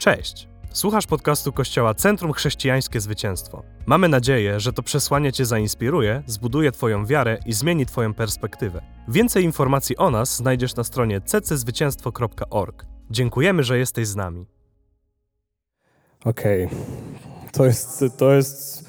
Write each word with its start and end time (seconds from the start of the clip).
Cześć! 0.00 0.48
Słuchasz 0.72 1.06
podcastu 1.06 1.52
Kościoła 1.52 1.94
Centrum 1.94 2.32
Chrześcijańskie 2.32 3.00
Zwycięstwo. 3.00 3.62
Mamy 3.86 4.08
nadzieję, 4.08 4.60
że 4.60 4.72
to 4.72 4.82
przesłanie 4.82 5.32
Cię 5.32 5.46
zainspiruje, 5.46 6.22
zbuduje 6.26 6.72
Twoją 6.72 7.06
wiarę 7.06 7.38
i 7.46 7.52
zmieni 7.52 7.86
Twoją 7.86 8.14
perspektywę. 8.14 8.82
Więcej 9.08 9.44
informacji 9.44 9.96
o 9.96 10.10
nas 10.10 10.36
znajdziesz 10.36 10.76
na 10.76 10.84
stronie 10.84 11.20
cczwycięstwo.org. 11.20 12.86
Dziękujemy, 13.10 13.64
że 13.64 13.78
jesteś 13.78 14.06
z 14.06 14.16
nami. 14.16 14.46
Okej, 16.24 16.68
to, 17.52 17.66
jest, 17.66 18.04
to, 18.18 18.34
jest, 18.34 18.84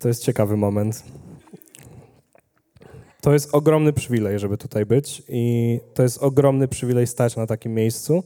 to 0.00 0.08
jest 0.08 0.24
ciekawy 0.24 0.56
moment. 0.56 1.04
To 3.20 3.32
jest 3.32 3.54
ogromny 3.54 3.92
przywilej, 3.92 4.38
żeby 4.38 4.58
tutaj 4.58 4.86
być 4.86 5.22
i 5.28 5.80
to 5.94 6.02
jest 6.02 6.22
ogromny 6.22 6.68
przywilej 6.68 7.06
stać 7.06 7.36
na 7.36 7.46
takim 7.46 7.74
miejscu. 7.74 8.22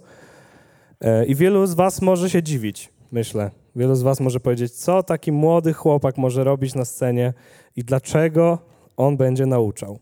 E, 1.00 1.24
I 1.24 1.34
wielu 1.34 1.66
z 1.66 1.74
was 1.74 2.02
może 2.02 2.30
się 2.30 2.42
dziwić, 2.42 2.92
myślę. 3.12 3.50
Wielu 3.76 3.94
z 3.94 4.02
was 4.02 4.20
może 4.20 4.40
powiedzieć, 4.40 4.72
co 4.72 5.02
taki 5.02 5.32
młody 5.32 5.72
chłopak 5.72 6.18
może 6.18 6.44
robić 6.44 6.74
na 6.74 6.84
scenie 6.84 7.32
i 7.76 7.84
dlaczego 7.84 8.58
on 8.96 9.16
będzie 9.16 9.46
nauczał. 9.46 9.98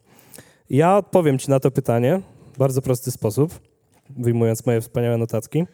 Ja 0.71 0.97
odpowiem 0.97 1.39
ci 1.39 1.51
na 1.51 1.61
to 1.61 1.71
pytanie 1.71 2.21
w 2.55 2.59
bardzo 2.59 2.83
prosty 2.83 3.11
sposób, 3.11 3.61
wyjmując 4.11 4.67
moje 4.67 4.81
wspaniałe 4.81 5.19
notatki. 5.19 5.67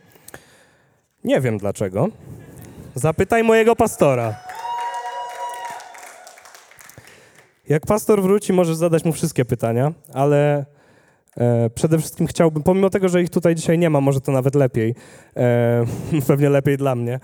Nie 1.24 1.40
wiem 1.40 1.58
dlaczego. 1.58 2.08
Zapytaj 2.94 3.44
mojego 3.44 3.76
pastora. 3.76 4.34
Jak 7.68 7.86
pastor 7.86 8.22
wróci, 8.22 8.52
możesz 8.52 8.76
zadać 8.76 9.04
mu 9.04 9.12
wszystkie 9.12 9.44
pytania, 9.44 9.92
ale 10.12 10.66
przede 11.74 11.98
wszystkim 11.98 12.26
chciałbym, 12.26 12.62
pomimo 12.62 12.90
tego, 12.90 13.08
że 13.08 13.22
ich 13.22 13.30
tutaj 13.30 13.54
dzisiaj 13.54 13.78
nie 13.78 13.90
ma, 13.90 14.00
może 14.00 14.20
to 14.20 14.32
nawet 14.32 14.54
lepiej, 14.54 14.94
e, 15.36 15.84
pewnie 16.26 16.50
lepiej 16.50 16.76
dla 16.76 16.94
mnie, 16.94 17.20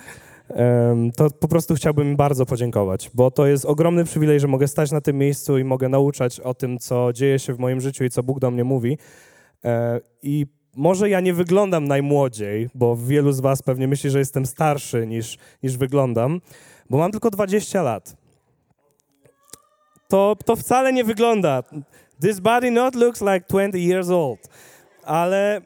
e, 0.50 1.10
to 1.16 1.30
po 1.30 1.48
prostu 1.48 1.74
chciałbym 1.74 2.08
im 2.08 2.16
bardzo 2.16 2.46
podziękować, 2.46 3.10
bo 3.14 3.30
to 3.30 3.46
jest 3.46 3.64
ogromny 3.64 4.04
przywilej, 4.04 4.40
że 4.40 4.48
mogę 4.48 4.68
stać 4.68 4.92
na 4.92 5.00
tym 5.00 5.18
miejscu 5.18 5.58
i 5.58 5.64
mogę 5.64 5.88
nauczać 5.88 6.40
o 6.40 6.54
tym, 6.54 6.78
co 6.78 7.12
dzieje 7.12 7.38
się 7.38 7.54
w 7.54 7.58
moim 7.58 7.80
życiu 7.80 8.04
i 8.04 8.10
co 8.10 8.22
Bóg 8.22 8.40
do 8.40 8.50
mnie 8.50 8.64
mówi. 8.64 8.98
E, 9.64 10.00
I 10.22 10.46
może 10.76 11.08
ja 11.08 11.20
nie 11.20 11.34
wyglądam 11.34 11.88
najmłodziej, 11.88 12.68
bo 12.74 12.96
wielu 12.96 13.32
z 13.32 13.40
Was 13.40 13.62
pewnie 13.62 13.88
myśli, 13.88 14.10
że 14.10 14.18
jestem 14.18 14.46
starszy 14.46 15.06
niż, 15.06 15.38
niż 15.62 15.76
wyglądam, 15.76 16.40
bo 16.90 16.98
mam 16.98 17.10
tylko 17.10 17.30
20 17.30 17.82
lat. 17.82 18.16
To, 20.08 20.36
to 20.44 20.56
wcale 20.56 20.92
nie 20.92 21.04
wygląda. 21.04 21.62
This 22.24 22.40
body 22.40 22.70
not 22.70 22.94
looks 22.94 23.20
like 23.20 23.46
20 23.48 23.78
years 23.78 24.08
old. 24.08 24.48
Ale, 25.02 25.60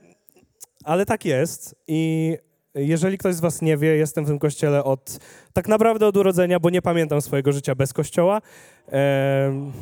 ale 0.84 1.06
tak 1.06 1.24
jest. 1.24 1.74
I 1.86 2.36
jeżeli 2.74 3.18
ktoś 3.18 3.34
z 3.34 3.40
Was 3.40 3.62
nie 3.62 3.76
wie, 3.76 3.96
jestem 3.96 4.24
w 4.24 4.28
tym 4.28 4.38
kościele 4.38 4.84
od 4.84 5.18
tak 5.52 5.68
naprawdę 5.68 6.06
od 6.06 6.16
urodzenia, 6.16 6.60
bo 6.60 6.70
nie 6.70 6.82
pamiętam 6.82 7.20
swojego 7.20 7.52
życia 7.52 7.74
bez 7.74 7.92
kościoła. 7.92 8.40
Ehm, 8.86 9.72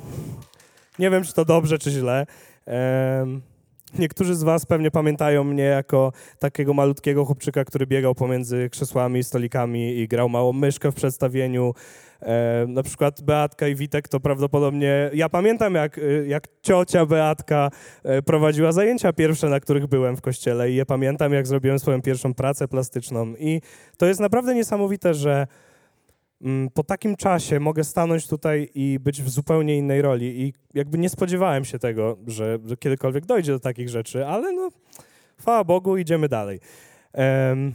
nie 0.99 1.11
wiem, 1.11 1.25
czy 1.25 1.33
to 1.33 1.45
dobrze, 1.45 1.79
czy 1.79 1.91
źle. 1.91 2.27
Ehm, 2.67 3.41
Niektórzy 3.99 4.35
z 4.35 4.43
Was 4.43 4.67
pewnie 4.67 4.91
pamiętają 4.91 5.45
mnie 5.45 5.65
jako 5.65 6.13
takiego 6.39 6.75
malutkiego 6.75 7.25
chłopczyka, 7.25 7.65
który 7.65 7.87
biegał 7.87 8.15
pomiędzy 8.15 8.71
krzesłami, 8.71 9.25
stolikami 9.25 9.99
i 9.99 10.09
grał 10.09 10.29
małą 10.29 10.53
myszkę 10.53 10.93
w 10.93 10.95
przedstawieniu. 10.95 11.75
E, 12.23 12.65
na 12.69 12.83
przykład 12.83 13.23
Beatka 13.23 13.69
i 13.69 13.75
Witek 13.75 14.09
to 14.09 14.21
prawdopodobnie... 14.21 15.11
Ja 15.15 15.29
pamiętam, 15.29 15.75
jak, 15.75 15.99
y, 15.99 16.27
jak 16.29 16.49
ciocia 16.63 17.07
Beatka 17.07 17.71
e, 18.05 18.23
prowadziła 18.23 18.73
zajęcia 18.73 19.13
pierwsze, 19.13 19.49
na 19.49 19.61
których 19.61 19.87
byłem 19.87 20.17
w 20.17 20.21
kościele 20.21 20.71
i 20.71 20.75
je 20.75 20.87
pamiętam, 20.87 21.33
jak 21.33 21.47
zrobiłem 21.47 21.79
swoją 21.79 22.03
pierwszą 22.03 22.35
pracę 22.35 22.69
plastyczną. 22.69 23.35
I 23.39 23.61
to 23.99 24.07
jest 24.07 24.21
naprawdę 24.21 24.55
niesamowite, 24.55 25.15
że 25.15 25.47
mm, 26.43 26.71
po 26.71 26.85
takim 26.85 27.17
czasie 27.17 27.61
mogę 27.61 27.85
stanąć 27.85 28.29
tutaj 28.29 28.69
i 28.75 28.99
być 29.01 29.23
w 29.23 29.29
zupełnie 29.29 29.77
innej 29.77 30.03
roli. 30.03 30.43
I 30.43 30.53
jakby 30.75 30.99
nie 30.99 31.09
spodziewałem 31.09 31.65
się 31.65 31.79
tego, 31.79 32.17
że, 32.27 32.59
kiedykolwiek 32.81 33.27
dojdzie 33.27 33.53
do 33.53 33.61
takich 33.61 33.89
rzeczy, 33.89 34.27
ale 34.27 34.53
no, 34.53 34.69
chwała 35.39 35.65
Bogu, 35.65 35.97
idziemy 35.97 36.29
dalej. 36.29 36.61
Em, 37.13 37.73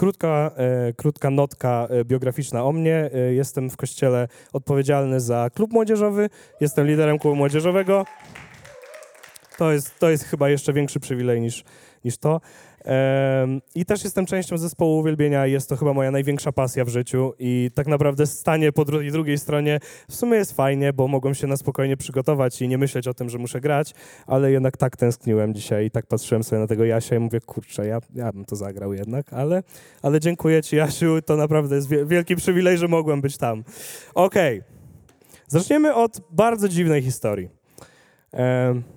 Krótka, 0.00 0.50
e, 0.56 0.92
krótka 0.92 1.30
notka 1.30 1.86
e, 1.90 2.04
biograficzna 2.04 2.64
o 2.64 2.72
mnie. 2.72 3.10
E, 3.14 3.18
jestem 3.34 3.70
w 3.70 3.76
kościele 3.76 4.28
odpowiedzialny 4.52 5.20
za 5.20 5.50
klub 5.54 5.72
młodzieżowy. 5.72 6.30
Jestem 6.60 6.86
liderem 6.86 7.18
klubu 7.18 7.36
młodzieżowego. 7.36 8.04
To 9.58 9.72
jest, 9.72 9.98
to 9.98 10.10
jest 10.10 10.24
chyba 10.24 10.48
jeszcze 10.48 10.72
większy 10.72 11.00
przywilej 11.00 11.40
niż, 11.40 11.64
niż 12.04 12.18
to. 12.18 12.40
I 13.74 13.84
też 13.84 14.04
jestem 14.04 14.26
częścią 14.26 14.58
zespołu 14.58 14.98
uwielbienia. 14.98 15.46
Jest 15.46 15.68
to 15.68 15.76
chyba 15.76 15.92
moja 15.92 16.10
największa 16.10 16.52
pasja 16.52 16.84
w 16.84 16.88
życiu. 16.88 17.32
I 17.38 17.70
tak 17.74 17.86
naprawdę 17.86 18.26
stanie 18.26 18.72
po 18.72 18.84
drugiej, 18.84 19.12
drugiej 19.12 19.38
stronie 19.38 19.80
w 20.10 20.14
sumie 20.14 20.36
jest 20.36 20.52
fajnie, 20.52 20.92
bo 20.92 21.08
mogą 21.08 21.34
się 21.34 21.46
na 21.46 21.56
spokojnie 21.56 21.96
przygotować 21.96 22.62
i 22.62 22.68
nie 22.68 22.78
myśleć 22.78 23.08
o 23.08 23.14
tym, 23.14 23.28
że 23.28 23.38
muszę 23.38 23.60
grać, 23.60 23.94
ale 24.26 24.50
jednak 24.50 24.76
tak 24.76 24.96
tęskniłem 24.96 25.54
dzisiaj 25.54 25.86
i 25.86 25.90
tak 25.90 26.06
patrzyłem 26.06 26.44
sobie 26.44 26.60
na 26.60 26.66
tego 26.66 26.84
Jasia 26.84 27.16
i 27.16 27.18
mówię, 27.18 27.40
kurczę, 27.40 27.86
ja, 27.86 28.00
ja 28.14 28.32
bym 28.32 28.44
to 28.44 28.56
zagrał 28.56 28.92
jednak, 28.92 29.32
ale, 29.32 29.62
ale 30.02 30.20
dziękuję 30.20 30.62
Ci, 30.62 30.76
Jasiu. 30.76 31.22
To 31.22 31.36
naprawdę 31.36 31.76
jest 31.76 31.88
wie- 31.88 32.06
wielki 32.06 32.36
przywilej, 32.36 32.78
że 32.78 32.88
mogłem 32.88 33.20
być 33.20 33.36
tam. 33.36 33.64
Okej. 34.14 34.62
Zaczniemy 35.48 35.94
od 35.94 36.20
bardzo 36.30 36.68
dziwnej 36.68 37.02
historii. 37.02 37.48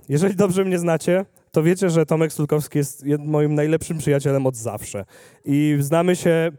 Jeżeli 0.09 0.35
dobrze 0.35 0.65
mnie 0.65 0.79
znacie, 0.79 1.25
to 1.51 1.63
wiecie, 1.63 1.89
że 1.89 2.05
Tomek 2.05 2.33
Sulkowski 2.33 2.77
jest 2.77 3.05
moim 3.19 3.55
najlepszym 3.55 3.97
przyjacielem 3.97 4.45
od 4.45 4.55
zawsze. 4.55 5.05
I 5.45 5.77
znamy 5.79 6.15
się, 6.15 6.51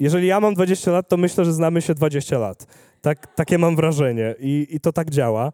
jeżeli 0.00 0.26
ja 0.26 0.40
mam 0.40 0.54
20 0.54 0.90
lat, 0.90 1.08
to 1.08 1.16
myślę, 1.16 1.44
że 1.44 1.52
znamy 1.52 1.82
się 1.82 1.94
20 1.94 2.38
lat. 2.38 2.66
Tak, 3.00 3.34
takie 3.34 3.58
mam 3.58 3.76
wrażenie 3.76 4.34
i, 4.38 4.66
i 4.70 4.80
to 4.80 4.92
tak 4.92 5.10
działa. 5.10 5.52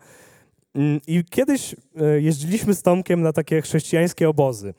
Mm, 0.74 1.00
I 1.06 1.24
kiedyś 1.30 1.74
e, 2.00 2.20
jeździliśmy 2.20 2.74
z 2.74 2.82
Tomkiem 2.82 3.22
na 3.22 3.32
takie 3.32 3.62
chrześcijańskie 3.62 4.28
obozy. 4.28 4.74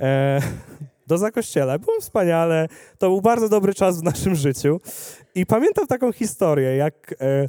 E, 0.00 0.40
do 1.06 1.18
Zakościela. 1.18 1.78
Było 1.78 2.00
wspaniale. 2.00 2.68
To 2.98 3.08
był 3.08 3.22
bardzo 3.22 3.48
dobry 3.48 3.74
czas 3.74 4.00
w 4.00 4.02
naszym 4.02 4.34
życiu. 4.34 4.80
I 5.34 5.46
pamiętam 5.46 5.86
taką 5.86 6.12
historię, 6.12 6.76
jak 6.76 7.14
e, 7.20 7.48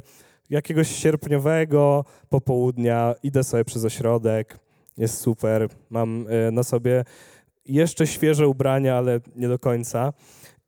jakiegoś 0.50 0.88
sierpniowego 0.88 2.04
popołudnia 2.28 3.14
idę 3.22 3.44
sobie 3.44 3.64
przez 3.64 3.84
ośrodek, 3.84 4.58
jest 4.98 5.20
super, 5.20 5.68
mam 5.90 6.26
e, 6.28 6.50
na 6.50 6.62
sobie 6.62 7.04
jeszcze 7.66 8.06
świeże 8.06 8.48
ubrania, 8.48 8.96
ale 8.96 9.20
nie 9.36 9.48
do 9.48 9.58
końca. 9.58 10.12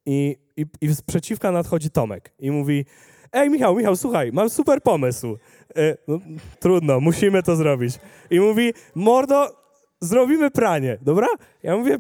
I, 0.07 0.37
i, 0.57 0.67
I 0.81 0.89
z 0.89 1.03
przeciwka 1.03 1.53
nadchodzi 1.53 1.91
Tomek 1.91 2.33
i 2.39 2.51
mówi: 2.51 2.87
Ej, 3.33 3.51
Michał, 3.51 3.77
Michał, 3.77 3.97
słuchaj, 3.97 4.33
mam 4.33 4.51
super 4.51 4.83
pomysł. 4.83 5.37
E, 5.77 5.97
no, 6.09 6.19
trudno, 6.59 7.01
musimy 7.01 7.43
to 7.43 7.57
zrobić. 7.57 7.99
I 8.31 8.41
mówi: 8.41 8.73
Mordo, 8.95 9.57
zrobimy 10.01 10.51
pranie, 10.51 10.99
dobra? 11.03 11.29
Ja 11.63 11.77
mówię: 11.77 11.99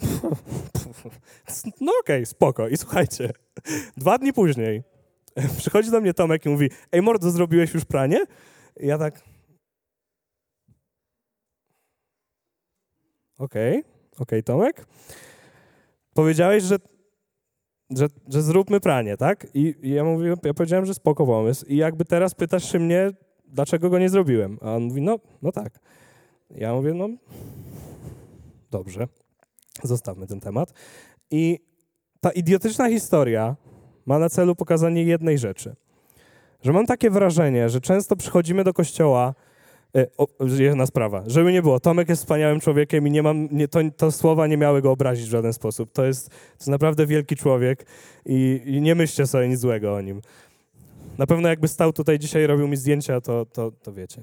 No 1.80 1.92
okej, 2.00 2.26
spoko. 2.26 2.68
I 2.68 2.76
słuchajcie, 2.76 3.30
dwa 3.96 4.18
dni 4.18 4.32
później 4.32 4.82
przychodzi 5.58 5.90
do 5.90 6.00
mnie 6.00 6.14
Tomek 6.14 6.46
i 6.46 6.48
mówi: 6.48 6.70
Ej, 6.92 7.02
Mordo, 7.02 7.30
zrobiłeś 7.30 7.74
już 7.74 7.84
pranie? 7.84 8.24
I 8.80 8.86
ja 8.86 8.98
tak. 8.98 9.29
Okej, 13.40 13.84
okej, 14.18 14.42
Tomek. 14.42 14.86
Powiedziałeś, 16.14 16.62
że, 16.62 16.76
że, 17.90 18.06
że 18.28 18.42
zróbmy 18.42 18.80
pranie, 18.80 19.16
tak? 19.16 19.46
I, 19.54 19.74
I 19.82 19.90
ja 19.90 20.04
mówię, 20.04 20.34
ja 20.44 20.54
powiedziałem, 20.54 20.86
że 20.86 20.94
spoko 20.94 21.26
pomysł. 21.26 21.66
I 21.66 21.76
jakby 21.76 22.04
teraz 22.04 22.34
pytasz 22.34 22.72
się 22.72 22.78
mnie, 22.78 23.10
dlaczego 23.46 23.90
go 23.90 23.98
nie 23.98 24.08
zrobiłem? 24.08 24.58
A 24.62 24.74
on 24.74 24.82
mówi, 24.82 25.00
no, 25.00 25.18
no 25.42 25.52
tak. 25.52 25.78
Ja 26.50 26.74
mówię, 26.74 26.94
no 26.94 27.08
dobrze, 28.70 29.08
zostawmy 29.82 30.26
ten 30.26 30.40
temat. 30.40 30.72
I 31.30 31.58
ta 32.20 32.30
idiotyczna 32.30 32.88
historia 32.88 33.56
ma 34.06 34.18
na 34.18 34.28
celu 34.28 34.56
pokazanie 34.56 35.04
jednej 35.04 35.38
rzeczy. 35.38 35.74
Że 36.62 36.72
mam 36.72 36.86
takie 36.86 37.10
wrażenie, 37.10 37.68
że 37.68 37.80
często 37.80 38.16
przychodzimy 38.16 38.64
do 38.64 38.72
kościoła, 38.72 39.34
o, 40.18 40.26
jedna 40.58 40.86
sprawa, 40.86 41.22
żeby 41.26 41.52
nie 41.52 41.62
było, 41.62 41.80
Tomek 41.80 42.08
jest 42.08 42.22
wspaniałym 42.22 42.60
człowiekiem 42.60 43.06
i 43.06 43.10
nie 43.10 43.22
mam, 43.22 43.48
nie, 43.50 43.68
to, 43.68 43.80
to 43.96 44.12
słowa 44.12 44.46
nie 44.46 44.56
miały 44.56 44.82
go 44.82 44.90
obrazić 44.90 45.26
w 45.26 45.30
żaden 45.30 45.52
sposób. 45.52 45.92
To 45.92 46.04
jest, 46.04 46.28
to 46.28 46.34
jest 46.58 46.68
naprawdę 46.68 47.06
wielki 47.06 47.36
człowiek 47.36 47.86
i, 48.26 48.62
i 48.64 48.80
nie 48.80 48.94
myślcie 48.94 49.26
sobie 49.26 49.48
nic 49.48 49.60
złego 49.60 49.94
o 49.94 50.00
nim. 50.00 50.20
Na 51.18 51.26
pewno 51.26 51.48
jakby 51.48 51.68
stał 51.68 51.92
tutaj 51.92 52.18
dzisiaj 52.18 52.46
robił 52.46 52.68
mi 52.68 52.76
zdjęcia, 52.76 53.20
to, 53.20 53.46
to, 53.46 53.70
to 53.70 53.92
wiecie. 53.92 54.22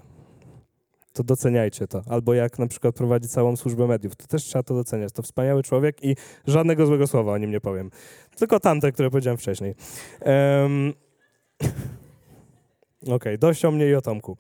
To 1.14 1.24
doceniajcie 1.24 1.88
to. 1.88 2.02
Albo 2.10 2.34
jak 2.34 2.60
na 2.60 2.68
przykład 2.68 2.96
prowadzi 2.96 3.28
całą 3.28 3.56
służbę 3.56 3.88
mediów, 3.88 4.16
to 4.16 4.28
też 4.28 4.44
trzeba 4.44 4.64
to 4.64 4.74
doceniać. 4.74 5.14
To 5.14 5.22
wspaniały 5.22 5.64
człowiek 5.64 6.04
i 6.04 6.16
żadnego 6.48 6.86
złego 6.86 7.08
słowa 7.08 7.32
o 7.32 7.38
nim 7.38 7.52
nie 7.52 7.62
powiem. 7.62 7.92
Tylko 8.36 8.60
tamte, 8.60 8.92
które 8.92 9.10
powiedziałem 9.10 9.38
wcześniej. 9.38 9.76
Um, 10.26 10.94
Okej, 13.16 13.40
dość 13.40 13.66
o 13.66 13.72
mnie 13.72 13.88
i 13.88 13.96
o 13.96 14.02
Tomku. 14.02 14.38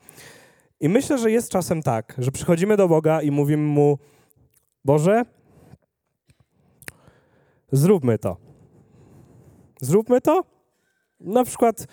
I 0.79 0.89
myślę, 0.89 1.17
że 1.17 1.31
jest 1.31 1.51
czasem 1.51 1.83
tak, 1.83 2.15
że 2.17 2.31
przychodzimy 2.31 2.77
do 2.77 2.87
Boga 2.87 3.21
i 3.21 3.31
mówimy 3.31 3.63
Mu, 3.63 3.97
Boże, 4.85 5.23
Zróbmy 7.71 8.17
to. 8.17 8.37
Zróbmy 9.81 10.21
to. 10.21 10.43
Na 11.19 11.45
przykład 11.45 11.87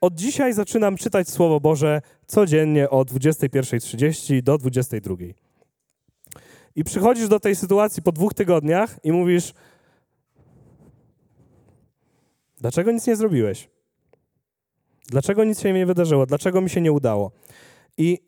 od 0.00 0.14
dzisiaj 0.14 0.52
zaczynam 0.52 0.96
czytać 0.96 1.28
Słowo 1.28 1.60
Boże 1.60 2.02
codziennie 2.26 2.90
o 2.90 3.02
21.30 3.02 4.42
do 4.42 4.56
22.00. 4.56 5.34
I 6.76 6.84
przychodzisz 6.84 7.28
do 7.28 7.40
tej 7.40 7.56
sytuacji 7.56 8.02
po 8.02 8.12
dwóch 8.12 8.34
tygodniach 8.34 8.98
i 9.04 9.12
mówisz: 9.12 9.54
Dlaczego 12.58 12.92
nic 12.92 13.06
nie 13.06 13.16
zrobiłeś? 13.16 13.68
Dlaczego 15.06 15.44
nic 15.44 15.60
się 15.60 15.72
nie 15.72 15.86
wydarzyło? 15.86 16.26
Dlaczego 16.26 16.60
mi 16.60 16.70
się 16.70 16.80
nie 16.80 16.92
udało? 16.92 17.30
I 17.98 18.18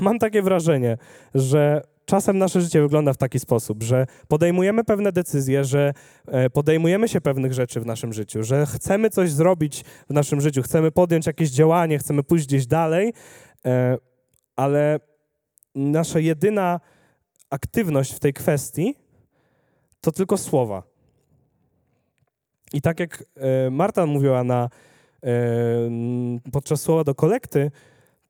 mam 0.00 0.18
takie 0.18 0.42
wrażenie, 0.42 0.96
że 1.34 1.82
czasem 2.04 2.38
nasze 2.38 2.60
życie 2.60 2.82
wygląda 2.82 3.12
w 3.12 3.16
taki 3.16 3.40
sposób, 3.40 3.82
że 3.82 4.06
podejmujemy 4.28 4.84
pewne 4.84 5.12
decyzje, 5.12 5.64
że 5.64 5.92
e, 6.26 6.50
podejmujemy 6.50 7.08
się 7.08 7.20
pewnych 7.20 7.52
rzeczy 7.52 7.80
w 7.80 7.86
naszym 7.86 8.12
życiu, 8.12 8.42
że 8.42 8.66
chcemy 8.66 9.10
coś 9.10 9.32
zrobić 9.32 9.84
w 10.10 10.12
naszym 10.12 10.40
życiu, 10.40 10.62
chcemy 10.62 10.90
podjąć 10.90 11.26
jakieś 11.26 11.50
działanie, 11.50 11.98
chcemy 11.98 12.22
pójść 12.22 12.46
gdzieś 12.46 12.66
dalej, 12.66 13.12
e, 13.66 13.98
ale 14.56 15.00
nasza 15.74 16.18
jedyna 16.18 16.80
aktywność 17.50 18.12
w 18.14 18.18
tej 18.18 18.32
kwestii 18.32 18.94
to 20.00 20.12
tylko 20.12 20.38
słowa. 20.38 20.82
I 22.72 22.80
tak 22.80 23.00
jak 23.00 23.24
e, 23.36 23.70
Marta 23.70 24.06
mówiła 24.06 24.44
na, 24.44 24.68
podczas 26.52 26.80
słowa 26.80 27.04
do 27.04 27.14
kolekty, 27.14 27.70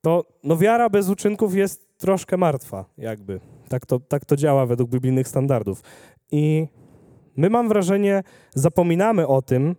to 0.03 0.25
no, 0.45 0.57
wiara 0.57 0.91
bez 0.91 1.09
uczynków 1.09 1.55
jest 1.55 1.99
troszkę 1.99 2.37
martwa, 2.37 2.85
jakby. 2.99 3.41
Tak 3.69 3.87
to, 3.87 4.01
tak 4.01 4.25
to 4.25 4.37
działa 4.37 4.67
według 4.67 4.91
biblijnych 4.91 5.29
standardów. 5.29 5.83
I 6.33 6.67
my, 7.37 7.51
mam 7.51 7.69
wrażenie, 7.69 8.23
zapominamy 8.55 9.27
o 9.27 9.43
tym, 9.43 9.77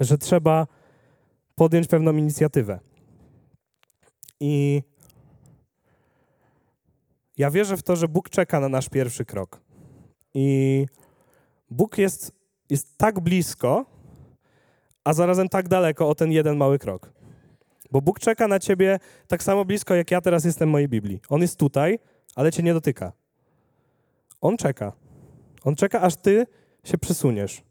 że 0.00 0.18
trzeba 0.18 0.66
podjąć 1.54 1.86
pewną 1.86 2.16
inicjatywę. 2.16 2.78
I 4.40 4.82
ja 7.36 7.50
wierzę 7.50 7.76
w 7.76 7.82
to, 7.82 7.96
że 7.96 8.08
Bóg 8.08 8.30
czeka 8.30 8.60
na 8.60 8.68
nasz 8.68 8.88
pierwszy 8.88 9.24
krok. 9.24 9.60
I 10.34 10.86
Bóg 11.70 11.98
jest, 11.98 12.32
jest 12.70 12.98
tak 12.98 13.20
blisko, 13.20 13.84
a 15.04 15.12
zarazem 15.12 15.48
tak 15.48 15.68
daleko 15.68 16.08
o 16.08 16.14
ten 16.14 16.32
jeden 16.32 16.56
mały 16.56 16.78
krok. 16.78 17.12
Bo 17.94 18.00
Bóg 18.00 18.20
czeka 18.20 18.48
na 18.48 18.58
ciebie 18.58 18.98
tak 19.26 19.42
samo 19.42 19.64
blisko, 19.64 19.94
jak 19.94 20.10
ja 20.10 20.20
teraz 20.20 20.44
jestem 20.44 20.68
mojej 20.70 20.88
Biblii. 20.88 21.20
On 21.28 21.40
jest 21.40 21.58
tutaj, 21.58 21.98
ale 22.34 22.52
cię 22.52 22.62
nie 22.62 22.74
dotyka. 22.74 23.12
On 24.40 24.56
czeka. 24.56 24.92
On 25.64 25.76
czeka, 25.76 26.00
aż 26.00 26.16
ty 26.16 26.46
się 26.84 26.98
przesuniesz. 26.98 27.62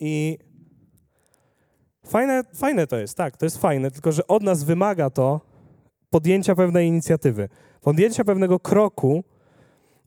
I 0.00 0.38
fajne, 2.06 2.42
fajne 2.54 2.86
to 2.86 2.98
jest, 2.98 3.16
tak, 3.16 3.36
to 3.36 3.46
jest 3.46 3.58
fajne, 3.58 3.90
tylko 3.90 4.12
że 4.12 4.26
od 4.26 4.42
nas 4.42 4.64
wymaga 4.64 5.10
to 5.10 5.40
podjęcia 6.10 6.54
pewnej 6.54 6.88
inicjatywy, 6.88 7.48
podjęcia 7.80 8.24
pewnego 8.24 8.60
kroku, 8.60 9.24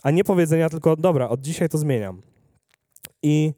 a 0.04 0.12
nie 0.12 0.24
powiedzenia 0.24 0.70
tylko, 0.70 0.96
dobra, 0.96 1.30
od 1.30 1.42
dzisiaj 1.42 1.70
to 1.70 1.78
zmieniam. 1.78 2.22
I 3.24 3.54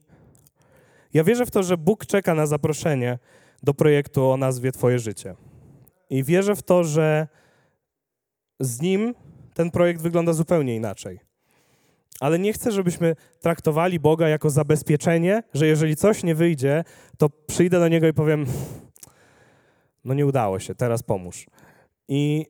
ja 1.14 1.24
wierzę 1.24 1.46
w 1.46 1.52
to, 1.52 1.64
że 1.64 1.78
Bóg 1.78 2.06
czeka 2.06 2.34
na 2.34 2.48
zaproszenie 2.48 3.20
do 3.64 3.74
projektu 3.74 4.30
o 4.30 4.38
nazwie 4.38 4.72
Twoje 4.72 5.00
życie. 5.00 5.36
I 6.10 6.24
wierzę 6.24 6.56
w 6.56 6.64
to, 6.64 6.84
że 6.84 7.28
z 8.60 8.82
nim 8.82 9.16
ten 9.54 9.72
projekt 9.72 10.02
wygląda 10.02 10.34
zupełnie 10.34 10.76
inaczej. 10.76 11.20
Ale 12.20 12.40
nie 12.40 12.54
chcę, 12.54 12.72
żebyśmy 12.72 13.16
traktowali 13.40 14.00
Boga 14.00 14.28
jako 14.30 14.50
zabezpieczenie, 14.50 15.44
że 15.54 15.68
jeżeli 15.68 15.96
coś 15.96 16.24
nie 16.24 16.36
wyjdzie, 16.36 16.84
to 17.18 17.30
przyjdę 17.30 17.80
do 17.80 17.88
Niego 17.88 18.08
i 18.08 18.14
powiem: 18.14 18.46
No 20.06 20.14
nie 20.14 20.26
udało 20.26 20.60
się, 20.60 20.76
teraz 20.76 21.04
pomóż. 21.04 21.46
I, 22.08 22.46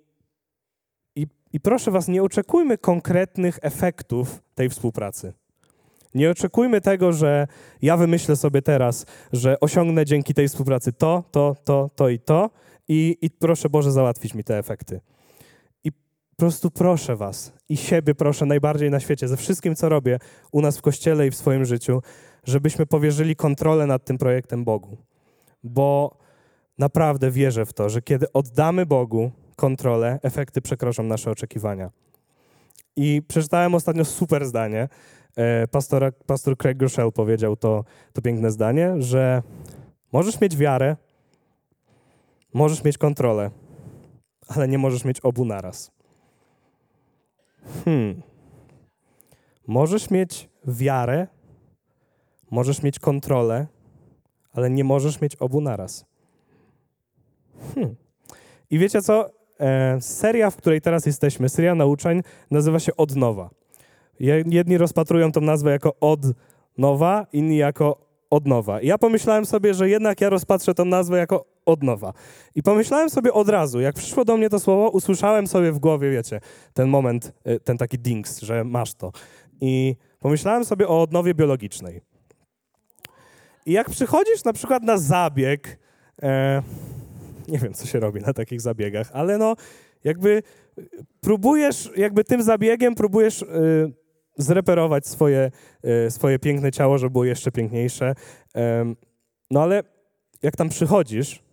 i, 1.15 1.27
i 1.53 1.59
proszę 1.59 1.91
Was, 1.91 2.07
nie 2.07 2.23
oczekujmy 2.23 2.77
konkretnych 2.77 3.59
efektów 3.61 4.41
tej 4.55 4.69
współpracy. 4.69 5.33
Nie 6.13 6.31
oczekujmy 6.31 6.81
tego, 6.81 7.13
że 7.13 7.47
ja 7.81 7.97
wymyślę 7.97 8.35
sobie 8.35 8.61
teraz, 8.61 9.05
że 9.33 9.59
osiągnę 9.59 10.05
dzięki 10.05 10.33
tej 10.33 10.47
współpracy 10.47 10.93
to, 10.93 11.23
to, 11.31 11.55
to, 11.63 11.89
to 11.95 12.09
i 12.09 12.19
to 12.19 12.49
i, 12.87 13.17
i 13.21 13.29
proszę 13.29 13.69
Boże 13.69 13.91
załatwić 13.91 14.33
mi 14.33 14.43
te 14.43 14.57
efekty. 14.57 14.99
I 15.83 15.91
po 15.91 16.35
prostu 16.37 16.71
proszę 16.71 17.15
Was 17.15 17.53
i 17.69 17.77
siebie 17.77 18.15
proszę 18.15 18.45
najbardziej 18.45 18.91
na 18.91 18.99
świecie, 18.99 19.27
ze 19.27 19.37
wszystkim, 19.37 19.75
co 19.75 19.89
robię 19.89 20.19
u 20.51 20.61
nas 20.61 20.77
w 20.77 20.81
Kościele 20.81 21.27
i 21.27 21.31
w 21.31 21.35
swoim 21.35 21.65
życiu, 21.65 22.01
żebyśmy 22.43 22.85
powierzyli 22.85 23.35
kontrolę 23.35 23.87
nad 23.87 24.05
tym 24.05 24.17
projektem 24.17 24.63
Bogu. 24.63 24.97
Bo 25.63 26.17
naprawdę 26.77 27.31
wierzę 27.31 27.65
w 27.65 27.73
to, 27.73 27.89
że 27.89 28.01
kiedy 28.01 28.33
oddamy 28.33 28.85
Bogu 28.85 29.31
kontrolę, 29.55 30.19
efekty 30.23 30.61
przekroczą 30.61 31.03
nasze 31.03 31.31
oczekiwania. 31.31 31.91
I 32.95 33.21
przeczytałem 33.27 33.75
ostatnio 33.75 34.05
super 34.05 34.45
zdanie. 34.45 34.89
E, 35.35 35.67
pastor, 35.67 36.13
pastor 36.25 36.57
Craig 36.57 36.77
Groeschel 36.77 37.11
powiedział 37.11 37.55
to, 37.55 37.83
to 38.13 38.21
piękne 38.21 38.51
zdanie, 38.51 38.93
że 38.99 39.41
możesz 40.13 40.41
mieć 40.41 40.57
wiarę, 40.57 40.95
Możesz 42.53 42.83
mieć 42.83 42.97
kontrolę, 42.97 43.51
ale 44.47 44.67
nie 44.67 44.77
możesz 44.77 45.05
mieć 45.05 45.19
obu 45.19 45.45
naraz. 45.45 45.91
Hmm. 47.85 48.21
Możesz 49.67 50.09
mieć 50.09 50.49
wiarę, 50.67 51.27
możesz 52.51 52.83
mieć 52.83 52.99
kontrolę, 52.99 53.67
ale 54.53 54.69
nie 54.69 54.83
możesz 54.83 55.21
mieć 55.21 55.35
obu 55.35 55.61
naraz. 55.61 56.05
Hmm. 57.75 57.95
I 58.69 58.79
wiecie 58.79 59.01
co? 59.01 59.29
E, 59.59 60.01
seria, 60.01 60.49
w 60.49 60.55
której 60.55 60.81
teraz 60.81 61.05
jesteśmy, 61.05 61.49
seria 61.49 61.75
nauczeń, 61.75 62.21
nazywa 62.51 62.79
się 62.79 62.95
Od 62.95 63.15
Nowa. 63.15 63.49
Jedni 64.45 64.77
rozpatrują 64.77 65.31
tą 65.31 65.41
nazwę 65.41 65.71
jako 65.71 65.99
Od 65.99 66.19
Nowa, 66.77 67.25
inni 67.33 67.57
jako 67.57 68.06
Od 68.29 68.47
Nowa. 68.47 68.81
I 68.81 68.87
ja 68.87 68.97
pomyślałem 68.97 69.45
sobie, 69.45 69.73
że 69.73 69.89
jednak 69.89 70.21
ja 70.21 70.29
rozpatrzę 70.29 70.73
tą 70.73 70.85
nazwę 70.85 71.17
jako 71.17 71.45
od 71.65 71.83
nowa. 71.83 72.13
I 72.55 72.63
pomyślałem 72.63 73.09
sobie 73.09 73.33
od 73.33 73.49
razu, 73.49 73.79
jak 73.79 73.95
przyszło 73.95 74.25
do 74.25 74.37
mnie 74.37 74.49
to 74.49 74.59
słowo, 74.59 74.89
usłyszałem 74.89 75.47
sobie 75.47 75.71
w 75.71 75.79
głowie, 75.79 76.11
wiecie, 76.11 76.39
ten 76.73 76.89
moment, 76.89 77.33
y, 77.47 77.59
ten 77.59 77.77
taki 77.77 77.99
dings, 77.99 78.39
że 78.41 78.63
masz 78.63 78.93
to. 78.93 79.11
I 79.61 79.95
pomyślałem 80.19 80.65
sobie 80.65 80.87
o 80.87 81.01
odnowie 81.01 81.33
biologicznej. 81.33 82.01
I 83.65 83.71
jak 83.71 83.89
przychodzisz 83.89 84.43
na 84.43 84.53
przykład 84.53 84.83
na 84.83 84.97
zabieg, 84.97 85.79
e, 86.21 86.61
nie 87.47 87.59
wiem, 87.59 87.73
co 87.73 87.87
się 87.87 87.99
robi 87.99 88.21
na 88.21 88.33
takich 88.33 88.61
zabiegach, 88.61 89.09
ale 89.13 89.37
no, 89.37 89.55
jakby 90.03 90.43
próbujesz, 91.21 91.91
jakby 91.95 92.23
tym 92.23 92.43
zabiegiem 92.43 92.95
próbujesz 92.95 93.41
y, 93.41 93.93
zreperować 94.37 95.07
swoje, 95.07 95.51
y, 96.07 96.11
swoje 96.11 96.39
piękne 96.39 96.71
ciało, 96.71 96.97
żeby 96.97 97.09
było 97.09 97.25
jeszcze 97.25 97.51
piękniejsze. 97.51 98.15
no 99.51 99.61
ale 99.61 99.83
jak 100.43 100.55
tam 100.55 100.69
przychodzisz, 100.69 101.43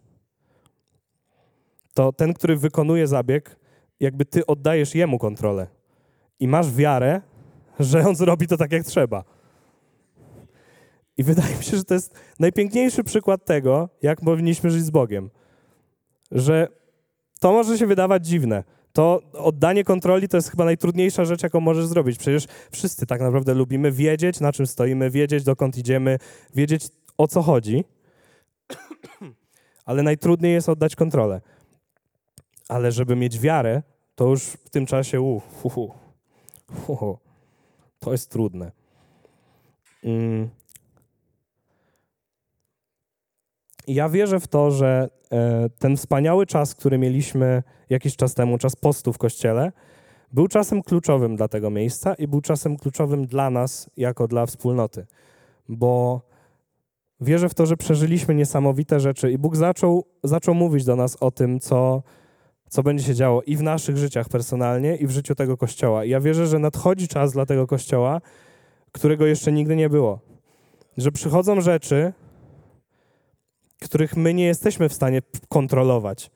to 1.94 2.12
ten, 2.12 2.34
który 2.34 2.56
wykonuje 2.56 3.06
zabieg, 3.06 3.56
jakby 4.00 4.24
ty 4.24 4.46
oddajesz 4.46 4.94
jemu 4.94 5.18
kontrolę. 5.18 5.66
I 6.40 6.48
masz 6.48 6.72
wiarę, 6.72 7.20
że 7.80 8.06
on 8.08 8.16
zrobi 8.16 8.46
to 8.46 8.56
tak, 8.56 8.72
jak 8.72 8.84
trzeba. 8.84 9.24
I 11.16 11.24
wydaje 11.24 11.56
mi 11.56 11.64
się, 11.64 11.76
że 11.76 11.84
to 11.84 11.94
jest 11.94 12.14
najpiękniejszy 12.38 13.04
przykład 13.04 13.44
tego, 13.44 13.88
jak 14.02 14.20
powinniśmy 14.20 14.70
żyć 14.70 14.84
z 14.84 14.90
Bogiem. 14.90 15.30
Że 16.30 16.68
to 17.40 17.52
może 17.52 17.78
się 17.78 17.86
wydawać 17.86 18.26
dziwne. 18.26 18.64
To 18.96 19.22
oddanie 19.32 19.84
kontroli 19.84 20.28
to 20.28 20.36
jest 20.36 20.50
chyba 20.50 20.64
najtrudniejsza 20.64 21.24
rzecz, 21.24 21.42
jaką 21.42 21.60
możesz 21.60 21.86
zrobić. 21.86 22.18
Przecież 22.18 22.46
wszyscy 22.70 23.06
tak 23.06 23.20
naprawdę 23.20 23.54
lubimy 23.54 23.92
wiedzieć, 23.92 24.40
na 24.40 24.52
czym 24.52 24.66
stoimy, 24.66 25.10
wiedzieć, 25.10 25.44
dokąd 25.44 25.78
idziemy, 25.78 26.18
wiedzieć, 26.54 26.88
o 27.18 27.28
co 27.28 27.42
chodzi. 27.42 27.84
Ale 29.86 30.02
najtrudniej 30.02 30.52
jest 30.52 30.68
oddać 30.68 30.96
kontrolę. 30.96 31.40
Ale 32.68 32.92
żeby 32.92 33.16
mieć 33.16 33.38
wiarę, 33.38 33.82
to 34.14 34.28
już 34.28 34.42
w 34.42 34.70
tym 34.70 34.86
czasie, 34.86 35.20
uh, 35.20 35.64
uh, 35.64 35.78
uh, 35.78 37.02
uh, 37.02 37.18
to 37.98 38.12
jest 38.12 38.30
trudne. 38.30 38.72
Mm. 40.04 40.48
Ja 43.86 44.08
wierzę 44.08 44.40
w 44.40 44.48
to, 44.48 44.70
że 44.70 45.08
e, 45.32 45.68
ten 45.78 45.96
wspaniały 45.96 46.46
czas, 46.46 46.74
który 46.74 46.98
mieliśmy 46.98 47.62
jakiś 47.90 48.16
czas 48.16 48.34
temu, 48.34 48.58
czas 48.58 48.76
postu 48.76 49.12
w 49.12 49.18
kościele, 49.18 49.72
był 50.32 50.48
czasem 50.48 50.82
kluczowym 50.82 51.36
dla 51.36 51.48
tego 51.48 51.70
miejsca 51.70 52.14
i 52.14 52.28
był 52.28 52.40
czasem 52.40 52.76
kluczowym 52.76 53.26
dla 53.26 53.50
nas, 53.50 53.90
jako 53.96 54.28
dla 54.28 54.46
wspólnoty. 54.46 55.06
Bo 55.68 56.20
wierzę 57.20 57.48
w 57.48 57.54
to, 57.54 57.66
że 57.66 57.76
przeżyliśmy 57.76 58.34
niesamowite 58.34 59.00
rzeczy 59.00 59.32
i 59.32 59.38
Bóg 59.38 59.56
zaczął, 59.56 60.04
zaczął 60.24 60.54
mówić 60.54 60.84
do 60.84 60.96
nas 60.96 61.16
o 61.20 61.30
tym, 61.30 61.60
co, 61.60 62.02
co 62.68 62.82
będzie 62.82 63.04
się 63.04 63.14
działo 63.14 63.42
i 63.42 63.56
w 63.56 63.62
naszych 63.62 63.96
życiach 63.96 64.28
personalnie, 64.28 64.96
i 64.96 65.06
w 65.06 65.10
życiu 65.10 65.34
tego 65.34 65.56
kościoła. 65.56 66.04
I 66.04 66.10
ja 66.10 66.20
wierzę, 66.20 66.46
że 66.46 66.58
nadchodzi 66.58 67.08
czas 67.08 67.32
dla 67.32 67.46
tego 67.46 67.66
kościoła, 67.66 68.20
którego 68.92 69.26
jeszcze 69.26 69.52
nigdy 69.52 69.76
nie 69.76 69.90
było. 69.90 70.18
Że 70.96 71.12
przychodzą 71.12 71.60
rzeczy, 71.60 72.12
których 73.84 74.16
my 74.16 74.34
nie 74.34 74.44
jesteśmy 74.44 74.88
w 74.88 74.94
stanie 74.94 75.22
kontrolować. 75.48 76.30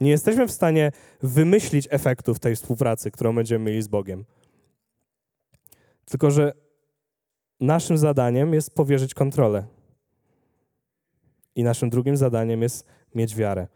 Nie 0.00 0.10
jesteśmy 0.10 0.46
w 0.46 0.52
stanie 0.52 0.92
wymyślić 1.22 1.88
efektów 1.90 2.38
tej 2.38 2.56
współpracy, 2.56 3.10
którą 3.10 3.34
będziemy 3.34 3.64
mieli 3.64 3.82
z 3.82 3.88
Bogiem. 3.88 4.24
Tylko, 6.04 6.30
że 6.30 6.52
naszym 7.60 7.98
zadaniem 7.98 8.54
jest 8.54 8.74
powierzyć 8.74 9.14
kontrolę. 9.14 9.66
I 11.54 11.64
naszym 11.64 11.90
drugim 11.90 12.16
zadaniem 12.16 12.62
jest 12.62 12.86
mieć 13.14 13.36
wiarę. 13.36 13.66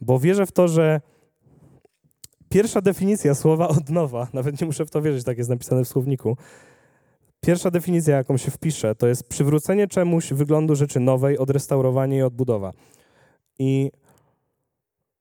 Bo 0.00 0.18
wierzę 0.18 0.46
w 0.46 0.52
to, 0.52 0.68
że 0.68 1.00
pierwsza 2.48 2.80
definicja 2.80 3.34
słowa 3.34 3.68
od 3.68 3.90
nowa, 3.90 4.28
nawet 4.32 4.60
nie 4.60 4.66
muszę 4.66 4.86
w 4.86 4.90
to 4.90 5.02
wierzyć, 5.02 5.24
tak 5.24 5.38
jest 5.38 5.50
napisane 5.50 5.84
w 5.84 5.88
słowniku. 5.88 6.36
Pierwsza 7.40 7.70
definicja, 7.70 8.16
jaką 8.16 8.36
się 8.36 8.50
wpisze, 8.50 8.94
to 8.94 9.06
jest 9.06 9.28
przywrócenie 9.28 9.86
czemuś 9.86 10.32
wyglądu 10.32 10.74
rzeczy 10.74 11.00
nowej, 11.00 11.38
odrestaurowanie 11.38 12.18
i 12.18 12.22
odbudowa. 12.22 12.72
I 13.58 13.90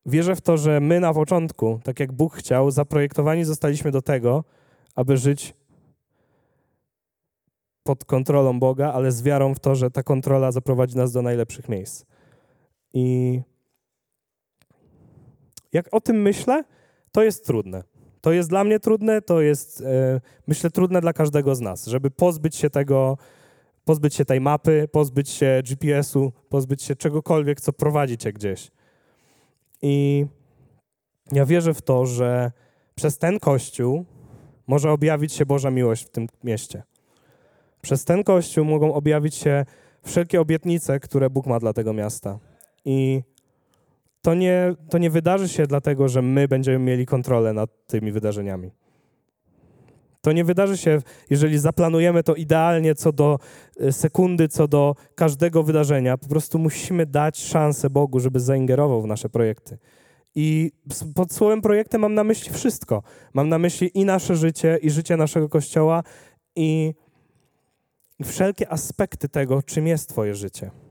wierzę 0.05 0.35
w 0.35 0.41
to, 0.41 0.57
że 0.57 0.79
my 0.79 0.99
na 0.99 1.13
początku, 1.13 1.79
tak 1.83 1.99
jak 1.99 2.11
Bóg 2.11 2.35
chciał, 2.35 2.71
zaprojektowani 2.71 3.45
zostaliśmy 3.45 3.91
do 3.91 4.01
tego, 4.01 4.43
aby 4.95 5.17
żyć 5.17 5.53
pod 7.83 8.05
kontrolą 8.05 8.59
Boga, 8.59 8.93
ale 8.93 9.11
z 9.11 9.21
wiarą 9.21 9.53
w 9.53 9.59
to, 9.59 9.75
że 9.75 9.91
ta 9.91 10.03
kontrola 10.03 10.51
zaprowadzi 10.51 10.97
nas 10.97 11.11
do 11.11 11.21
najlepszych 11.21 11.69
miejsc. 11.69 12.05
I 12.93 13.41
jak 15.73 15.93
o 15.93 16.01
tym 16.01 16.21
myślę, 16.21 16.63
to 17.11 17.23
jest 17.23 17.45
trudne. 17.45 17.83
To 18.25 18.31
jest 18.31 18.49
dla 18.49 18.63
mnie 18.63 18.79
trudne, 18.79 19.21
to 19.21 19.41
jest, 19.41 19.81
e, 19.81 20.21
myślę, 20.47 20.69
trudne 20.69 21.01
dla 21.01 21.13
każdego 21.13 21.55
z 21.55 21.61
nas, 21.61 21.85
żeby 21.85 22.11
pozbyć 22.11 22.55
się 22.55 22.69
tego, 22.69 23.17
pozbyć 23.83 24.15
się 24.15 24.25
tej 24.25 24.41
mapy, 24.41 24.87
pozbyć 24.91 25.29
się 25.29 25.61
GPS-u, 25.65 26.31
pozbyć 26.49 26.83
się 26.83 26.95
czegokolwiek, 26.95 27.61
co 27.61 27.73
prowadzi 27.73 28.17
cię 28.17 28.33
gdzieś. 28.33 28.71
I 29.81 30.25
ja 31.31 31.45
wierzę 31.45 31.73
w 31.73 31.81
to, 31.81 32.05
że 32.05 32.51
przez 32.95 33.17
ten 33.17 33.39
kościół 33.39 34.05
może 34.67 34.91
objawić 34.91 35.33
się 35.33 35.45
Boża 35.45 35.71
miłość 35.71 36.05
w 36.05 36.09
tym 36.09 36.27
mieście. 36.43 36.83
Przez 37.81 38.05
ten 38.05 38.23
kościół 38.23 38.65
mogą 38.65 38.93
objawić 38.93 39.35
się 39.35 39.65
wszelkie 40.03 40.41
obietnice, 40.41 40.99
które 40.99 41.29
Bóg 41.29 41.45
ma 41.45 41.59
dla 41.59 41.73
tego 41.73 41.93
miasta. 41.93 42.39
I 42.85 43.23
to 44.25 44.33
nie, 44.33 44.73
to 44.89 44.97
nie 44.97 45.09
wydarzy 45.09 45.49
się 45.49 45.67
dlatego, 45.67 46.07
że 46.07 46.21
my 46.21 46.47
będziemy 46.47 46.79
mieli 46.79 47.05
kontrolę 47.05 47.53
nad 47.53 47.69
tymi 47.87 48.11
wydarzeniami. 48.11 48.71
To 50.21 50.31
nie 50.31 50.43
wydarzy 50.43 50.77
się, 50.77 51.01
jeżeli 51.29 51.59
zaplanujemy 51.59 52.23
to 52.23 52.35
idealnie 52.35 52.95
co 52.95 53.11
do 53.11 53.39
e, 53.79 53.91
sekundy, 53.91 54.47
co 54.47 54.67
do 54.67 54.95
każdego 55.15 55.63
wydarzenia. 55.63 56.17
Po 56.17 56.27
prostu 56.27 56.59
musimy 56.59 57.05
dać 57.05 57.37
szansę 57.37 57.89
Bogu, 57.89 58.19
żeby 58.19 58.39
zaingerował 58.39 59.01
w 59.01 59.07
nasze 59.07 59.29
projekty. 59.29 59.77
I 60.35 60.71
pod 61.15 61.33
słowem 61.33 61.61
projektem 61.61 62.01
mam 62.01 62.13
na 62.13 62.23
myśli 62.23 62.53
wszystko. 62.53 63.03
Mam 63.33 63.49
na 63.49 63.59
myśli 63.59 63.91
i 63.93 64.05
nasze 64.05 64.35
życie, 64.35 64.77
i 64.81 64.89
życie 64.89 65.17
naszego 65.17 65.49
kościoła, 65.49 66.03
i 66.55 66.93
wszelkie 68.23 68.71
aspekty 68.71 69.29
tego, 69.29 69.63
czym 69.63 69.87
jest 69.87 70.09
Twoje 70.09 70.35
życie. 70.35 70.84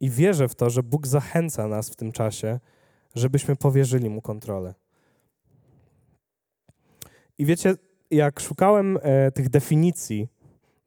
I 0.00 0.10
wierzę 0.10 0.48
w 0.48 0.54
to, 0.54 0.70
że 0.70 0.82
Bóg 0.82 1.06
zachęca 1.06 1.68
nas 1.68 1.90
w 1.90 1.96
tym 1.96 2.12
czasie, 2.12 2.60
żebyśmy 3.14 3.56
powierzyli 3.56 4.10
Mu 4.10 4.22
kontrolę. 4.22 4.74
I 7.38 7.46
wiecie, 7.46 7.74
jak 8.10 8.40
szukałem 8.40 8.98
e, 9.02 9.32
tych 9.32 9.48
definicji 9.48 10.28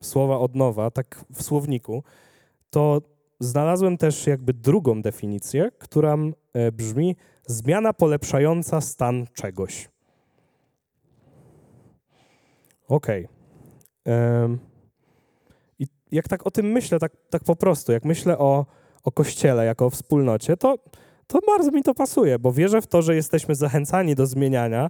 słowa 0.04 0.40
od 0.40 0.56
nowa, 0.56 0.92
tak 0.92 1.26
w 1.34 1.44
słowniku, 1.44 2.04
to 2.70 3.02
znalazłem 3.40 3.98
też 3.98 4.28
jakby 4.28 4.54
drugą 4.54 5.02
definicję, 5.02 5.72
która 5.78 6.18
e, 6.54 6.72
brzmi 6.72 7.16
zmiana 7.48 7.94
polepszająca 7.94 8.82
stan 8.82 9.28
czegoś. 9.34 9.90
Okej. 12.88 13.28
Em, 14.06 14.60
I 15.80 15.88
jak 16.12 16.28
tak 16.28 16.48
o 16.48 16.52
tym 16.52 16.66
myślę, 16.66 17.00
tak, 17.00 17.12
tak 17.30 17.44
po 17.44 17.56
prostu, 17.56 17.92
jak 17.92 18.06
myślę 18.06 18.38
o, 18.38 18.66
o 19.10 19.12
Kościele 19.12 19.66
jako 19.66 19.86
o 19.86 19.90
wspólnocie, 19.90 20.58
to, 20.58 20.76
to 21.28 21.40
bardzo 21.48 21.72
mi 21.72 21.84
to 21.84 21.94
pasuje, 21.94 22.40
bo 22.40 22.54
wierzę 22.54 22.82
w 22.82 22.88
to, 22.88 23.02
że 23.02 23.16
jesteśmy 23.16 23.56
zachęcani 23.56 24.16
do 24.16 24.26
zmieniania 24.26 24.90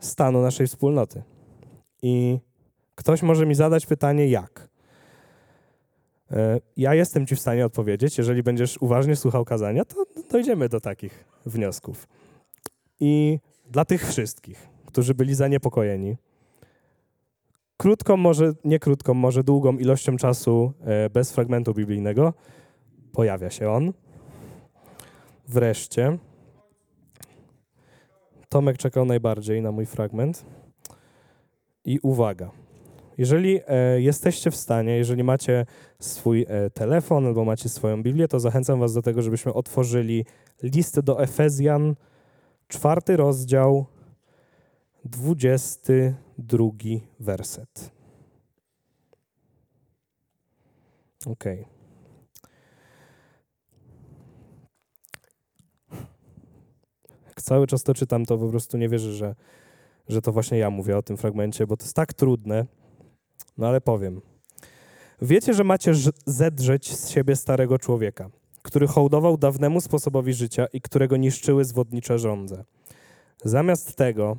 stanu 0.00 0.42
naszej 0.42 0.66
wspólnoty. 0.66 1.22
I 2.02 2.38
ktoś 2.94 3.22
może 3.22 3.46
mi 3.46 3.54
zadać 3.54 3.86
pytanie, 3.86 4.28
jak? 4.28 4.68
E, 6.30 6.60
Ja 6.76 6.94
jestem 6.94 7.26
Ci 7.26 7.36
w 7.36 7.40
stanie 7.40 7.66
odpowiedzieć. 7.66 8.18
Jeżeli 8.18 8.42
będziesz 8.42 8.78
uważnie 8.78 9.16
słuchał 9.16 9.44
kazania, 9.44 9.84
to 9.84 10.04
dojdziemy 10.30 10.68
do 10.68 10.80
takich 10.80 11.24
wniosków. 11.46 12.08
I 13.00 13.38
dla 13.70 13.84
tych 13.84 14.08
wszystkich, 14.08 14.68
którzy 14.86 15.14
byli 15.14 15.34
zaniepokojeni, 15.34 16.16
krótką, 17.76 18.16
może 18.16 18.52
nie 18.64 18.78
krótką, 18.78 19.14
może 19.14 19.44
długą 19.44 19.78
ilością 19.78 20.16
czasu 20.16 20.72
e, 20.84 21.10
bez 21.10 21.32
fragmentu 21.32 21.74
biblijnego, 21.74 22.34
pojawia 23.18 23.50
się 23.50 23.70
on. 23.70 23.92
Wreszcie. 25.48 26.18
Tomek 28.48 28.78
czekał 28.78 29.04
najbardziej 29.04 29.62
na 29.62 29.72
mój 29.72 29.86
fragment. 29.86 30.44
I 31.84 31.98
uwaga. 32.02 32.50
Jeżeli 33.16 33.60
e, 33.66 34.00
jesteście 34.00 34.50
w 34.50 34.56
stanie, 34.56 34.96
jeżeli 34.96 35.24
macie 35.24 35.66
swój 36.00 36.46
e, 36.48 36.70
telefon 36.70 37.26
albo 37.26 37.44
macie 37.44 37.68
swoją 37.68 38.02
Biblię, 38.02 38.28
to 38.28 38.40
zachęcam 38.40 38.80
Was 38.80 38.94
do 38.94 39.02
tego, 39.02 39.22
żebyśmy 39.22 39.52
otworzyli 39.52 40.24
list 40.62 41.00
do 41.00 41.22
Efezjan, 41.22 41.94
czwarty 42.68 43.16
rozdział, 43.16 43.86
dwudziesty 45.04 46.14
drugi 46.38 47.02
werset. 47.20 47.90
Okej. 51.26 51.58
Jak 51.58 51.77
cały 57.48 57.66
czas 57.66 57.82
to 57.82 57.94
czytam, 57.94 58.26
to 58.26 58.38
po 58.38 58.48
prostu 58.48 58.76
nie 58.78 58.88
wierzę, 58.88 59.12
że, 59.12 59.34
że 60.08 60.22
to 60.22 60.32
właśnie 60.32 60.58
ja 60.58 60.70
mówię 60.70 60.96
o 60.96 61.02
tym 61.02 61.16
fragmencie, 61.16 61.66
bo 61.66 61.76
to 61.76 61.84
jest 61.84 61.96
tak 61.96 62.14
trudne. 62.14 62.66
No 63.58 63.68
ale 63.68 63.80
powiem. 63.80 64.20
Wiecie, 65.22 65.54
że 65.54 65.64
macie 65.64 65.92
zedrzeć 66.26 66.96
z 66.96 67.08
siebie 67.08 67.36
starego 67.36 67.78
człowieka, 67.78 68.30
który 68.62 68.86
hołdował 68.86 69.36
dawnemu 69.36 69.80
sposobowi 69.80 70.34
życia 70.34 70.66
i 70.72 70.80
którego 70.80 71.16
niszczyły 71.16 71.64
zwodnicze 71.64 72.18
żądze. 72.18 72.64
Zamiast 73.44 73.96
tego, 73.96 74.36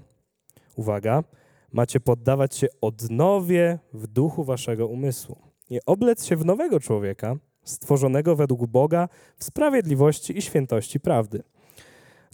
uwaga, 0.75 1.24
macie 1.72 2.00
poddawać 2.00 2.56
się 2.56 2.68
odnowie 2.82 3.80
w 3.94 4.08
duchu 4.08 4.44
waszego 4.44 4.88
umysłu 4.88 5.38
i 5.70 5.80
oblec 5.86 6.25
się 6.25 6.36
w 6.36 6.46
nowego 6.46 6.80
człowieka, 6.80 7.36
stworzonego 7.63 8.36
według 8.36 8.68
Boga 8.68 9.10
w 9.38 9.44
sprawiedliwości 9.44 10.38
i 10.38 10.42
świętości 10.42 11.00
prawdy. 11.00 11.44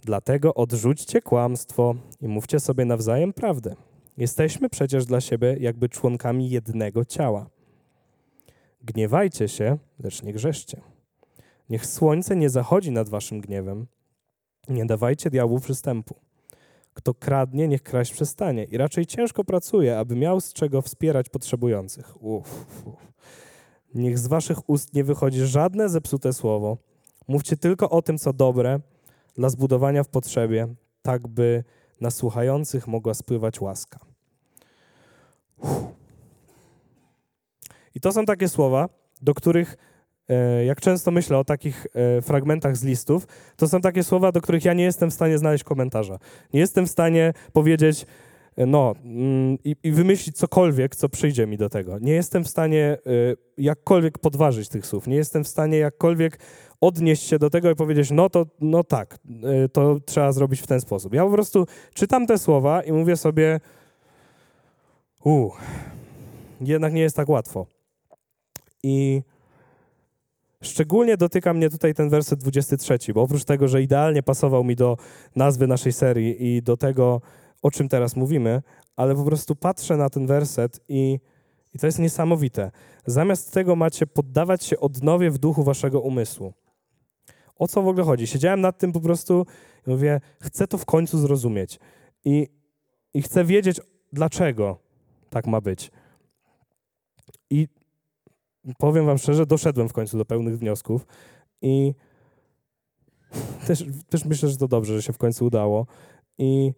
Dlatego 0.04 0.54
odrzućcie 0.54 1.22
kłamstwo 1.22 1.94
i 2.20 2.28
mówcie 2.28 2.60
sobie 2.60 2.84
nawzajem 2.84 3.32
prawdę. 3.32 3.76
Jesteśmy 4.16 4.68
przecież 4.68 5.06
dla 5.06 5.20
siebie 5.20 5.56
jakby 5.60 5.88
członkami 5.88 6.50
jednego 6.50 7.04
ciała. 7.04 7.46
Gniewajcie 8.82 9.48
się, 9.48 9.78
lecz 9.98 10.22
nie 10.22 10.32
grzeszcie. 10.32 10.80
Niech 11.70 11.86
słońce 11.86 12.36
nie 12.36 12.50
zachodzi 12.50 12.90
nad 12.90 13.08
waszym 13.08 13.40
gniewem. 13.40 13.86
Nie 14.68 14.86
dawajcie 14.86 15.30
diabłu 15.30 15.60
przystępu. 15.60 16.14
Kto 16.94 17.14
kradnie, 17.14 17.68
niech 17.68 17.82
kraść 17.82 18.12
przestanie 18.12 18.64
i 18.64 18.76
raczej 18.76 19.06
ciężko 19.06 19.44
pracuje, 19.44 19.98
aby 19.98 20.16
miał 20.16 20.40
z 20.40 20.52
czego 20.52 20.82
wspierać 20.82 21.28
potrzebujących. 21.28 22.22
Uf, 22.22 22.66
uf. 22.86 23.12
Niech 23.94 24.18
z 24.18 24.26
waszych 24.26 24.70
ust 24.70 24.94
nie 24.94 25.04
wychodzi 25.04 25.46
żadne 25.46 25.88
zepsute 25.88 26.32
słowo. 26.32 26.76
Mówcie 27.28 27.56
tylko 27.56 27.90
o 27.90 28.02
tym, 28.02 28.18
co 28.18 28.32
dobre, 28.32 28.80
dla 29.38 29.48
zbudowania 29.48 30.02
w 30.02 30.08
potrzebie, 30.08 30.68
tak 31.02 31.28
by 31.28 31.64
na 32.00 32.10
słuchających 32.10 32.86
mogła 32.86 33.14
spływać 33.14 33.60
łaska. 33.60 33.98
Uff. 35.58 35.96
I 37.96 38.00
to 38.00 38.12
są 38.12 38.24
takie 38.24 38.48
słowa, 38.48 38.88
do 39.22 39.34
których, 39.34 39.76
e, 40.28 40.64
jak 40.64 40.80
często 40.80 41.10
myślę 41.10 41.38
o 41.38 41.44
takich 41.44 41.86
e, 41.94 42.22
fragmentach 42.22 42.76
z 42.76 42.84
listów, 42.84 43.26
to 43.56 43.68
są 43.68 43.80
takie 43.80 44.04
słowa, 44.04 44.32
do 44.32 44.40
których 44.40 44.64
ja 44.64 44.74
nie 44.74 44.84
jestem 44.84 45.10
w 45.10 45.14
stanie 45.14 45.38
znaleźć 45.38 45.64
komentarza. 45.64 46.18
Nie 46.52 46.60
jestem 46.60 46.86
w 46.86 46.90
stanie 46.90 47.32
powiedzieć, 47.52 48.06
no, 48.56 48.94
mm, 49.04 49.58
i, 49.64 49.76
i 49.82 49.92
wymyślić 49.92 50.36
cokolwiek, 50.36 50.96
co 50.96 51.08
przyjdzie 51.08 51.46
mi 51.46 51.56
do 51.56 51.68
tego. 51.68 51.98
Nie 51.98 52.12
jestem 52.12 52.44
w 52.44 52.48
stanie 52.48 52.82
e, 52.82 52.98
jakkolwiek 53.58 54.18
podważyć 54.18 54.68
tych 54.68 54.86
słów. 54.86 55.06
Nie 55.06 55.16
jestem 55.16 55.44
w 55.44 55.48
stanie 55.48 55.78
jakkolwiek 55.78 56.38
odnieść 56.80 57.22
się 57.22 57.38
do 57.38 57.50
tego 57.50 57.70
i 57.70 57.74
powiedzieć, 57.74 58.10
no 58.10 58.30
to 58.30 58.46
no 58.60 58.84
tak, 58.84 59.18
e, 59.64 59.68
to 59.68 60.00
trzeba 60.06 60.32
zrobić 60.32 60.60
w 60.60 60.66
ten 60.66 60.80
sposób. 60.80 61.14
Ja 61.14 61.24
po 61.24 61.30
prostu 61.30 61.66
czytam 61.94 62.26
te 62.26 62.38
słowa 62.38 62.82
i 62.82 62.92
mówię 62.92 63.16
sobie, 63.16 63.60
u, 65.24 65.50
jednak 66.60 66.92
nie 66.92 67.00
jest 67.00 67.16
tak 67.16 67.28
łatwo. 67.28 67.66
I 68.82 69.22
szczególnie 70.62 71.16
dotyka 71.16 71.54
mnie 71.54 71.70
tutaj 71.70 71.94
ten 71.94 72.08
werset 72.08 72.38
23, 72.40 72.98
bo 73.14 73.22
oprócz 73.22 73.44
tego, 73.44 73.68
że 73.68 73.82
idealnie 73.82 74.22
pasował 74.22 74.64
mi 74.64 74.76
do 74.76 74.96
nazwy 75.36 75.66
naszej 75.66 75.92
serii 75.92 76.46
i 76.46 76.62
do 76.62 76.76
tego, 76.76 77.20
o 77.62 77.70
czym 77.70 77.88
teraz 77.88 78.16
mówimy, 78.16 78.62
ale 78.96 79.14
po 79.14 79.24
prostu 79.24 79.56
patrzę 79.56 79.96
na 79.96 80.10
ten 80.10 80.26
werset 80.26 80.80
i, 80.88 81.20
i 81.74 81.78
to 81.78 81.86
jest 81.86 81.98
niesamowite. 81.98 82.70
Zamiast 83.06 83.52
tego 83.52 83.76
macie 83.76 84.06
poddawać 84.06 84.64
się 84.64 84.80
odnowie 84.80 85.30
w 85.30 85.38
duchu 85.38 85.64
waszego 85.64 86.00
umysłu. 86.00 86.52
O 87.58 87.68
co 87.68 87.82
w 87.82 87.88
ogóle 87.88 88.04
chodzi? 88.04 88.26
Siedziałem 88.26 88.60
nad 88.60 88.78
tym 88.78 88.92
po 88.92 89.00
prostu 89.00 89.46
i 89.86 89.90
mówię, 89.90 90.20
chcę 90.40 90.66
to 90.66 90.78
w 90.78 90.84
końcu 90.84 91.18
zrozumieć. 91.18 91.78
I, 92.24 92.48
i 93.14 93.22
chcę 93.22 93.44
wiedzieć, 93.44 93.80
dlaczego 94.12 94.78
tak 95.30 95.46
ma 95.46 95.60
być. 95.60 95.90
I 97.50 97.68
powiem 98.78 99.06
wam 99.06 99.18
szczerze, 99.18 99.46
doszedłem 99.46 99.88
w 99.88 99.92
końcu 99.92 100.18
do 100.18 100.24
pełnych 100.24 100.58
wniosków 100.58 101.06
i 101.62 101.94
też, 103.66 103.84
też 104.08 104.24
myślę, 104.24 104.48
że 104.48 104.56
to 104.56 104.68
dobrze, 104.68 104.94
że 104.94 105.02
się 105.02 105.12
w 105.12 105.18
końcu 105.18 105.46
udało. 105.46 105.86
I 106.38 106.72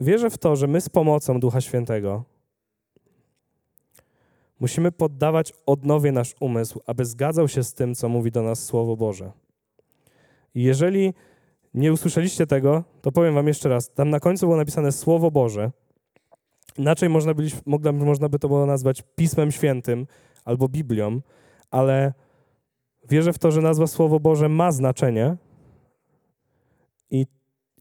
wierzę 0.00 0.30
w 0.30 0.38
to, 0.38 0.56
że 0.56 0.66
my 0.66 0.80
z 0.80 0.88
pomocą 0.88 1.40
Ducha 1.40 1.60
Świętego 1.60 2.24
musimy 4.60 4.92
poddawać 4.92 5.52
odnowie 5.66 6.12
nasz 6.12 6.34
umysł, 6.40 6.80
aby 6.86 7.04
zgadzał 7.04 7.48
się 7.48 7.64
z 7.64 7.74
tym, 7.74 7.94
co 7.94 8.08
mówi 8.08 8.30
do 8.30 8.42
nas 8.42 8.64
Słowo 8.64 8.96
Boże. 8.96 9.32
I 10.54 10.62
jeżeli 10.62 11.14
nie 11.74 11.92
usłyszeliście 11.92 12.46
tego, 12.46 12.84
to 13.02 13.12
powiem 13.12 13.34
wam 13.34 13.48
jeszcze 13.48 13.68
raz. 13.68 13.90
Tam 13.94 14.10
na 14.10 14.20
końcu 14.20 14.46
było 14.46 14.56
napisane 14.56 14.92
Słowo 14.92 15.30
Boże. 15.30 15.70
Inaczej 16.78 17.08
można 17.08 17.34
by, 17.34 17.46
można 17.92 18.28
by 18.28 18.38
to 18.38 18.48
było 18.48 18.66
nazwać 18.66 19.02
Pismem 19.16 19.52
Świętym 19.52 20.06
albo 20.44 20.68
Biblią, 20.68 21.20
ale 21.70 22.12
wierzę 23.08 23.32
w 23.32 23.38
to, 23.38 23.50
że 23.50 23.60
nazwa 23.60 23.86
Słowo 23.86 24.20
Boże 24.20 24.48
ma 24.48 24.72
znaczenie 24.72 25.36
i, 27.10 27.26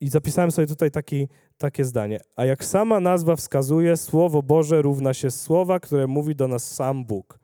i 0.02 0.10
zapisałem 0.10 0.52
sobie 0.52 0.68
tutaj 0.68 0.92
taki, 0.92 1.28
takie 1.58 1.86
zdanie. 1.86 2.20
A 2.36 2.46
jak 2.46 2.66
sama 2.66 3.00
nazwa 3.00 3.36
wskazuje, 3.36 3.98
Słowo 3.98 4.44
Boże 4.44 4.82
równa 4.82 5.14
się 5.14 5.32
słowa, 5.32 5.80
które 5.80 6.08
mówi 6.08 6.36
do 6.36 6.48
nas 6.48 6.72
sam 6.72 7.06
Bóg. 7.06 7.40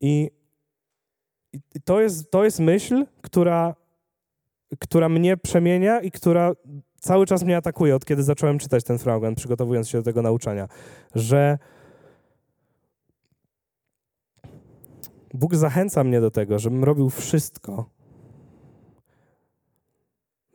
I, 0.00 0.30
i 1.52 1.80
to, 1.84 2.00
jest, 2.00 2.30
to 2.30 2.44
jest 2.44 2.60
myśl, 2.60 3.06
która, 3.22 3.74
która 4.78 5.08
mnie 5.08 5.36
przemienia 5.36 6.00
i 6.00 6.10
która 6.10 6.52
cały 7.00 7.26
czas 7.26 7.42
mnie 7.42 7.56
atakuje, 7.56 7.96
od 7.96 8.04
kiedy 8.04 8.22
zacząłem 8.22 8.58
czytać 8.58 8.84
ten 8.84 8.98
fragment, 8.98 9.38
przygotowując 9.38 9.88
się 9.88 9.98
do 9.98 10.04
tego 10.04 10.22
nauczania, 10.22 10.68
że 11.14 11.58
Bóg 15.34 15.54
zachęca 15.54 16.04
mnie 16.04 16.20
do 16.20 16.30
tego, 16.30 16.58
żebym 16.58 16.84
robił 16.84 17.10
wszystko, 17.10 17.90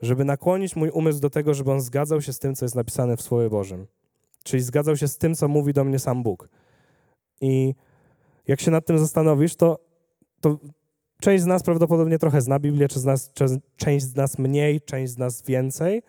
żeby 0.04 0.24
nakłonić 0.24 0.76
mój 0.76 0.90
umysł 0.90 1.20
do 1.20 1.30
tego, 1.30 1.54
żeby 1.54 1.72
on 1.72 1.80
zgadzał 1.80 2.22
się 2.22 2.32
z 2.32 2.38
tym, 2.38 2.54
co 2.54 2.64
jest 2.64 2.74
napisane 2.74 3.16
w 3.16 3.22
Słowie 3.22 3.50
Bożym. 3.50 3.86
Czyli 4.44 4.62
zgadzał 4.62 4.96
się 4.96 5.08
z 5.08 5.18
tym, 5.18 5.34
co 5.34 5.48
mówi 5.48 5.72
do 5.72 5.84
mnie 5.84 5.98
sam 5.98 6.22
Bóg. 6.22 6.48
I 7.40 7.74
jak 8.46 8.60
się 8.60 8.70
nad 8.70 8.86
tym 8.86 8.98
zastanowisz, 8.98 9.56
to, 9.56 9.78
to 10.40 10.58
część 11.20 11.42
z 11.42 11.46
nas 11.46 11.62
prawdopodobnie 11.62 12.18
trochę 12.18 12.40
zna 12.40 12.58
Biblię, 12.58 12.88
czy 12.88 13.00
z 13.00 13.04
nas, 13.04 13.32
czy 13.32 13.44
część 13.76 14.04
z 14.04 14.16
nas 14.16 14.38
mniej, 14.38 14.80
część 14.80 15.12
z 15.12 15.18
nas 15.18 15.42
więcej, 15.42 16.02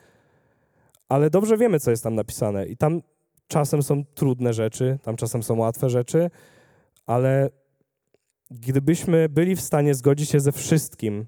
ale 1.09 1.29
dobrze 1.29 1.57
wiemy, 1.57 1.79
co 1.79 1.91
jest 1.91 2.03
tam 2.03 2.15
napisane. 2.15 2.65
I 2.65 2.77
tam 2.77 3.01
czasem 3.47 3.83
są 3.83 4.05
trudne 4.05 4.53
rzeczy, 4.53 4.99
tam 5.03 5.15
czasem 5.15 5.43
są 5.43 5.57
łatwe 5.57 5.89
rzeczy, 5.89 6.29
ale 7.05 7.49
gdybyśmy 8.51 9.29
byli 9.29 9.55
w 9.55 9.61
stanie 9.61 9.93
zgodzić 9.93 10.29
się 10.29 10.39
ze 10.39 10.51
wszystkim, 10.51 11.25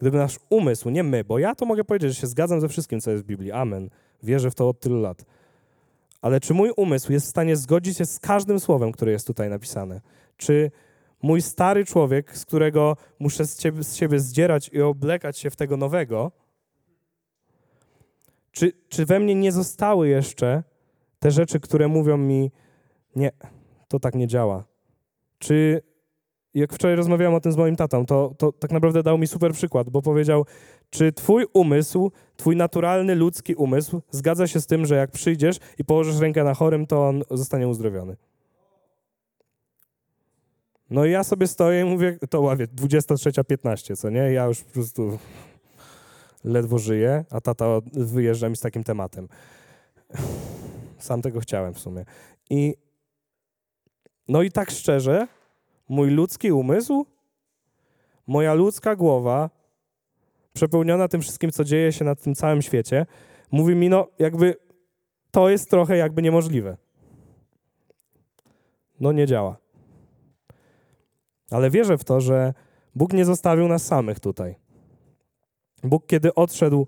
gdyby 0.00 0.16
nasz 0.16 0.38
umysł, 0.50 0.90
nie 0.90 1.02
my, 1.02 1.24
bo 1.24 1.38
ja 1.38 1.54
to 1.54 1.66
mogę 1.66 1.84
powiedzieć, 1.84 2.14
że 2.14 2.20
się 2.20 2.26
zgadzam 2.26 2.60
ze 2.60 2.68
wszystkim, 2.68 3.00
co 3.00 3.10
jest 3.10 3.24
w 3.24 3.26
Biblii, 3.26 3.52
amen, 3.52 3.90
wierzę 4.22 4.50
w 4.50 4.54
to 4.54 4.68
od 4.68 4.80
tylu 4.80 5.00
lat, 5.00 5.24
ale 6.22 6.40
czy 6.40 6.54
mój 6.54 6.70
umysł 6.76 7.12
jest 7.12 7.26
w 7.26 7.30
stanie 7.30 7.56
zgodzić 7.56 7.96
się 7.98 8.06
z 8.06 8.18
każdym 8.18 8.60
słowem, 8.60 8.92
które 8.92 9.12
jest 9.12 9.26
tutaj 9.26 9.50
napisane? 9.50 10.00
Czy 10.36 10.70
mój 11.22 11.42
stary 11.42 11.84
człowiek, 11.84 12.36
z 12.38 12.44
którego 12.44 12.96
muszę 13.18 13.46
z, 13.46 13.58
ciebie, 13.58 13.84
z 13.84 13.94
siebie 13.94 14.20
zdzierać 14.20 14.70
i 14.72 14.82
oblekać 14.82 15.38
się 15.38 15.50
w 15.50 15.56
tego 15.56 15.76
nowego, 15.76 16.32
czy, 18.52 18.72
czy 18.88 19.06
we 19.06 19.20
mnie 19.20 19.34
nie 19.34 19.52
zostały 19.52 20.08
jeszcze 20.08 20.62
te 21.18 21.30
rzeczy, 21.30 21.60
które 21.60 21.88
mówią 21.88 22.16
mi, 22.16 22.50
nie, 23.16 23.30
to 23.88 24.00
tak 24.00 24.14
nie 24.14 24.26
działa? 24.26 24.64
Czy 25.38 25.82
jak 26.56 26.72
wczoraj 26.72 26.96
rozmawiałem 26.96 27.34
o 27.34 27.40
tym 27.40 27.52
z 27.52 27.56
moim 27.56 27.76
tatą, 27.76 28.06
to, 28.06 28.34
to 28.38 28.52
tak 28.52 28.70
naprawdę 28.70 29.02
dał 29.02 29.18
mi 29.18 29.26
super 29.26 29.52
przykład, 29.52 29.90
bo 29.90 30.02
powiedział, 30.02 30.46
czy 30.90 31.12
twój 31.12 31.46
umysł, 31.52 32.12
twój 32.36 32.56
naturalny 32.56 33.14
ludzki 33.14 33.54
umysł 33.54 34.02
zgadza 34.10 34.46
się 34.46 34.60
z 34.60 34.66
tym, 34.66 34.86
że 34.86 34.96
jak 34.96 35.10
przyjdziesz 35.10 35.56
i 35.78 35.84
położysz 35.84 36.18
rękę 36.18 36.44
na 36.44 36.54
chorym, 36.54 36.86
to 36.86 37.08
on 37.08 37.22
zostanie 37.30 37.68
uzdrowiony? 37.68 38.16
No 40.90 41.04
i 41.04 41.10
ja 41.10 41.24
sobie 41.24 41.46
stoję 41.46 41.80
i 41.80 41.84
mówię, 41.84 42.18
to 42.30 42.40
ławie, 42.40 42.66
23.15, 42.66 43.96
co 43.96 44.10
nie? 44.10 44.32
Ja 44.32 44.44
już 44.44 44.62
po 44.62 44.72
prostu 44.72 45.18
ledwo 46.44 46.78
żyję, 46.78 47.24
a 47.30 47.40
tata 47.40 47.66
wyjeżdża 47.92 48.48
mi 48.48 48.56
z 48.56 48.60
takim 48.60 48.84
tematem. 48.84 49.28
Sam 50.98 51.22
tego 51.22 51.40
chciałem 51.40 51.74
w 51.74 51.78
sumie. 51.78 52.04
I 52.50 52.74
no 54.28 54.42
i 54.42 54.50
tak 54.50 54.70
szczerze, 54.70 55.26
mój 55.88 56.10
ludzki 56.10 56.52
umysł, 56.52 57.06
moja 58.26 58.54
ludzka 58.54 58.96
głowa, 58.96 59.50
przepełniona 60.52 61.08
tym 61.08 61.20
wszystkim, 61.20 61.52
co 61.52 61.64
dzieje 61.64 61.92
się 61.92 62.04
na 62.04 62.14
tym 62.14 62.34
całym 62.34 62.62
świecie, 62.62 63.06
mówi 63.52 63.74
mi, 63.74 63.88
no 63.88 64.08
jakby 64.18 64.54
to 65.30 65.48
jest 65.48 65.70
trochę 65.70 65.96
jakby 65.96 66.22
niemożliwe. 66.22 66.76
No 69.00 69.12
nie 69.12 69.26
działa. 69.26 69.56
Ale 71.50 71.70
wierzę 71.70 71.98
w 71.98 72.04
to, 72.04 72.20
że 72.20 72.54
Bóg 72.94 73.12
nie 73.12 73.24
zostawił 73.24 73.68
nas 73.68 73.86
samych 73.86 74.20
tutaj. 74.20 74.54
Bóg, 75.84 76.06
kiedy 76.06 76.34
odszedł 76.34 76.82
y, 76.82 76.86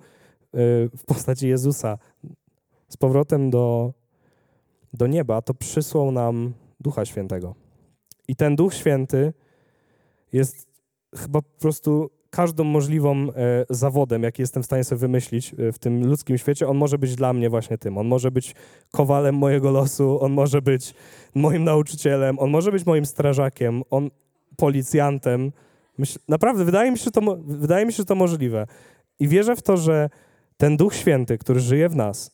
w 0.97 1.05
postaci 1.07 1.49
Jezusa 1.49 1.99
z 2.89 2.97
powrotem 2.97 3.51
do, 3.51 3.93
do 4.93 5.07
nieba, 5.07 5.43
to 5.43 5.55
przysłał 5.55 6.13
nam 6.13 6.55
Ducha 6.81 7.05
Świętego. 7.05 7.68
I 8.29 8.37
ten 8.37 8.57
Duch 8.57 8.75
Święty 8.75 9.33
jest 10.33 10.69
chyba 11.17 11.43
po 11.43 11.61
prostu 11.61 12.11
każdą 12.31 12.65
możliwą 12.65 13.17
e, 13.17 13.65
zawodem, 13.71 14.23
jaki 14.23 14.43
jestem 14.43 14.63
w 14.63 14.67
stanie 14.67 14.85
sobie 14.85 14.99
wymyślić 14.99 15.55
e, 15.55 15.73
w 15.73 15.79
tym 15.79 16.07
ludzkim 16.07 16.39
świecie, 16.39 16.69
on 16.69 16.77
może 16.77 16.99
być 16.99 17.17
dla 17.17 17.33
mnie 17.33 17.51
właśnie 17.51 17.79
tym. 17.79 17.99
On 17.99 18.07
może 18.07 18.31
być 18.31 18.55
kowalem 18.91 19.35
mojego 19.35 19.71
losu, 19.71 20.19
on 20.21 20.33
może 20.33 20.63
być 20.63 20.95
moim 21.35 21.65
nauczycielem, 21.65 22.39
on 22.39 22.51
może 22.51 22.73
być 22.73 22.87
moim 22.87 23.07
strażakiem, 23.07 23.83
on 23.91 24.11
policjantem. 24.57 25.53
Myśl, 25.99 26.19
naprawdę, 26.29 26.65
wydaje 26.65 26.91
mi, 26.91 26.99
się, 26.99 27.05
że 27.05 27.11
to, 27.11 27.21
wydaje 27.45 27.87
mi 27.87 27.93
się, 27.93 27.97
że 27.97 28.05
to 28.05 28.15
możliwe. 28.15 28.67
I 29.19 29.29
wierzę 29.29 29.57
w 29.57 29.63
to, 29.63 29.77
że 29.77 30.11
ten 30.57 30.77
Duch 30.77 30.95
Święty, 30.95 31.39
który 31.39 31.61
żyje 31.61 31.89
w 31.89 31.97
nas, 31.97 32.31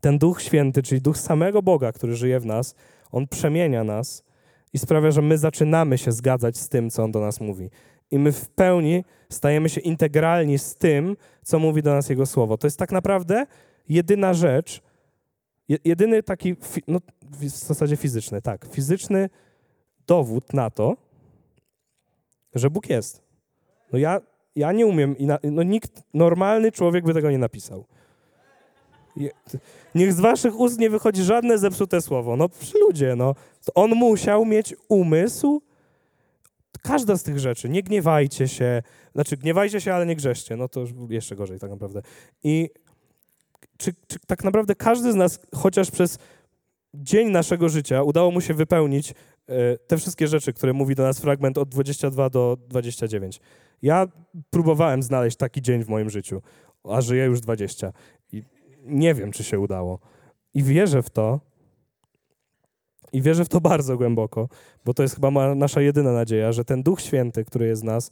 ten 0.00 0.18
Duch 0.18 0.42
Święty, 0.42 0.82
czyli 0.82 1.00
Duch 1.00 1.18
samego 1.18 1.62
Boga, 1.62 1.92
który 1.92 2.14
żyje 2.14 2.40
w 2.40 2.46
nas, 2.46 2.74
on 3.12 3.28
przemienia 3.28 3.84
nas 3.84 4.29
i 4.72 4.78
sprawia, 4.78 5.10
że 5.10 5.22
my 5.22 5.38
zaczynamy 5.38 5.98
się 5.98 6.12
zgadzać 6.12 6.58
z 6.58 6.68
tym, 6.68 6.90
co 6.90 7.02
On 7.02 7.12
do 7.12 7.20
nas 7.20 7.40
mówi. 7.40 7.70
I 8.10 8.18
my 8.18 8.32
w 8.32 8.48
pełni 8.48 9.04
stajemy 9.28 9.68
się 9.68 9.80
integralni 9.80 10.58
z 10.58 10.76
tym, 10.76 11.16
co 11.42 11.58
mówi 11.58 11.82
do 11.82 11.94
nas 11.94 12.08
Jego 12.08 12.26
Słowo. 12.26 12.58
To 12.58 12.66
jest 12.66 12.78
tak 12.78 12.92
naprawdę 12.92 13.46
jedyna 13.88 14.34
rzecz, 14.34 14.82
jedyny 15.84 16.22
taki, 16.22 16.56
no 16.88 16.98
w 17.22 17.48
zasadzie 17.48 17.96
fizyczny, 17.96 18.42
tak, 18.42 18.66
fizyczny 18.70 19.30
dowód 20.06 20.52
na 20.52 20.70
to, 20.70 20.96
że 22.54 22.70
Bóg 22.70 22.90
jest. 22.90 23.22
No 23.92 23.98
ja, 23.98 24.20
ja 24.56 24.72
nie 24.72 24.86
umiem, 24.86 25.16
no 25.42 25.62
nikt, 25.62 26.02
normalny 26.14 26.72
człowiek 26.72 27.04
by 27.04 27.14
tego 27.14 27.30
nie 27.30 27.38
napisał. 27.38 27.86
Niech 29.94 30.12
z 30.12 30.20
waszych 30.20 30.60
ust 30.60 30.78
nie 30.78 30.90
wychodzi 30.90 31.22
żadne 31.22 31.58
zepsute 31.58 32.00
słowo. 32.00 32.36
No 32.36 32.48
ludzie, 32.80 33.16
no. 33.16 33.34
On 33.74 33.90
musiał 33.90 34.44
mieć 34.44 34.74
umysł. 34.88 35.62
Każda 36.82 37.16
z 37.16 37.22
tych 37.22 37.38
rzeczy. 37.38 37.68
Nie 37.68 37.82
gniewajcie 37.82 38.48
się. 38.48 38.82
Znaczy, 39.14 39.36
gniewajcie 39.36 39.80
się, 39.80 39.94
ale 39.94 40.06
nie 40.06 40.16
grzeszcie. 40.16 40.56
No 40.56 40.68
to 40.68 40.84
jeszcze 41.08 41.36
gorzej 41.36 41.58
tak 41.58 41.70
naprawdę. 41.70 42.02
I 42.44 42.70
czy, 43.76 43.94
czy 44.06 44.18
tak 44.26 44.44
naprawdę 44.44 44.74
każdy 44.74 45.12
z 45.12 45.14
nas, 45.14 45.40
chociaż 45.54 45.90
przez 45.90 46.18
dzień 46.94 47.30
naszego 47.30 47.68
życia 47.68 48.02
udało 48.02 48.30
mu 48.30 48.40
się 48.40 48.54
wypełnić 48.54 49.10
e, 49.10 49.78
te 49.78 49.96
wszystkie 49.96 50.28
rzeczy, 50.28 50.52
które 50.52 50.72
mówi 50.72 50.94
do 50.94 51.02
nas 51.02 51.18
fragment 51.20 51.58
od 51.58 51.68
22 51.68 52.30
do 52.30 52.56
29. 52.68 53.40
Ja 53.82 54.06
próbowałem 54.50 55.02
znaleźć 55.02 55.36
taki 55.36 55.62
dzień 55.62 55.84
w 55.84 55.88
moim 55.88 56.10
życiu, 56.10 56.42
a 56.84 57.00
żyję 57.00 57.24
już 57.24 57.40
20 57.40 57.92
nie 58.84 59.14
wiem, 59.14 59.32
czy 59.32 59.44
się 59.44 59.60
udało. 59.60 59.98
I 60.54 60.62
wierzę 60.62 61.02
w 61.02 61.10
to, 61.10 61.40
i 63.12 63.22
wierzę 63.22 63.44
w 63.44 63.48
to 63.48 63.60
bardzo 63.60 63.96
głęboko, 63.96 64.48
bo 64.84 64.94
to 64.94 65.02
jest 65.02 65.14
chyba 65.14 65.54
nasza 65.54 65.80
jedyna 65.80 66.12
nadzieja, 66.12 66.52
że 66.52 66.64
ten 66.64 66.82
Duch 66.82 67.00
Święty, 67.00 67.44
który 67.44 67.66
jest 67.66 67.82
w 67.82 67.84
nas, 67.84 68.10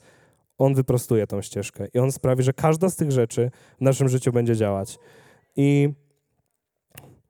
on 0.59 0.75
wyprostuje 0.75 1.27
tą 1.27 1.43
ścieżkę 1.43 1.87
i 1.95 1.99
on 1.99 2.13
sprawi, 2.13 2.43
że 2.43 2.53
każda 2.53 2.89
z 2.89 2.97
tych 2.97 3.13
rzeczy 3.13 3.51
w 3.79 3.81
naszym 3.81 4.09
życiu 4.09 4.33
będzie 4.33 4.57
działać. 4.57 4.99
I 5.57 5.89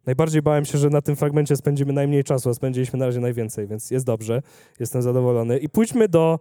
najbardziej 0.07 0.42
bałem 0.42 0.64
się, 0.64 0.79
że 0.79 0.90
na 0.90 1.03
tym 1.03 1.16
fragmencie 1.16 1.57
spędzimy 1.57 1.92
najmniej 1.92 2.24
czasu, 2.24 2.51
a 2.51 2.55
spędziliśmy 2.55 2.98
na 2.98 3.07
razie 3.07 3.20
najwięcej, 3.20 3.66
więc 3.66 3.90
jest 3.90 4.07
dobrze, 4.07 4.42
jestem 4.81 5.03
zadowolony. 5.03 5.59
I 5.59 5.68
pójdźmy 5.68 6.09
do, 6.09 6.38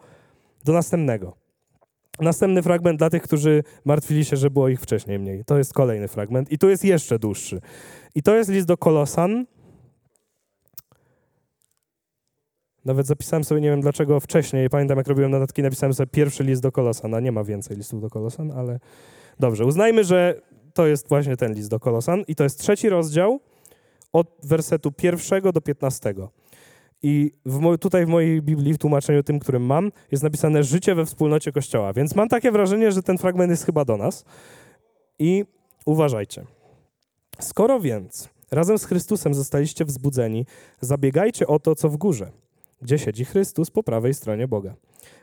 do 0.66 0.74
następnego. 0.74 1.47
Następny 2.20 2.64
fragment 2.64 3.00
dla 3.00 3.10
tych, 3.10 3.24
którzy 3.24 3.64
martwili 3.86 4.26
się, 4.26 4.38
że 4.38 4.50
było 4.50 4.70
ich 4.70 4.82
wcześniej 4.82 5.20
mniej. 5.20 5.46
To 5.46 5.58
jest 5.58 5.74
kolejny 5.74 6.08
fragment 6.08 6.52
i 6.52 6.58
tu 6.58 6.70
jest 6.70 6.84
jeszcze 6.84 7.20
dłuższy. 7.20 7.62
I 8.16 8.24
to 8.24 8.36
jest 8.36 8.50
list 8.50 8.68
do 8.68 8.78
Kolosan. 8.78 9.46
Nawet 12.86 13.08
zapisałem 13.08 13.44
sobie, 13.44 13.62
nie 13.62 13.70
wiem 13.70 13.82
dlaczego 13.82 14.20
wcześniej, 14.20 14.70
pamiętam 14.70 14.98
jak 14.98 15.08
robiłem 15.08 15.32
notatki, 15.32 15.62
napisałem 15.64 15.94
sobie 15.94 16.08
pierwszy 16.08 16.44
list 16.44 16.62
do 16.62 16.72
Kolosan, 16.72 17.14
a 17.14 17.20
nie 17.20 17.32
ma 17.32 17.44
więcej 17.44 17.78
listów 17.78 18.02
do 18.02 18.10
Kolosan, 18.10 18.52
ale 18.52 18.80
dobrze. 19.40 19.66
Uznajmy, 19.66 20.04
że 20.04 20.42
to 20.74 20.88
jest 20.88 21.10
właśnie 21.10 21.38
ten 21.38 21.54
list 21.54 21.70
do 21.70 21.80
Kolosan 21.80 22.24
i 22.28 22.36
to 22.36 22.44
jest 22.44 22.60
trzeci 22.60 22.90
rozdział 22.90 23.40
od 24.14 24.28
wersetu 24.44 24.92
pierwszego 24.92 25.52
do 25.52 25.62
piętnastego. 25.62 26.32
I 27.04 27.32
w 27.46 27.78
tutaj 27.78 28.06
w 28.06 28.10
mojej 28.10 28.42
Biblii, 28.42 28.74
w 28.74 28.78
tłumaczeniu 28.78 29.24
tym, 29.24 29.40
którym 29.40 29.64
mam, 29.66 29.92
jest 30.12 30.24
napisane 30.24 30.64
życie 30.64 30.96
we 30.96 31.06
wspólnocie 31.06 31.52
Kościoła. 31.52 31.94
Więc 31.94 32.16
mam 32.16 32.30
takie 32.30 32.52
wrażenie, 32.52 32.92
że 32.92 33.04
ten 33.04 33.18
fragment 33.18 33.50
jest 33.50 33.66
chyba 33.66 33.86
do 33.86 33.98
nas. 33.98 34.26
I 35.20 35.46
uważajcie. 35.86 36.46
Skoro 37.40 37.80
więc 37.80 38.30
razem 38.52 38.78
z 38.78 38.86
Chrystusem 38.86 39.34
zostaliście 39.34 39.86
wzbudzeni, 39.86 40.46
zabiegajcie 40.82 41.48
o 41.48 41.60
to, 41.60 41.76
co 41.76 41.90
w 41.90 41.98
górze, 41.98 42.32
gdzie 42.82 43.00
siedzi 43.00 43.26
Chrystus 43.26 43.72
po 43.72 43.84
prawej 43.84 44.14
stronie 44.14 44.48
Boga. 44.48 44.76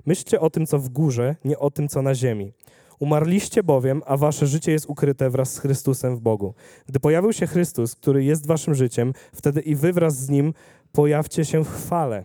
Myślcie 0.07 0.41
o 0.41 0.51
tym, 0.51 0.67
co 0.67 0.79
w 0.79 0.89
górze, 0.89 1.37
nie 1.45 1.59
o 1.59 1.71
tym, 1.71 1.89
co 1.89 2.03
na 2.03 2.15
ziemi. 2.15 2.53
Umarliście 2.99 3.63
bowiem, 3.63 4.03
a 4.07 4.17
wasze 4.17 4.47
życie 4.47 4.73
jest 4.73 4.87
ukryte 4.89 5.31
wraz 5.31 5.53
z 5.53 5.59
Chrystusem 5.59 6.17
w 6.17 6.21
Bogu. 6.21 6.55
Gdy 6.87 7.01
pojawił 7.01 7.33
się 7.33 7.47
Chrystus, 7.47 7.95
który 7.95 8.25
jest 8.25 8.47
waszym 8.47 8.75
życiem, 8.75 9.13
wtedy 9.33 9.61
i 9.61 9.75
wy 9.75 9.93
wraz 9.93 10.17
z 10.17 10.31
Nim 10.31 10.55
pojawcie 10.95 11.45
się 11.45 11.65
w 11.65 11.71
chwale. 11.71 12.25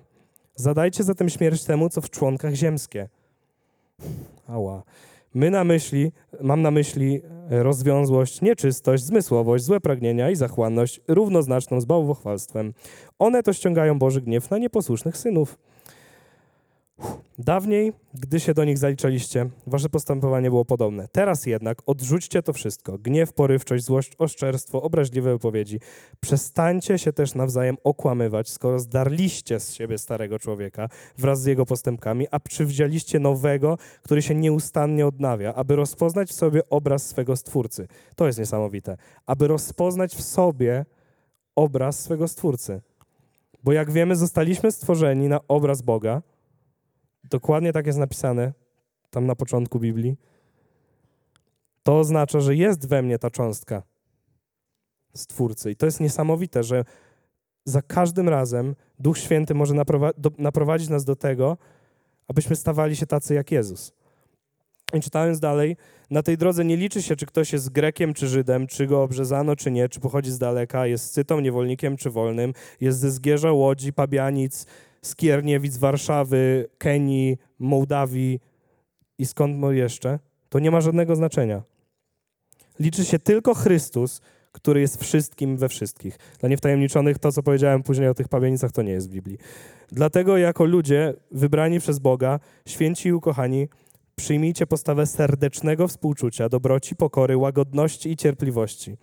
Zadajcie 0.55 1.03
zatem 1.03 1.29
śmierć 1.29 1.63
temu, 1.63 1.89
co 1.89 2.01
w 2.01 2.10
członkach 2.10 2.53
ziemskie. 2.53 3.10
Ała. 4.47 4.84
My 5.34 5.51
na 5.51 5.63
myśli, 5.63 6.12
mam 6.41 6.62
na 6.62 6.71
myśli 6.71 7.21
rozwiązłość, 7.49 8.41
nieczystość, 8.41 9.03
zmysłowość, 9.03 9.63
złe 9.63 9.79
pragnienia 9.79 10.29
i 10.29 10.36
zachłanność 10.36 11.01
równoznaczną 11.08 11.82
z 11.82 11.86
bałwochwalstwem. 11.86 12.73
One 13.19 13.43
to 13.43 13.53
ściągają 13.53 13.99
Boży 13.99 14.21
gniew 14.21 14.49
na 14.49 14.58
nieposłusznych 14.58 15.17
synów. 15.17 15.58
Dawniej, 17.39 17.93
gdy 18.13 18.39
się 18.39 18.53
do 18.53 18.65
nich 18.65 18.77
zaliczaliście, 18.77 19.49
wasze 19.67 19.89
postępowanie 19.89 20.49
było 20.49 20.65
podobne. 20.65 21.07
Teraz 21.12 21.45
jednak 21.45 21.81
odrzućcie 21.85 22.43
to 22.43 22.53
wszystko. 22.53 22.97
Gniew, 22.97 23.33
porywczość, 23.33 23.83
złość, 23.83 24.15
oszczerstwo, 24.17 24.81
obraźliwe 24.81 25.31
wypowiedzi. 25.31 25.79
Przestańcie 26.19 26.97
się 26.97 27.13
też 27.13 27.35
nawzajem 27.35 27.77
okłamywać, 27.83 28.49
skoro 28.49 28.79
zdarliście 28.79 29.59
z 29.59 29.73
siebie 29.73 29.97
starego 29.97 30.39
człowieka 30.39 30.89
wraz 31.17 31.41
z 31.41 31.45
jego 31.45 31.65
postępkami, 31.65 32.27
a 32.31 32.39
przywdzialiście 32.39 33.19
nowego, 33.19 33.77
który 34.03 34.21
się 34.21 34.35
nieustannie 34.35 35.07
odnawia, 35.07 35.53
aby 35.53 35.75
rozpoznać 35.75 36.29
w 36.29 36.33
sobie 36.33 36.62
obraz 36.69 37.07
swego 37.07 37.35
Stwórcy. 37.35 37.88
To 38.15 38.27
jest 38.27 38.39
niesamowite. 38.39 38.97
Aby 39.25 39.47
rozpoznać 39.47 40.15
w 40.15 40.21
sobie 40.21 40.85
obraz 41.55 41.99
swego 41.99 42.27
Stwórcy. 42.27 42.81
Bo 43.63 43.71
jak 43.71 43.91
wiemy, 43.91 44.15
zostaliśmy 44.15 44.71
stworzeni 44.71 45.27
na 45.27 45.39
obraz 45.47 45.81
Boga, 45.81 46.21
Dokładnie 47.23 47.73
tak 47.73 47.88
jest 47.88 47.99
napisane 47.99 48.53
tam 49.10 49.25
na 49.25 49.36
początku 49.36 49.79
Biblii. 49.79 50.15
To 51.84 51.99
oznacza, 51.99 52.39
że 52.39 52.55
jest 52.55 52.88
we 52.88 53.01
mnie 53.01 53.19
ta 53.19 53.29
cząstka 53.29 53.84
Stwórcy. 55.15 55.71
I 55.71 55.75
to 55.75 55.86
jest 55.86 55.99
niesamowite, 55.99 56.63
że 56.63 56.86
za 57.65 57.82
każdym 57.82 58.29
razem 58.29 58.75
Duch 58.99 59.17
Święty 59.17 59.53
może 59.53 59.73
naprowadzić 60.38 60.89
nas 60.89 61.05
do 61.05 61.15
tego, 61.15 61.58
abyśmy 62.27 62.55
stawali 62.55 62.95
się 62.95 63.05
tacy 63.05 63.34
jak 63.34 63.51
Jezus. 63.51 63.93
I 64.93 65.01
czytając 65.01 65.39
dalej, 65.39 65.77
na 66.10 66.23
tej 66.23 66.38
drodze 66.38 66.65
nie 66.65 66.77
liczy 66.77 67.01
się, 67.01 67.15
czy 67.15 67.25
ktoś 67.25 67.53
jest 67.53 67.69
Grekiem 67.69 68.13
czy 68.13 68.27
Żydem, 68.27 68.67
czy 68.67 68.88
go 68.88 69.03
obrzezano, 69.03 69.55
czy 69.55 69.71
nie, 69.71 69.89
czy 69.89 69.99
pochodzi 69.99 70.32
z 70.32 70.38
daleka, 70.38 70.88
jest 70.88 71.05
scytą, 71.05 71.39
niewolnikiem 71.39 71.97
czy 71.97 72.10
wolnym, 72.10 72.53
jest 72.82 72.99
ze 72.99 73.12
Zgierza, 73.12 73.51
Łodzi, 73.51 73.93
Pabianic, 73.93 74.65
z 75.01 75.15
Kierniewic, 75.15 75.77
Warszawy, 75.77 76.67
Kenii, 76.77 77.38
Mołdawii 77.59 78.39
i 79.17 79.25
skąd 79.25 79.55
jeszcze, 79.71 80.19
to 80.49 80.59
nie 80.59 80.71
ma 80.71 80.81
żadnego 80.81 81.15
znaczenia. 81.15 81.62
Liczy 82.79 83.05
się 83.05 83.19
tylko 83.19 83.53
Chrystus, 83.53 84.21
który 84.51 84.81
jest 84.81 85.01
wszystkim 85.01 85.57
we 85.57 85.69
wszystkich. 85.69 86.17
Dla 86.39 86.49
niewtajemniczonych 86.49 87.19
to, 87.19 87.31
co 87.31 87.43
powiedziałem 87.43 87.83
później 87.83 88.07
o 88.07 88.13
tych 88.13 88.27
pawienicach, 88.27 88.71
to 88.71 88.81
nie 88.81 88.91
jest 88.91 89.09
w 89.09 89.12
Biblii. 89.12 89.38
Dlatego 89.91 90.38
jako 90.38 90.65
ludzie 90.65 91.13
wybrani 91.31 91.79
przez 91.79 91.99
Boga, 91.99 92.39
święci 92.67 93.09
i 93.09 93.13
ukochani, 93.13 93.67
przyjmijcie 94.15 94.67
postawę 94.67 95.05
serdecznego 95.05 95.88
współczucia, 95.88 96.49
dobroci, 96.49 96.95
pokory, 96.95 97.38
łagodności 97.38 98.12
i 98.12 98.15
cierpliwości. 98.15 98.97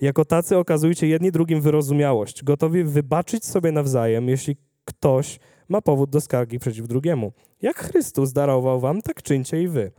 Jako 0.00 0.24
tacy 0.24 0.58
okazujcie 0.58 1.08
jedni 1.08 1.32
drugim 1.32 1.60
wyrozumiałość, 1.60 2.44
gotowi 2.44 2.84
wybaczyć 2.84 3.44
sobie 3.44 3.72
nawzajem, 3.72 4.28
jeśli 4.28 4.56
ktoś 4.84 5.38
ma 5.68 5.82
powód 5.82 6.10
do 6.10 6.20
skargi 6.20 6.58
przeciw 6.58 6.88
drugiemu. 6.88 7.32
Jak 7.62 7.76
Chrystus 7.76 8.32
darował 8.32 8.80
wam, 8.80 9.02
tak 9.02 9.22
czyńcie 9.22 9.62
i 9.62 9.68
wy. 9.68 9.92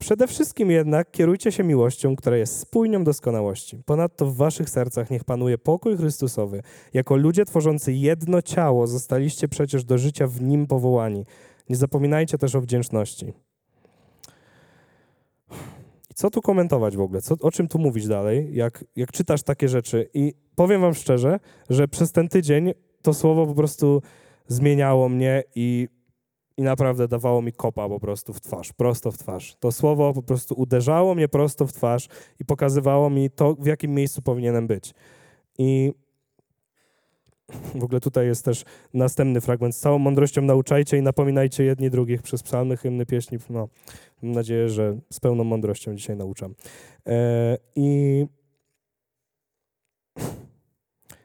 Przede 0.00 0.26
wszystkim 0.26 0.70
jednak 0.70 1.10
kierujcie 1.10 1.52
się 1.52 1.64
miłością, 1.64 2.16
która 2.16 2.36
jest 2.36 2.58
spójnią 2.58 3.04
doskonałości. 3.04 3.78
Ponadto 3.86 4.26
w 4.26 4.36
waszych 4.36 4.70
sercach 4.70 5.10
niech 5.10 5.24
panuje 5.24 5.58
pokój 5.58 5.96
Chrystusowy. 5.96 6.62
Jako 6.94 7.16
ludzie 7.16 7.44
tworzący 7.44 7.92
jedno 7.92 8.42
ciało 8.42 8.86
zostaliście 8.86 9.48
przecież 9.48 9.84
do 9.84 9.98
życia 9.98 10.26
w 10.26 10.42
nim 10.42 10.66
powołani. 10.66 11.26
Nie 11.68 11.76
zapominajcie 11.76 12.38
też 12.38 12.54
o 12.54 12.60
wdzięczności. 12.60 13.32
I 16.10 16.14
co 16.14 16.30
tu 16.30 16.42
komentować 16.42 16.96
w 16.96 17.00
ogóle? 17.00 17.22
Co, 17.22 17.34
o 17.40 17.50
czym 17.50 17.68
tu 17.68 17.78
mówić 17.78 18.06
dalej, 18.06 18.48
jak, 18.52 18.84
jak 18.96 19.12
czytasz 19.12 19.42
takie 19.42 19.68
rzeczy? 19.68 20.08
I 20.14 20.34
powiem 20.54 20.80
wam 20.80 20.94
szczerze, 20.94 21.40
że 21.70 21.88
przez 21.88 22.12
ten 22.12 22.28
tydzień 22.28 22.72
to 23.02 23.14
słowo 23.14 23.46
po 23.46 23.54
prostu 23.54 24.02
zmieniało 24.46 25.08
mnie 25.08 25.42
i, 25.54 25.88
i 26.56 26.62
naprawdę 26.62 27.08
dawało 27.08 27.42
mi 27.42 27.52
kopa 27.52 27.88
po 27.88 28.00
prostu 28.00 28.32
w 28.32 28.40
twarz, 28.40 28.72
prosto 28.72 29.12
w 29.12 29.18
twarz. 29.18 29.56
To 29.60 29.72
słowo 29.72 30.12
po 30.12 30.22
prostu 30.22 30.54
uderzało 30.54 31.14
mnie 31.14 31.28
prosto 31.28 31.66
w 31.66 31.72
twarz 31.72 32.08
i 32.40 32.44
pokazywało 32.44 33.10
mi 33.10 33.30
to, 33.30 33.54
w 33.54 33.66
jakim 33.66 33.94
miejscu 33.94 34.22
powinienem 34.22 34.66
być. 34.66 34.94
I 35.58 35.92
w 37.74 37.84
ogóle 37.84 38.00
tutaj 38.00 38.26
jest 38.26 38.44
też 38.44 38.64
następny 38.94 39.40
fragment. 39.40 39.76
Z 39.76 39.80
całą 39.80 39.98
mądrością 39.98 40.42
nauczajcie 40.42 40.98
i 40.98 41.02
napominajcie 41.02 41.64
jedni 41.64 41.90
drugich 41.90 42.22
przez 42.22 42.42
psalmy, 42.42 42.76
hymny, 42.76 43.06
pieśni. 43.06 43.38
No, 43.50 43.68
mam 44.22 44.32
nadzieję, 44.32 44.68
że 44.68 44.98
z 45.12 45.20
pełną 45.20 45.44
mądrością 45.44 45.94
dzisiaj 45.94 46.16
nauczam. 46.16 46.54
E, 47.06 47.58
I 47.76 48.26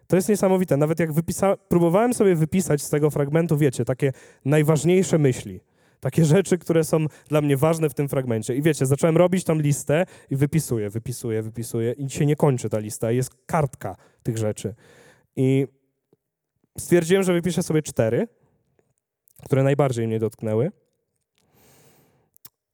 to 0.07 0.15
jest 0.15 0.29
niesamowite. 0.29 0.77
Nawet 0.77 0.99
jak 0.99 1.13
wypisa... 1.13 1.57
próbowałem 1.57 2.13
sobie 2.13 2.35
wypisać 2.35 2.81
z 2.81 2.89
tego 2.89 3.09
fragmentu, 3.09 3.57
wiecie, 3.57 3.85
takie 3.85 4.11
najważniejsze 4.45 5.17
myśli. 5.17 5.59
Takie 5.99 6.25
rzeczy, 6.35 6.57
które 6.57 6.83
są 6.83 7.05
dla 7.29 7.41
mnie 7.41 7.57
ważne 7.57 7.89
w 7.89 7.93
tym 7.93 8.09
fragmencie. 8.09 8.55
I 8.55 8.61
wiecie, 8.61 8.85
zacząłem 8.85 9.17
robić 9.17 9.43
tam 9.43 9.61
listę 9.61 10.05
i 10.29 10.35
wypisuję, 10.35 10.89
wypisuję, 10.89 11.41
wypisuję 11.41 11.91
i 11.91 12.09
się 12.09 12.25
nie 12.25 12.35
kończy 12.35 12.69
ta 12.69 12.79
lista. 12.79 13.11
Jest 13.11 13.31
kartka 13.45 13.95
tych 14.23 14.37
rzeczy. 14.37 14.75
I 15.35 15.67
stwierdziłem, 16.77 17.23
że 17.23 17.33
wypiszę 17.33 17.63
sobie 17.63 17.81
cztery, 17.81 18.27
które 19.45 19.63
najbardziej 19.63 20.07
mnie 20.07 20.19
dotknęły. 20.19 20.71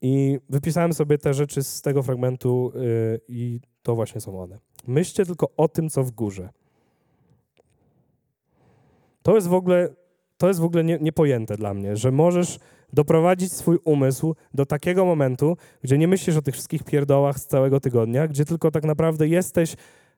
I 0.01 0.39
wypisałem 0.49 0.93
sobie 0.93 1.17
te 1.17 1.33
rzeczy 1.33 1.63
z 1.63 1.81
tego 1.81 2.03
fragmentu 2.03 2.71
yy, 2.75 3.21
i 3.27 3.59
to 3.83 3.95
właśnie 3.95 4.21
są 4.21 4.41
one. 4.41 4.59
Myślcie 4.87 5.25
tylko 5.25 5.51
o 5.57 5.67
tym, 5.67 5.89
co 5.89 6.03
w 6.03 6.11
górze. 6.11 6.49
To 9.23 9.35
jest 9.35 9.47
w 9.47 9.53
ogóle, 9.53 9.89
to 10.37 10.47
jest 10.47 10.59
w 10.59 10.63
ogóle 10.63 10.83
nie, 10.83 10.97
niepojęte 11.01 11.57
dla 11.57 11.73
mnie, 11.73 11.97
że 11.97 12.11
możesz 12.11 12.59
doprowadzić 12.93 13.53
swój 13.53 13.79
umysł 13.83 14.35
do 14.53 14.65
takiego 14.65 15.05
momentu, 15.05 15.57
gdzie 15.83 15.97
nie 15.97 16.07
myślisz 16.07 16.37
o 16.37 16.41
tych 16.41 16.53
wszystkich 16.53 16.83
pierdołach 16.83 17.39
z 17.39 17.47
całego 17.47 17.79
tygodnia, 17.79 18.27
gdzie 18.27 18.45
tylko 18.45 18.71
tak 18.71 18.83
naprawdę 18.83 19.27
jesteś 19.27 19.75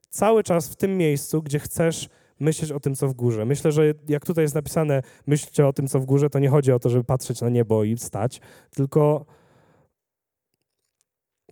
cały 0.09 0.43
czas 0.43 0.69
w 0.69 0.75
tym 0.75 0.97
miejscu, 0.97 1.41
gdzie 1.41 1.59
chcesz 1.59 2.09
myśleć 2.39 2.71
o 2.71 2.79
tym, 2.79 2.95
co 2.95 3.07
w 3.07 3.13
górze. 3.13 3.45
Myślę, 3.45 3.71
że 3.71 3.93
jak 4.09 4.25
tutaj 4.25 4.43
jest 4.43 4.55
napisane, 4.55 5.01
myślcie 5.27 5.67
o 5.67 5.73
tym, 5.73 5.87
co 5.87 5.99
w 5.99 6.05
górze, 6.05 6.29
to 6.29 6.39
nie 6.39 6.49
chodzi 6.49 6.71
o 6.71 6.79
to, 6.79 6.89
żeby 6.89 7.03
patrzeć 7.03 7.41
na 7.41 7.49
niebo 7.49 7.83
i 7.83 7.97
stać, 7.97 8.41
tylko, 8.69 9.25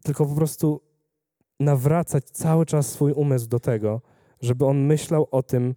tylko 0.04 0.26
po 0.26 0.36
prostu 0.36 0.82
nawracać 1.60 2.26
cały 2.26 2.66
czas 2.66 2.92
swój 2.92 3.12
umysł 3.12 3.48
do 3.48 3.60
tego, 3.60 4.02
żeby 4.42 4.66
on 4.66 4.86
myślał 4.86 5.28
o 5.32 5.44
tym, 5.44 5.76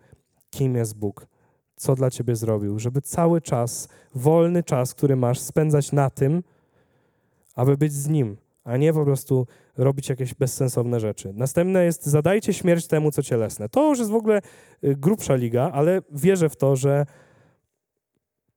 kim 0.50 0.76
jest 0.76 0.98
Bóg, 0.98 1.26
co 1.76 1.94
dla 1.94 2.10
ciebie 2.10 2.36
zrobił, 2.36 2.78
żeby 2.78 3.02
cały 3.02 3.40
czas, 3.40 3.88
wolny 4.14 4.62
czas, 4.62 4.94
który 4.94 5.16
masz, 5.16 5.38
spędzać 5.38 5.92
na 5.92 6.10
tym, 6.10 6.42
aby 7.54 7.76
być 7.76 7.92
z 7.92 8.08
nim, 8.08 8.36
a 8.64 8.76
nie 8.76 8.92
po 8.92 9.04
prostu 9.04 9.46
robić 9.76 10.08
jakieś 10.08 10.34
bezsensowne 10.34 11.00
rzeczy. 11.00 11.32
Następne 11.34 11.84
jest 11.84 12.06
zadajcie 12.06 12.52
śmierć 12.52 12.86
temu, 12.86 13.10
co 13.10 13.22
cielesne. 13.22 13.68
To 13.68 13.88
już 13.88 13.98
jest 13.98 14.10
w 14.10 14.14
ogóle 14.14 14.40
y, 14.84 14.96
grubsza 14.96 15.34
liga, 15.34 15.70
ale 15.72 16.02
wierzę 16.12 16.48
w 16.48 16.56
to, 16.56 16.76
że, 16.76 17.06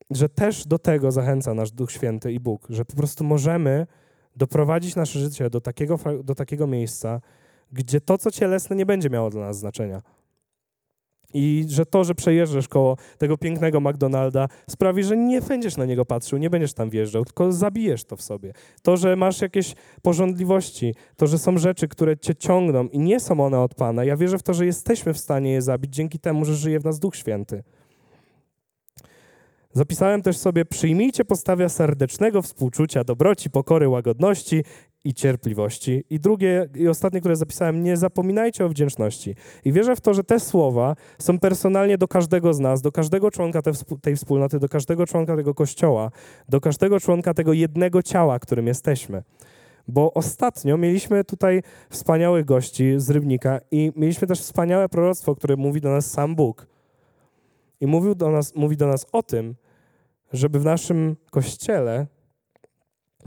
że 0.10 0.30
też 0.30 0.68
do 0.68 0.80
tego 0.80 1.12
zachęca 1.12 1.54
nasz 1.54 1.72
Duch 1.72 1.92
Święty 1.92 2.34
i 2.34 2.40
Bóg, 2.40 2.68
że 2.70 2.86
po 2.86 2.96
prostu 2.96 3.24
możemy 3.24 3.88
doprowadzić 4.36 4.96
nasze 4.96 5.20
życie 5.20 5.50
do 5.50 5.62
takiego, 5.62 6.00
do 6.24 6.36
takiego 6.36 6.68
miejsca, 6.68 7.22
gdzie 7.72 8.02
to, 8.02 8.18
co 8.18 8.32
cielesne, 8.32 8.76
nie 8.76 8.86
będzie 8.86 9.10
miało 9.10 9.30
dla 9.30 9.42
nas 9.42 9.58
znaczenia. 9.58 10.02
I 11.34 11.66
że 11.70 11.86
to, 11.86 12.04
że 12.04 12.16
przejeżdżasz 12.16 12.68
koło 12.68 12.98
tego 13.18 13.38
pięknego 13.38 13.80
McDonalda, 13.80 14.48
sprawi, 14.70 15.04
że 15.04 15.18
nie 15.18 15.42
będziesz 15.42 15.78
na 15.78 15.86
niego 15.86 16.06
patrzył, 16.06 16.40
nie 16.40 16.50
będziesz 16.50 16.74
tam 16.74 16.90
wjeżdżał, 16.90 17.26
tylko 17.26 17.52
zabijesz 17.52 18.04
to 18.04 18.16
w 18.16 18.22
sobie. 18.22 18.54
To, 18.82 18.98
że 18.98 19.16
masz 19.16 19.42
jakieś 19.42 19.76
porządliwości, 20.02 20.96
to, 21.16 21.28
że 21.28 21.38
są 21.38 21.58
rzeczy, 21.58 21.88
które 21.88 22.18
cię 22.18 22.36
ciągną 22.36 22.88
i 22.88 23.00
nie 23.00 23.20
są 23.20 23.46
one 23.46 23.60
od 23.60 23.76
Pana, 23.76 24.04
ja 24.04 24.18
wierzę 24.18 24.38
w 24.38 24.44
to, 24.44 24.54
że 24.54 24.66
jesteśmy 24.66 25.14
w 25.14 25.18
stanie 25.18 25.52
je 25.52 25.62
zabić 25.62 25.96
dzięki 25.96 26.20
temu, 26.20 26.46
że 26.46 26.56
żyje 26.56 26.80
w 26.80 26.86
nas 26.86 27.00
Duch 27.00 27.16
Święty. 27.16 27.64
Zapisałem 29.78 30.22
też 30.22 30.38
sobie: 30.38 30.66
przyjmijcie 30.66 31.26
postawę 31.26 31.70
serdecznego 31.70 32.42
współczucia, 32.42 33.04
dobroci, 33.04 33.50
pokory, 33.50 33.90
łagodności 33.90 34.64
i 35.04 35.14
cierpliwości. 35.14 36.04
I 36.10 36.20
drugie 36.20 36.70
i 36.76 36.88
ostatnie, 36.88 37.20
które 37.20 37.36
zapisałem: 37.36 37.84
nie 37.84 37.98
zapominajcie 37.98 38.66
o 38.66 38.70
wdzięczności. 38.70 39.36
I 39.66 39.72
wierzę 39.72 39.96
w 39.96 40.02
to, 40.02 40.14
że 40.14 40.24
te 40.24 40.40
słowa 40.40 40.96
są 41.20 41.40
personalnie 41.40 41.98
do 41.98 42.08
każdego 42.08 42.54
z 42.54 42.60
nas, 42.60 42.82
do 42.82 42.92
każdego 42.92 43.32
członka 43.32 43.62
te, 43.62 43.72
tej 44.02 44.16
wspólnoty, 44.16 44.60
do 44.60 44.70
każdego 44.70 45.06
członka 45.06 45.36
tego 45.36 45.54
kościoła, 45.54 46.12
do 46.50 46.62
każdego 46.62 47.00
członka 47.00 47.34
tego 47.34 47.54
jednego 47.54 48.04
ciała, 48.04 48.40
którym 48.40 48.68
jesteśmy. 48.68 49.24
Bo 49.88 50.14
ostatnio 50.14 50.78
mieliśmy 50.78 51.24
tutaj 51.24 51.64
wspaniałych 51.90 52.46
gości 52.46 52.94
z 52.98 53.10
Rybnika 53.10 53.60
i 53.72 53.92
mieliśmy 53.96 54.28
też 54.28 54.42
wspaniałe 54.42 54.90
proroctwo, 54.90 55.36
które 55.36 55.56
mówi 55.56 55.82
do 55.82 55.90
nas 55.90 56.12
sam 56.12 56.36
Bóg. 56.36 56.68
I 57.82 57.88
mówił 57.88 58.16
do 58.16 58.32
nas, 58.32 58.56
mówi 58.56 58.78
do 58.78 58.88
nas 58.88 59.06
o 59.12 59.24
tym, 59.24 59.56
żeby 60.34 60.60
w 60.60 60.66
naszym 60.66 61.16
kościele 61.32 62.08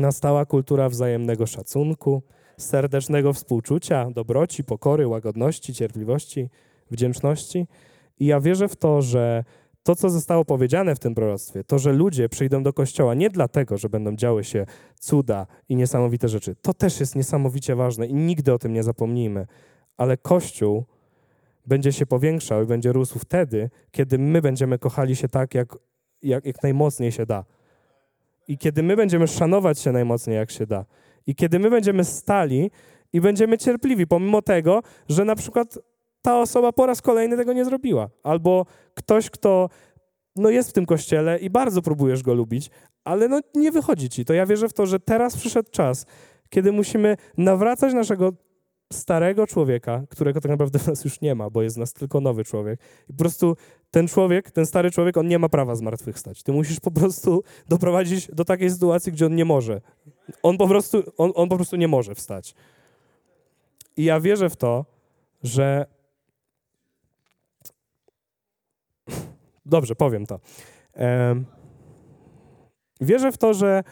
nastała 0.00 0.46
kultura 0.46 0.88
wzajemnego 0.88 1.46
szacunku, 1.46 2.22
serdecznego 2.58 3.32
współczucia, 3.32 4.10
dobroci, 4.10 4.64
pokory, 4.64 5.08
łagodności, 5.08 5.74
cierpliwości, 5.74 6.48
wdzięczności. 6.90 7.66
I 8.18 8.26
ja 8.26 8.40
wierzę 8.40 8.68
w 8.68 8.76
to, 8.76 9.02
że 9.02 9.44
to, 9.82 9.96
co 9.96 10.10
zostało 10.10 10.44
powiedziane 10.44 10.94
w 10.94 10.98
tym 10.98 11.14
proroctwie, 11.14 11.64
to, 11.64 11.78
że 11.78 11.92
ludzie 11.92 12.28
przyjdą 12.28 12.62
do 12.62 12.72
kościoła 12.72 13.14
nie 13.14 13.30
dlatego, 13.30 13.78
że 13.78 13.88
będą 13.88 14.16
działy 14.16 14.44
się 14.44 14.66
cuda 15.00 15.46
i 15.68 15.76
niesamowite 15.76 16.28
rzeczy, 16.28 16.56
to 16.62 16.74
też 16.74 17.00
jest 17.00 17.16
niesamowicie 17.16 17.76
ważne 17.76 18.06
i 18.06 18.14
nigdy 18.14 18.52
o 18.52 18.58
tym 18.58 18.72
nie 18.72 18.82
zapomnijmy. 18.82 19.46
Ale 19.96 20.16
Kościół 20.16 20.84
będzie 21.66 21.92
się 21.92 22.06
powiększał 22.06 22.62
i 22.62 22.66
będzie 22.66 22.92
rósł 22.92 23.18
wtedy, 23.18 23.70
kiedy 23.90 24.18
my 24.18 24.42
będziemy 24.42 24.78
kochali 24.78 25.16
się 25.16 25.28
tak, 25.28 25.54
jak, 25.54 25.78
jak, 26.22 26.44
jak 26.44 26.62
najmocniej 26.62 27.12
się 27.12 27.26
da. 27.26 27.44
I 28.48 28.59
kiedy 28.59 28.83
my 28.83 28.96
będziemy 28.96 29.29
szanować 29.29 29.79
się 29.79 29.92
najmocniej, 29.92 30.37
jak 30.37 30.50
się 30.50 30.66
da. 30.66 30.85
I 31.26 31.35
kiedy 31.35 31.59
my 31.59 31.70
będziemy 31.70 32.05
stali 32.05 32.70
i 33.12 33.20
będziemy 33.20 33.59
cierpliwi, 33.59 34.07
pomimo 34.07 34.42
tego, 34.42 34.83
że 35.09 35.24
na 35.24 35.37
przykład 35.37 35.79
ta 36.22 36.40
osoba 36.40 36.72
po 36.72 36.87
raz 36.87 37.03
kolejny 37.03 37.37
tego 37.37 37.53
nie 37.53 37.64
zrobiła. 37.64 38.09
Albo 38.22 38.66
ktoś, 38.94 39.31
kto 39.31 39.68
no 40.37 40.50
jest 40.50 40.70
w 40.70 40.72
tym 40.72 40.87
kościele 40.87 41.38
i 41.38 41.50
bardzo 41.50 41.83
próbujesz 41.83 42.22
go 42.22 42.35
lubić, 42.35 42.70
ale 43.05 43.29
no 43.29 43.40
nie 43.55 43.72
wychodzi 43.72 44.09
ci. 44.09 44.24
To 44.24 44.33
ja 44.33 44.46
wierzę 44.46 44.68
w 44.68 44.72
to, 44.72 44.87
że 44.87 45.00
teraz 45.00 45.37
przyszedł 45.37 45.70
czas, 45.70 46.07
kiedy 46.48 46.72
musimy 46.72 47.16
nawracać 47.37 47.94
naszego 47.94 48.33
starego 48.92 49.46
człowieka, 49.46 50.03
którego 50.09 50.40
tak 50.40 50.50
naprawdę 50.50 50.79
w 50.79 50.87
nas 50.87 51.05
już 51.05 51.20
nie 51.20 51.35
ma, 51.35 51.50
bo 51.50 51.62
jest 51.62 51.76
w 51.76 51.79
nas 51.79 51.92
tylko 51.92 52.20
nowy 52.20 52.44
człowiek. 52.44 52.81
I 53.09 53.12
po 53.12 53.18
prostu 53.18 53.57
ten 53.90 54.09
człowiek, 54.09 54.50
ten 54.50 54.66
stary 54.66 54.90
człowiek, 54.90 55.16
on 55.16 55.29
nie 55.29 55.38
ma 55.38 55.48
prawa 55.48 55.74
zmartwychwstać. 55.74 56.42
Ty 56.42 56.53
musisz 56.53 56.81
po 56.81 56.90
prostu 56.90 57.42
doprowadzić 57.68 58.29
do 58.29 58.44
takiej 58.44 58.70
sytuacji, 58.70 59.12
gdzie 59.12 59.26
on 59.26 59.35
nie 59.35 59.44
może. 59.44 59.81
On 60.42 60.59
po 60.59 60.68
prostu, 60.68 61.03
on, 61.16 61.33
on 61.35 61.48
po 61.48 61.57
prostu 61.57 61.76
nie 61.76 61.88
może 61.88 62.14
wstać. 62.14 62.55
I 63.96 64.05
ja 64.05 64.20
wierzę 64.20 64.50
w 64.50 64.57
to, 64.57 64.85
że 65.42 65.87
Dobrze, 69.66 69.94
powiem 69.94 70.26
to. 70.26 70.40
Wierzę 73.00 73.33
w 73.33 73.38
to, 73.38 73.55
że 73.55 73.85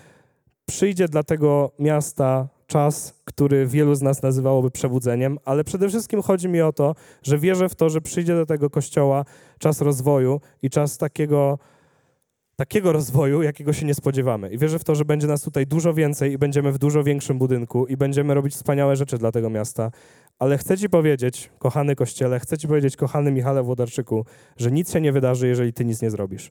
przyjdzie 0.67 1.09
dla 1.09 1.23
tego 1.23 1.71
miasta 1.79 2.49
czas, 2.69 3.15
który 3.25 3.67
wielu 3.67 3.95
z 3.95 4.03
nas 4.03 4.23
nazywałoby 4.23 4.71
przebudzeniem, 4.71 5.39
ale 5.45 5.65
przede 5.65 5.89
wszystkim 5.89 6.23
chodzi 6.23 6.49
mi 6.49 6.61
o 6.61 6.73
to, 6.73 6.95
że 7.23 7.39
wierzę 7.39 7.69
w 7.69 7.75
to, 7.75 7.91
że 7.91 8.01
przyjdzie 8.01 8.35
do 8.35 8.47
tego 8.47 8.71
kościoła 8.71 9.25
czas 9.59 9.81
rozwoju 9.81 10.41
i 10.63 10.71
czas 10.71 10.99
takiego, 10.99 11.59
takiego 12.57 12.93
rozwoju, 12.93 13.43
jakiego 13.43 13.73
się 13.73 13.87
nie 13.87 13.95
spodziewamy. 13.95 14.51
I 14.51 14.59
wierzę 14.59 14.79
w 14.79 14.85
to, 14.85 14.95
że 14.95 15.05
będzie 15.05 15.27
nas 15.27 15.43
tutaj 15.43 15.67
dużo 15.67 15.95
więcej 15.95 16.33
i 16.33 16.39
będziemy 16.39 16.73
w 16.73 16.79
dużo 16.79 17.05
większym 17.05 17.39
budynku 17.39 17.87
i 17.87 17.97
będziemy 17.97 18.35
robić 18.35 18.55
wspaniałe 18.55 18.97
rzeczy 18.97 19.19
dla 19.19 19.33
tego 19.33 19.51
miasta. 19.51 19.91
Ale 20.39 20.59
chcę 20.59 20.79
ci 20.79 20.89
powiedzieć, 20.89 21.51
kochany 21.59 21.97
kościele, 21.97 22.41
chcę 22.41 22.59
ci 22.59 22.69
powiedzieć, 22.69 22.97
kochany 22.97 23.33
Michale 23.33 23.63
Włodarczyku, 23.63 24.25
że 24.57 24.71
nic 24.71 24.93
się 24.93 25.01
nie 25.01 25.13
wydarzy, 25.13 25.49
jeżeli 25.49 25.73
ty 25.73 25.85
nic 25.85 26.03
nie 26.03 26.11
zrobisz. 26.11 26.51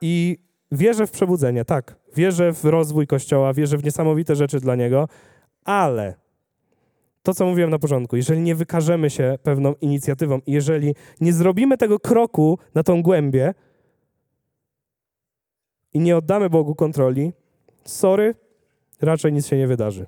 I 0.00 0.38
wierzę 0.72 1.06
w 1.06 1.10
przebudzenie, 1.10 1.64
tak. 1.64 1.96
Wierzę 2.16 2.52
w 2.52 2.64
rozwój 2.64 3.06
Kościoła, 3.06 3.54
wierzę 3.54 3.78
w 3.78 3.84
niesamowite 3.84 4.36
rzeczy 4.36 4.60
dla 4.60 4.76
niego, 4.76 5.08
ale 5.64 6.14
to, 7.22 7.34
co 7.34 7.46
mówiłem 7.46 7.70
na 7.70 7.78
początku, 7.78 8.16
jeżeli 8.16 8.40
nie 8.40 8.54
wykażemy 8.54 9.10
się 9.10 9.38
pewną 9.42 9.74
inicjatywą 9.80 10.40
i 10.46 10.52
jeżeli 10.52 10.94
nie 11.20 11.32
zrobimy 11.32 11.76
tego 11.76 11.98
kroku 11.98 12.58
na 12.74 12.82
tą 12.82 13.02
głębię 13.02 13.54
i 15.94 16.00
nie 16.00 16.16
oddamy 16.16 16.50
Bogu 16.50 16.74
kontroli, 16.74 17.32
sorry, 17.84 18.34
raczej 19.00 19.32
nic 19.32 19.46
się 19.46 19.56
nie 19.56 19.66
wydarzy. 19.66 20.06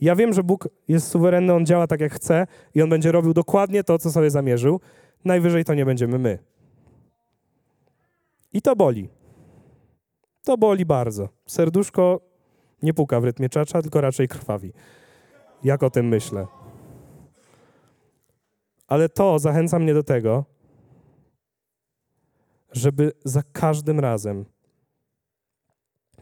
Ja 0.00 0.16
wiem, 0.16 0.32
że 0.32 0.42
Bóg 0.42 0.68
jest 0.88 1.08
suwerenny, 1.08 1.54
On 1.54 1.66
działa 1.66 1.86
tak, 1.86 2.00
jak 2.00 2.12
chce 2.12 2.46
i 2.74 2.82
On 2.82 2.88
będzie 2.88 3.12
robił 3.12 3.34
dokładnie 3.34 3.84
to, 3.84 3.98
co 3.98 4.10
sobie 4.10 4.30
zamierzył. 4.30 4.80
Najwyżej 5.24 5.64
to 5.64 5.74
nie 5.74 5.84
będziemy 5.84 6.18
my. 6.18 6.38
I 8.52 8.62
to 8.62 8.76
boli. 8.76 9.08
To 10.48 10.58
boli 10.58 10.86
bardzo. 10.86 11.28
Serduszko 11.46 12.20
nie 12.82 12.94
puka 12.94 13.20
w 13.20 13.24
rytmie 13.24 13.48
czacza, 13.48 13.82
tylko 13.82 14.00
raczej 14.00 14.28
krwawi. 14.28 14.72
Jak 15.64 15.82
o 15.82 15.90
tym 15.90 16.08
myślę. 16.08 16.46
Ale 18.86 19.08
to 19.08 19.38
zachęca 19.38 19.78
mnie 19.78 19.94
do 19.94 20.02
tego, 20.02 20.44
żeby 22.72 23.12
za 23.24 23.42
każdym 23.52 24.00
razem 24.00 24.44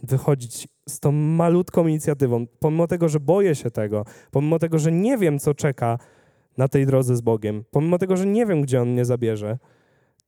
wychodzić 0.02 0.68
z 0.88 1.00
tą 1.00 1.12
malutką 1.12 1.86
inicjatywą, 1.86 2.46
pomimo 2.46 2.86
tego, 2.86 3.08
że 3.08 3.20
boję 3.20 3.54
się 3.54 3.70
tego, 3.70 4.04
pomimo 4.30 4.58
tego, 4.58 4.78
że 4.78 4.92
nie 4.92 5.18
wiem, 5.18 5.38
co 5.38 5.54
czeka 5.54 5.98
na 6.56 6.68
tej 6.68 6.86
drodze 6.86 7.16
z 7.16 7.20
Bogiem, 7.20 7.64
pomimo 7.70 7.98
tego, 7.98 8.16
że 8.16 8.26
nie 8.26 8.46
wiem, 8.46 8.62
gdzie 8.62 8.82
On 8.82 8.88
mnie 8.88 9.04
zabierze, 9.04 9.58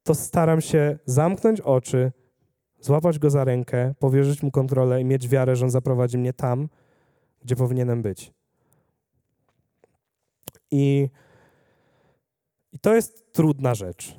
to 0.02 0.14
staram 0.14 0.60
się 0.60 0.98
zamknąć 1.06 1.60
oczy, 1.60 2.12
złapać 2.80 3.18
Go 3.18 3.30
za 3.30 3.44
rękę, 3.44 3.94
powierzyć 3.98 4.42
Mu 4.42 4.50
kontrolę 4.50 5.00
i 5.00 5.04
mieć 5.04 5.28
wiarę, 5.28 5.56
że 5.56 5.64
On 5.64 5.70
zaprowadzi 5.70 6.18
mnie 6.18 6.32
tam, 6.32 6.68
gdzie 7.42 7.56
powinienem 7.56 8.02
być. 8.02 8.32
I, 10.70 11.08
I 12.72 12.78
to 12.78 12.94
jest 12.94 13.32
trudna 13.32 13.74
rzecz, 13.74 14.16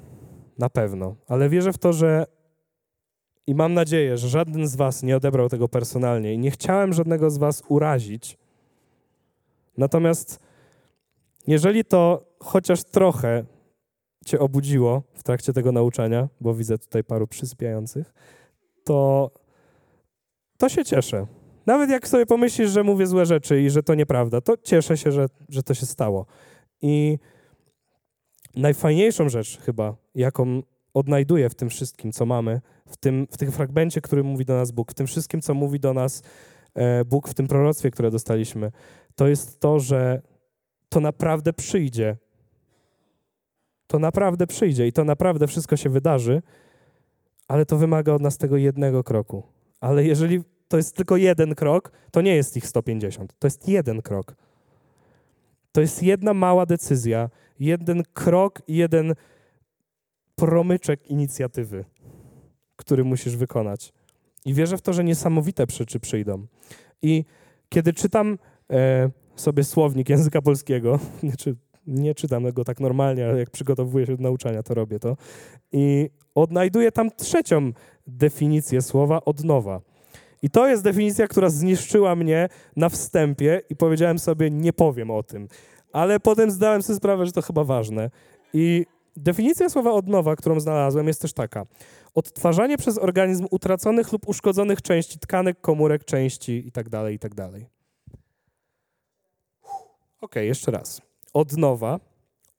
na 0.58 0.70
pewno, 0.70 1.16
ale 1.28 1.50
wierzę 1.50 1.74
w 1.74 1.78
to, 1.78 1.94
że 1.94 2.26
i 3.48 3.56
mam 3.56 3.74
nadzieję, 3.74 4.18
że 4.18 4.30
żaden 4.30 4.68
z 4.68 4.76
Was 4.76 5.04
nie 5.04 5.18
odebrał 5.18 5.50
tego 5.50 5.70
personalnie 5.70 6.34
i 6.34 6.40
nie 6.40 6.52
chciałem 6.52 6.94
żadnego 6.94 7.30
z 7.30 7.38
Was 7.38 7.64
urazić. 7.68 8.38
Natomiast 9.78 10.40
jeżeli 11.48 11.86
to 11.86 12.26
chociaż 12.40 12.84
trochę 12.84 13.46
Cię 14.26 14.40
obudziło 14.40 15.04
w 15.14 15.24
trakcie 15.24 15.54
tego 15.54 15.72
nauczania, 15.72 16.30
bo 16.42 16.54
widzę 16.54 16.78
tutaj 16.78 17.04
paru 17.04 17.28
przysypiających, 17.28 18.14
to, 18.90 19.32
to 20.58 20.70
się 20.70 20.86
cieszę. 20.86 21.28
Nawet 21.66 21.90
jak 21.90 22.08
sobie 22.08 22.26
pomyślisz, 22.26 22.70
że 22.72 22.84
mówię 22.84 23.08
złe 23.08 23.26
rzeczy 23.26 23.62
i 23.62 23.70
że 23.70 23.84
to 23.84 23.96
nieprawda, 23.96 24.42
to 24.42 24.58
cieszę 24.58 24.98
się, 24.98 25.12
że, 25.12 25.28
że 25.50 25.64
to 25.64 25.74
się 25.74 25.86
stało. 25.86 26.26
I 26.82 27.18
najfajniejszą 28.56 29.30
rzecz 29.30 29.60
chyba, 29.60 29.96
jaką 30.16 30.62
odnajduję 30.94 31.50
w 31.50 31.56
tym 31.56 31.70
wszystkim, 31.70 32.12
co 32.12 32.26
mamy, 32.26 32.62
w 32.86 32.98
tym, 32.98 33.28
w 33.32 33.38
tym 33.38 33.52
fragmencie, 33.52 34.02
który 34.02 34.24
mówi 34.24 34.46
do 34.46 34.56
nas 34.56 34.72
Bóg, 34.72 34.92
w 34.92 34.96
tym 34.96 35.08
wszystkim, 35.08 35.42
co 35.42 35.54
mówi 35.54 35.80
do 35.80 35.94
nas 35.94 36.24
e, 36.76 37.06
Bóg 37.06 37.30
w 37.30 37.34
tym 37.34 37.48
proroctwie, 37.48 37.92
które 37.92 38.12
dostaliśmy, 38.12 38.72
to 39.16 39.28
jest 39.28 39.60
to, 39.60 39.80
że 39.80 40.22
to 40.90 41.00
naprawdę 41.00 41.54
przyjdzie. 41.54 42.18
To 43.88 44.00
naprawdę 44.00 44.48
przyjdzie 44.48 44.88
i 44.88 44.94
to 44.94 45.04
naprawdę 45.04 45.48
wszystko 45.48 45.78
się 45.78 45.90
wydarzy, 45.90 46.42
ale 47.50 47.66
to 47.66 47.78
wymaga 47.78 48.14
od 48.14 48.22
nas 48.22 48.38
tego 48.38 48.58
jednego 48.58 49.04
kroku. 49.04 49.44
Ale 49.80 50.06
jeżeli 50.06 50.42
to 50.68 50.78
jest 50.78 50.96
tylko 50.96 51.18
jeden 51.18 51.56
krok, 51.56 51.92
to 52.12 52.22
nie 52.22 52.36
jest 52.36 52.58
ich 52.58 52.68
150. 52.68 53.34
To 53.40 53.48
jest 53.48 53.68
jeden 53.68 54.02
krok. 54.02 54.36
To 55.72 55.82
jest 55.82 56.04
jedna 56.04 56.34
mała 56.34 56.66
decyzja, 56.66 57.30
jeden 57.60 58.04
krok 58.14 58.62
jeden 58.68 59.14
promyczek 60.36 61.08
inicjatywy, 61.08 61.86
który 62.76 63.04
musisz 63.04 63.36
wykonać. 63.36 63.94
I 64.46 64.54
wierzę 64.54 64.78
w 64.78 64.82
to, 64.82 64.94
że 64.94 65.04
niesamowite 65.04 65.66
rzeczy 65.70 66.00
przyjdą. 66.00 66.48
I 67.02 67.26
kiedy 67.70 67.94
czytam 67.94 68.38
e, 68.72 69.10
sobie 69.36 69.64
słownik 69.64 70.10
języka 70.10 70.42
polskiego, 70.42 71.00
nie, 71.24 71.36
czy, 71.38 71.56
nie 71.88 72.16
czytam 72.16 72.52
go 72.52 72.64
tak 72.64 72.80
normalnie, 72.80 73.28
ale 73.28 73.40
jak 73.40 73.50
przygotowuję 73.50 74.06
się 74.06 74.18
do 74.18 74.24
nauczania, 74.24 74.64
to 74.64 74.74
robię 74.74 75.00
to. 75.00 75.18
I 75.72 76.10
odnajduję 76.42 76.92
tam 76.92 77.12
trzecią 77.12 77.72
definicję 78.08 78.82
słowa 78.82 79.22
od 79.26 79.44
nowa. 79.44 79.82
I 80.42 80.50
to 80.50 80.68
jest 80.68 80.84
definicja, 80.84 81.28
która 81.28 81.50
zniszczyła 81.50 82.16
mnie 82.16 82.50
na 82.76 82.90
wstępie 82.90 83.62
i 83.70 83.76
powiedziałem 83.76 84.20
sobie, 84.20 84.52
nie 84.52 84.74
powiem 84.74 85.12
o 85.12 85.24
tym. 85.24 85.48
Ale 85.94 86.20
potem 86.20 86.52
zdałem 86.52 86.82
sobie 86.82 86.98
sprawę, 86.98 87.26
że 87.26 87.32
to 87.32 87.42
chyba 87.42 87.64
ważne. 87.64 88.10
I 88.54 88.86
definicja 89.18 89.70
słowa 89.70 89.92
od 89.92 90.08
nowa, 90.08 90.36
którą 90.36 90.60
znalazłem, 90.60 91.08
jest 91.08 91.22
też 91.22 91.34
taka. 91.34 91.66
Odtwarzanie 92.14 92.78
przez 92.78 92.98
organizm 92.98 93.48
utraconych 93.52 94.12
lub 94.12 94.28
uszkodzonych 94.28 94.82
części 94.82 95.20
tkanek, 95.20 95.62
komórek, 95.62 96.06
części 96.06 96.66
itd., 96.66 97.12
itd. 97.12 97.52
Ok, 100.22 100.36
jeszcze 100.36 100.72
raz. 100.72 101.02
Od 101.34 101.58
nowa. 101.58 102.00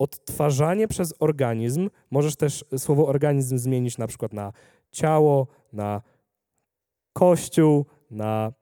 Odtwarzanie 0.00 0.88
przez 0.88 1.14
organizm. 1.18 1.90
Możesz 2.10 2.36
też 2.36 2.64
słowo 2.78 3.06
organizm 3.06 3.58
zmienić 3.58 3.98
na 3.98 4.06
przykład 4.06 4.32
na 4.32 4.52
ciało, 4.90 5.46
na 5.72 6.02
kościół, 7.12 7.86
na 8.10 8.52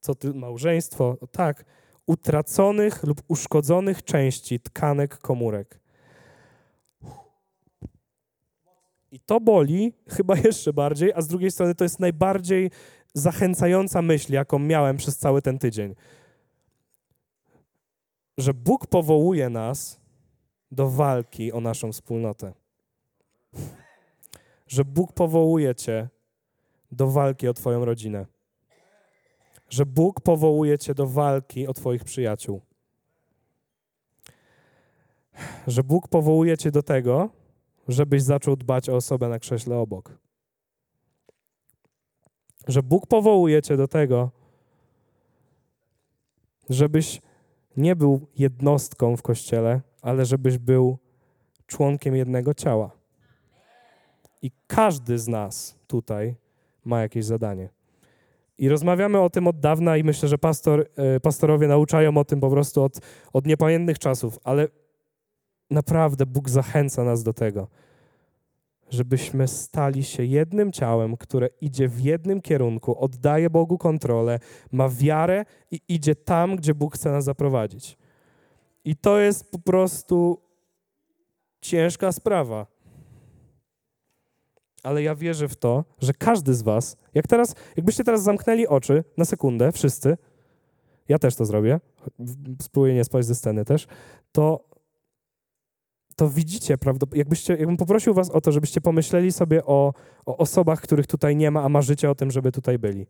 co 0.00 0.14
ty, 0.14 0.34
małżeństwo, 0.34 1.16
tak, 1.32 1.64
utraconych 2.06 3.02
lub 3.02 3.22
uszkodzonych 3.28 4.04
części 4.04 4.60
tkanek 4.60 5.18
komórek. 5.18 5.80
I 9.12 9.20
to 9.20 9.40
boli 9.40 9.92
chyba 10.08 10.36
jeszcze 10.46 10.72
bardziej, 10.72 11.12
a 11.12 11.22
z 11.22 11.28
drugiej 11.28 11.50
strony 11.50 11.74
to 11.74 11.84
jest 11.84 12.00
najbardziej 12.00 12.70
zachęcająca 13.14 14.02
myśl, 14.02 14.32
jaką 14.32 14.58
miałem 14.58 14.96
przez 14.96 15.18
cały 15.18 15.42
ten 15.42 15.58
tydzień. 15.58 15.94
Że 18.38 18.54
Bóg 18.54 18.86
powołuje 18.86 19.48
nas 19.48 19.99
do 20.70 20.90
walki 20.90 21.52
o 21.52 21.60
naszą 21.60 21.92
wspólnotę. 21.92 22.52
Że 24.66 24.84
Bóg 24.84 25.12
powołuje 25.12 25.74
cię 25.74 26.08
do 26.92 27.10
walki 27.10 27.48
o 27.48 27.54
Twoją 27.54 27.84
rodzinę. 27.84 28.26
Że 29.68 29.86
Bóg 29.86 30.20
powołuje 30.20 30.78
Cię 30.78 30.94
do 30.94 31.06
walki 31.06 31.66
o 31.66 31.72
Twoich 31.72 32.04
przyjaciół. 32.04 32.60
Że 35.66 35.84
Bóg 35.84 36.08
powołuje 36.08 36.58
Cię 36.58 36.70
do 36.70 36.82
tego, 36.82 37.30
żebyś 37.88 38.22
zaczął 38.22 38.56
dbać 38.56 38.88
o 38.88 38.96
osobę 38.96 39.28
na 39.28 39.38
krześle 39.38 39.78
obok. 39.78 40.18
Że 42.68 42.82
Bóg 42.82 43.06
powołuje 43.06 43.62
Cię 43.62 43.76
do 43.76 43.88
tego, 43.88 44.30
żebyś 46.70 47.20
nie 47.76 47.96
był 47.96 48.26
jednostką 48.38 49.16
w 49.16 49.22
kościele, 49.22 49.80
ale 50.02 50.24
żebyś 50.24 50.58
był 50.58 50.98
członkiem 51.66 52.16
jednego 52.16 52.54
ciała. 52.54 52.90
I 54.42 54.50
każdy 54.66 55.18
z 55.18 55.28
nas 55.28 55.78
tutaj 55.86 56.34
ma 56.84 57.00
jakieś 57.00 57.24
zadanie. 57.24 57.68
I 58.58 58.68
rozmawiamy 58.68 59.20
o 59.20 59.30
tym 59.30 59.46
od 59.46 59.60
dawna 59.60 59.96
i 59.96 60.04
myślę, 60.04 60.28
że 60.28 60.38
pastor, 60.38 60.86
e, 60.96 61.20
pastorowie 61.20 61.68
nauczają 61.68 62.16
o 62.16 62.24
tym 62.24 62.40
po 62.40 62.50
prostu 62.50 62.82
od, 62.82 63.00
od 63.32 63.46
niepamiętnych 63.46 63.98
czasów, 63.98 64.38
ale 64.44 64.68
naprawdę 65.70 66.26
Bóg 66.26 66.48
zachęca 66.48 67.04
nas 67.04 67.22
do 67.22 67.32
tego, 67.32 67.68
żebyśmy 68.90 69.48
stali 69.48 70.04
się 70.04 70.24
jednym 70.24 70.72
ciałem, 70.72 71.16
które 71.16 71.48
idzie 71.60 71.88
w 71.88 72.00
jednym 72.00 72.42
kierunku, 72.42 73.04
oddaje 73.04 73.50
Bogu 73.50 73.78
kontrolę, 73.78 74.38
ma 74.72 74.88
wiarę 74.88 75.44
i 75.70 75.80
idzie 75.88 76.14
tam, 76.14 76.56
gdzie 76.56 76.74
Bóg 76.74 76.94
chce 76.94 77.10
nas 77.10 77.24
zaprowadzić. 77.24 77.96
I 78.84 78.96
to 78.96 79.18
jest 79.18 79.50
po 79.50 79.58
prostu 79.58 80.42
ciężka 81.60 82.12
sprawa 82.12 82.66
ale 84.82 85.02
ja 85.02 85.14
wierzę 85.14 85.48
w 85.48 85.56
to, 85.56 85.84
że 85.98 86.12
każdy 86.12 86.54
z 86.54 86.62
was, 86.62 86.96
jak 87.14 87.26
teraz, 87.26 87.54
jakbyście 87.76 88.04
teraz 88.04 88.22
zamknęli 88.22 88.66
oczy 88.66 89.04
na 89.16 89.24
sekundę, 89.24 89.72
wszyscy, 89.72 90.16
ja 91.08 91.18
też 91.18 91.34
to 91.34 91.44
zrobię, 91.44 91.80
spróbuję 92.62 92.94
nie 92.94 93.04
spać 93.04 93.24
ze 93.24 93.34
sceny 93.34 93.64
też, 93.64 93.86
to, 94.32 94.64
to 96.16 96.28
widzicie, 96.28 96.78
prawda, 96.78 97.06
jakbyście, 97.14 97.52
jakbym 97.52 97.76
poprosił 97.76 98.14
was 98.14 98.30
o 98.30 98.40
to, 98.40 98.52
żebyście 98.52 98.80
pomyśleli 98.80 99.32
sobie 99.32 99.64
o, 99.64 99.94
o 100.26 100.36
osobach, 100.36 100.80
których 100.80 101.06
tutaj 101.06 101.36
nie 101.36 101.50
ma, 101.50 101.62
a 101.62 101.68
marzycie 101.68 102.10
o 102.10 102.14
tym, 102.14 102.30
żeby 102.30 102.52
tutaj 102.52 102.78
byli. 102.78 103.06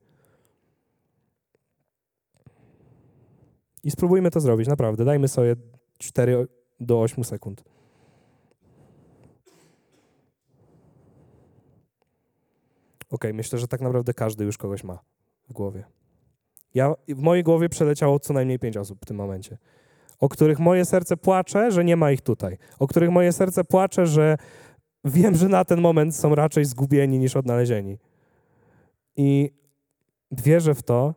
I 3.84 3.90
spróbujmy 3.90 4.30
to 4.30 4.40
zrobić, 4.40 4.68
naprawdę. 4.68 5.04
Dajmy 5.04 5.28
sobie 5.28 5.56
4 5.98 6.46
do 6.80 7.00
8 7.00 7.24
sekund. 7.24 7.64
OK, 13.10 13.24
myślę, 13.34 13.58
że 13.58 13.68
tak 13.68 13.80
naprawdę 13.80 14.14
każdy 14.14 14.44
już 14.44 14.58
kogoś 14.58 14.84
ma 14.84 14.98
w 15.48 15.52
głowie. 15.52 15.84
Ja, 16.74 16.94
w 17.08 17.20
mojej 17.20 17.44
głowie 17.44 17.68
przeleciało 17.68 18.18
co 18.18 18.32
najmniej 18.32 18.58
pięć 18.58 18.76
osób 18.76 18.98
w 19.02 19.04
tym 19.04 19.16
momencie, 19.16 19.58
o 20.18 20.28
których 20.28 20.58
moje 20.58 20.84
serce 20.84 21.16
płacze, 21.16 21.70
że 21.70 21.84
nie 21.84 21.96
ma 21.96 22.10
ich 22.10 22.20
tutaj, 22.20 22.58
o 22.78 22.86
których 22.86 23.10
moje 23.10 23.32
serce 23.32 23.64
płacze, 23.64 24.06
że 24.06 24.36
wiem, 25.04 25.34
że 25.34 25.48
na 25.48 25.64
ten 25.64 25.80
moment 25.80 26.16
są 26.16 26.34
raczej 26.34 26.64
zgubieni 26.64 27.18
niż 27.18 27.36
odnalezieni. 27.36 27.98
I 29.16 29.50
wierzę 30.32 30.74
w 30.74 30.82
to, 30.82 31.14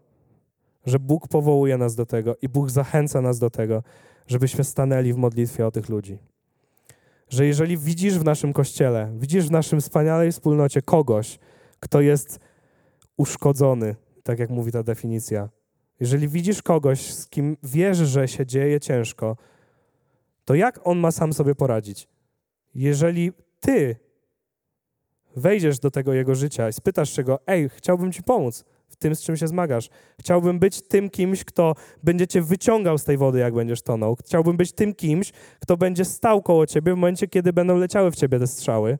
że 0.85 0.99
Bóg 0.99 1.27
powołuje 1.27 1.77
nas 1.77 1.95
do 1.95 2.05
tego 2.05 2.35
i 2.41 2.49
Bóg 2.49 2.69
zachęca 2.69 3.21
nas 3.21 3.39
do 3.39 3.49
tego, 3.49 3.83
żebyśmy 4.27 4.63
stanęli 4.63 5.13
w 5.13 5.17
modlitwie 5.17 5.67
o 5.67 5.71
tych 5.71 5.89
ludzi. 5.89 6.17
Że 7.29 7.45
jeżeli 7.45 7.77
widzisz 7.77 8.19
w 8.19 8.23
naszym 8.23 8.53
kościele, 8.53 9.11
widzisz 9.17 9.47
w 9.47 9.51
naszym 9.51 9.81
wspaniałej 9.81 10.31
wspólnocie 10.31 10.81
kogoś, 10.81 11.39
kto 11.79 12.01
jest 12.01 12.39
uszkodzony, 13.17 13.95
tak 14.23 14.39
jak 14.39 14.49
mówi 14.49 14.71
ta 14.71 14.83
definicja. 14.83 15.49
Jeżeli 15.99 16.27
widzisz 16.27 16.61
kogoś, 16.61 17.13
z 17.13 17.27
kim 17.27 17.57
wiesz, 17.63 17.97
że 17.97 18.27
się 18.27 18.45
dzieje 18.45 18.79
ciężko, 18.79 19.37
to 20.45 20.55
jak 20.55 20.79
on 20.83 20.99
ma 20.99 21.11
sam 21.11 21.33
sobie 21.33 21.55
poradzić? 21.55 22.07
Jeżeli 22.75 23.31
ty 23.59 23.95
wejdziesz 25.35 25.79
do 25.79 25.91
tego 25.91 26.13
jego 26.13 26.35
życia 26.35 26.69
i 26.69 26.73
spytasz 26.73 27.09
się 27.09 27.23
go, 27.23 27.39
ej, 27.47 27.69
chciałbym 27.69 28.11
ci 28.11 28.23
pomóc 28.23 28.65
w 28.93 28.95
tym, 28.95 29.15
z 29.15 29.21
czym 29.21 29.37
się 29.37 29.47
zmagasz. 29.47 29.89
Chciałbym 30.19 30.59
być 30.59 30.81
tym 30.81 31.09
kimś, 31.09 31.43
kto 31.43 31.75
będzie 32.03 32.27
cię 32.27 32.41
wyciągał 32.41 32.97
z 32.97 33.03
tej 33.03 33.17
wody, 33.17 33.39
jak 33.39 33.53
będziesz 33.53 33.81
tonął. 33.81 34.15
Chciałbym 34.15 34.57
być 34.57 34.71
tym 34.71 34.95
kimś, 34.95 35.31
kto 35.59 35.77
będzie 35.77 36.05
stał 36.05 36.41
koło 36.41 36.65
ciebie 36.65 36.93
w 36.93 36.95
momencie, 36.95 37.27
kiedy 37.27 37.53
będą 37.53 37.77
leciały 37.77 38.11
w 38.11 38.15
ciebie 38.15 38.39
te 38.39 38.47
strzały. 38.47 38.97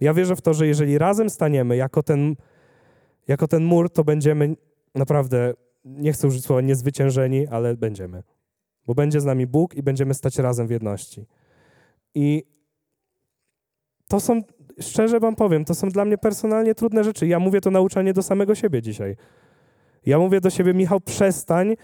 Ja 0.00 0.14
wierzę 0.14 0.36
w 0.36 0.40
to, 0.40 0.54
że 0.54 0.66
jeżeli 0.66 0.98
razem 0.98 1.30
staniemy 1.30 1.76
jako 1.76 2.02
ten, 2.02 2.36
jako 3.28 3.48
ten 3.48 3.64
mur, 3.64 3.90
to 3.90 4.04
będziemy 4.04 4.56
naprawdę, 4.94 5.54
nie 5.84 6.12
chcę 6.12 6.28
użyć 6.28 6.44
słowa 6.44 6.60
niezwyciężeni, 6.60 7.46
ale 7.46 7.76
będziemy. 7.76 8.22
Bo 8.86 8.94
będzie 8.94 9.20
z 9.20 9.24
nami 9.24 9.46
Bóg 9.46 9.74
i 9.74 9.82
będziemy 9.82 10.14
stać 10.14 10.38
razem 10.38 10.66
w 10.66 10.70
jedności. 10.70 11.26
I 12.14 12.44
to 14.08 14.20
są, 14.20 14.42
szczerze 14.82 15.20
wam 15.20 15.36
powiem, 15.36 15.64
to 15.64 15.74
są 15.74 15.88
dla 15.88 16.04
mnie 16.04 16.18
personalnie 16.18 16.74
trudne 16.74 17.04
rzeczy. 17.04 17.26
Ja 17.26 17.38
mówię 17.38 17.60
to 17.60 17.70
nauczanie 17.70 18.12
do 18.12 18.22
samego 18.22 18.54
siebie 18.54 18.82
dzisiaj. 18.82 19.16
Ja 20.06 20.18
mówię 20.18 20.40
do 20.40 20.50
siebie, 20.50 20.74
Michał, 20.74 21.00
przestań 21.00 21.74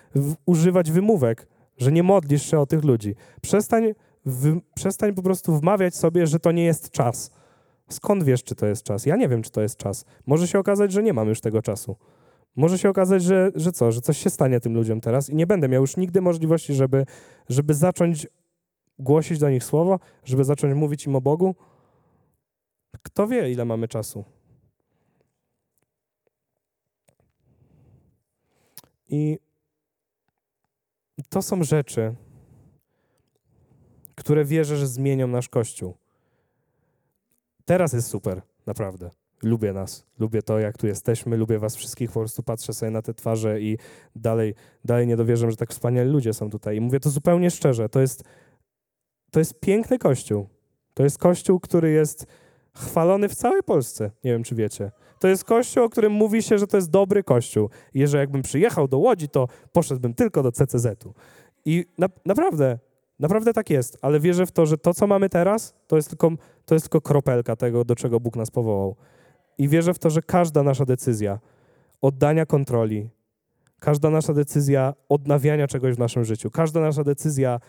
używać 0.46 0.90
wymówek, 0.90 1.48
że 1.78 1.92
nie 1.92 2.02
modlisz 2.02 2.50
się 2.50 2.58
o 2.58 2.66
tych 2.66 2.84
ludzi. 2.84 3.14
Przestań, 3.40 3.92
przestań 4.74 5.14
po 5.14 5.22
prostu 5.22 5.56
wmawiać 5.56 5.96
sobie, 5.96 6.26
że 6.26 6.38
to 6.38 6.52
nie 6.52 6.64
jest 6.64 6.90
czas. 6.90 7.30
Skąd 7.90 8.24
wiesz, 8.24 8.44
czy 8.44 8.54
to 8.54 8.66
jest 8.66 8.82
czas? 8.82 9.06
Ja 9.06 9.16
nie 9.16 9.28
wiem, 9.28 9.42
czy 9.42 9.50
to 9.50 9.62
jest 9.62 9.76
czas. 9.76 10.04
Może 10.26 10.48
się 10.48 10.58
okazać, 10.58 10.92
że 10.92 11.02
nie 11.02 11.12
mam 11.12 11.28
już 11.28 11.40
tego 11.40 11.62
czasu. 11.62 11.96
Może 12.56 12.78
się 12.78 12.88
okazać, 12.88 13.22
że, 13.22 13.50
że 13.54 13.72
co, 13.72 13.92
że 13.92 14.00
coś 14.00 14.18
się 14.18 14.30
stanie 14.30 14.60
tym 14.60 14.74
ludziom 14.74 15.00
teraz 15.00 15.30
i 15.30 15.36
nie 15.36 15.46
będę 15.46 15.68
miał 15.68 15.80
już 15.80 15.96
nigdy 15.96 16.20
możliwości, 16.20 16.74
żeby, 16.74 17.06
żeby 17.48 17.74
zacząć 17.74 18.26
głosić 18.98 19.38
do 19.38 19.50
nich 19.50 19.64
słowo, 19.64 19.98
żeby 20.24 20.44
zacząć 20.44 20.74
mówić 20.74 21.06
im 21.06 21.16
o 21.16 21.20
Bogu. 21.20 21.54
Kto 23.06 23.26
wie, 23.26 23.52
ile 23.52 23.64
mamy 23.64 23.88
czasu? 23.88 24.24
I 29.08 29.38
to 31.28 31.42
są 31.42 31.64
rzeczy, 31.64 32.14
które 34.14 34.44
wierzę, 34.44 34.76
że 34.76 34.86
zmienią 34.86 35.26
nasz 35.26 35.48
kościół. 35.48 35.94
Teraz 37.64 37.92
jest 37.92 38.08
super, 38.08 38.42
naprawdę. 38.66 39.10
Lubię 39.42 39.72
nas, 39.72 40.06
lubię 40.18 40.42
to, 40.42 40.58
jak 40.58 40.78
tu 40.78 40.86
jesteśmy, 40.86 41.36
lubię 41.36 41.58
was 41.58 41.76
wszystkich, 41.76 42.12
po 42.12 42.20
prostu 42.20 42.42
patrzę 42.42 42.72
sobie 42.72 42.90
na 42.90 43.02
te 43.02 43.14
twarze 43.14 43.60
i 43.60 43.78
dalej, 44.16 44.54
dalej 44.84 45.06
nie 45.06 45.16
dowierzam, 45.16 45.50
że 45.50 45.56
tak 45.56 45.70
wspaniali 45.70 46.10
ludzie 46.10 46.32
są 46.32 46.50
tutaj. 46.50 46.76
I 46.76 46.80
mówię 46.80 47.00
to 47.00 47.10
zupełnie 47.10 47.50
szczerze, 47.50 47.88
to 47.88 48.00
jest, 48.00 48.24
to 49.30 49.38
jest 49.38 49.60
piękny 49.60 49.98
kościół. 49.98 50.48
To 50.94 51.02
jest 51.02 51.18
kościół, 51.18 51.60
który 51.60 51.90
jest 51.90 52.26
chwalony 52.76 53.28
w 53.28 53.34
całej 53.34 53.62
Polsce. 53.62 54.10
Nie 54.24 54.32
wiem, 54.32 54.42
czy 54.42 54.54
wiecie. 54.54 54.90
To 55.18 55.28
jest 55.28 55.44
kościół, 55.44 55.84
o 55.84 55.88
którym 55.88 56.12
mówi 56.12 56.42
się, 56.42 56.58
że 56.58 56.66
to 56.66 56.76
jest 56.76 56.90
dobry 56.90 57.22
kościół. 57.22 57.70
I 57.94 58.06
że 58.06 58.18
jakbym 58.18 58.42
przyjechał 58.42 58.88
do 58.88 58.98
Łodzi, 58.98 59.28
to 59.28 59.48
poszedłbym 59.72 60.14
tylko 60.14 60.42
do 60.42 60.52
CCZ-u. 60.52 61.14
I 61.64 61.84
na, 61.98 62.08
naprawdę, 62.26 62.78
naprawdę 63.18 63.52
tak 63.52 63.70
jest. 63.70 63.98
Ale 64.02 64.20
wierzę 64.20 64.46
w 64.46 64.52
to, 64.52 64.66
że 64.66 64.78
to, 64.78 64.94
co 64.94 65.06
mamy 65.06 65.28
teraz, 65.28 65.74
to 65.86 65.96
jest, 65.96 66.08
tylko, 66.08 66.30
to 66.64 66.74
jest 66.74 66.84
tylko 66.84 67.00
kropelka 67.00 67.56
tego, 67.56 67.84
do 67.84 67.94
czego 67.94 68.20
Bóg 68.20 68.36
nas 68.36 68.50
powołał. 68.50 68.96
I 69.58 69.68
wierzę 69.68 69.94
w 69.94 69.98
to, 69.98 70.10
że 70.10 70.22
każda 70.22 70.62
nasza 70.62 70.84
decyzja 70.84 71.38
oddania 72.02 72.46
kontroli, 72.46 73.10
każda 73.80 74.10
nasza 74.10 74.34
decyzja 74.34 74.94
odnawiania 75.08 75.66
czegoś 75.66 75.94
w 75.94 75.98
naszym 75.98 76.24
życiu, 76.24 76.50
każda 76.50 76.80
nasza 76.80 77.04
decyzja 77.04 77.60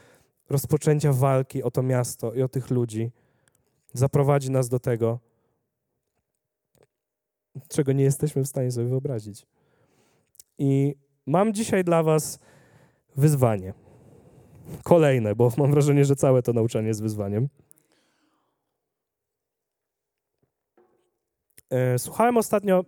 rozpoczęcia 0.50 1.14
walki 1.14 1.64
o 1.64 1.72
to 1.72 1.84
miasto 1.84 2.34
i 2.34 2.42
o 2.42 2.48
tych 2.48 2.70
ludzi 2.70 3.12
zaprowadzi 3.94 4.52
nas 4.52 4.70
do 4.70 4.80
tego, 4.80 5.20
czego 7.68 7.92
nie 7.92 8.04
jesteśmy 8.04 8.44
w 8.44 8.48
stanie 8.48 8.72
sobie 8.72 8.88
wyobrazić. 8.88 9.46
I 10.58 10.96
mam 11.26 11.54
dzisiaj 11.54 11.84
dla 11.84 12.04
Was 12.04 12.40
wyzwanie. 13.16 13.74
Kolejne, 14.84 15.36
bo 15.36 15.52
mam 15.58 15.72
wrażenie, 15.72 16.06
że 16.06 16.16
całe 16.16 16.42
to 16.42 16.54
nauczanie 16.54 16.88
jest 16.88 17.02
wyzwaniem. 17.02 17.50
E, 21.70 22.00
Słuchałem 22.00 22.38
ostatnio 22.38 22.86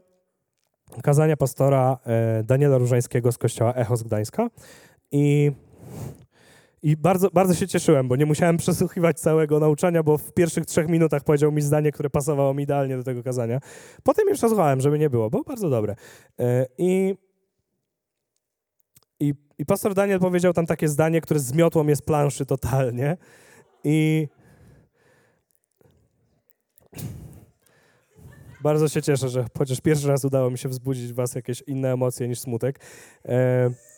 kazania 1.03 1.37
pastora 1.37 1.97
e, 2.05 2.43
Daniela 2.43 2.77
Różańskiego 2.77 3.31
z 3.31 3.37
kościoła 3.37 3.73
Echo 3.73 3.97
z 3.97 4.03
Gdańska 4.03 4.49
i, 5.11 5.51
i 6.83 6.97
bardzo, 6.97 7.29
bardzo 7.33 7.53
się 7.53 7.67
cieszyłem, 7.67 8.07
bo 8.07 8.15
nie 8.15 8.25
musiałem 8.25 8.57
przesłuchiwać 8.57 9.19
całego 9.19 9.59
nauczania, 9.59 10.03
bo 10.03 10.17
w 10.17 10.33
pierwszych 10.33 10.65
trzech 10.65 10.87
minutach 10.87 11.23
powiedział 11.23 11.51
mi 11.51 11.61
zdanie, 11.61 11.91
które 11.91 12.09
pasowało 12.09 12.53
mi 12.53 12.63
idealnie 12.63 12.97
do 12.97 13.03
tego 13.03 13.23
kazania. 13.23 13.59
Potem 14.03 14.27
jeszcze 14.29 14.49
słuchałem, 14.49 14.81
żeby 14.81 14.99
nie 14.99 15.09
było, 15.09 15.29
bo 15.29 15.43
bardzo 15.43 15.69
dobre. 15.69 15.95
E, 16.39 16.65
I, 16.77 17.15
i, 19.19 19.33
I 19.57 19.65
pastor 19.65 19.93
Daniel 19.93 20.19
powiedział 20.19 20.53
tam 20.53 20.65
takie 20.65 20.87
zdanie, 20.87 21.21
które 21.21 21.39
zmiotło 21.39 21.83
mnie 21.83 21.95
z 21.95 22.01
planszy 22.01 22.45
totalnie 22.45 23.17
i 23.83 24.27
Bardzo 28.61 28.87
się 28.87 29.01
cieszę, 29.01 29.29
że 29.29 29.45
chociaż 29.57 29.81
pierwszy 29.81 30.07
raz 30.07 30.25
udało 30.25 30.51
mi 30.51 30.57
się 30.57 30.69
wzbudzić 30.69 31.11
w 31.13 31.15
was 31.15 31.35
jakieś 31.35 31.61
inne 31.67 31.93
emocje 31.93 32.27
niż 32.27 32.39
smutek. 32.39 32.79
E... 33.25 33.88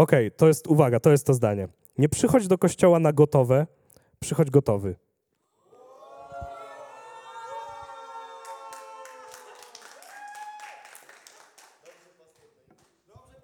Okej, 0.00 0.26
okay, 0.26 0.38
to 0.38 0.48
jest, 0.48 0.66
uwaga, 0.66 1.00
to 1.00 1.10
jest 1.10 1.26
to 1.26 1.34
zdanie. 1.34 1.68
Nie 1.98 2.08
przychodź 2.08 2.48
do 2.48 2.58
kościoła 2.58 2.98
na 2.98 3.12
gotowe, 3.12 3.66
przychodź 4.20 4.50
gotowy. 4.50 4.94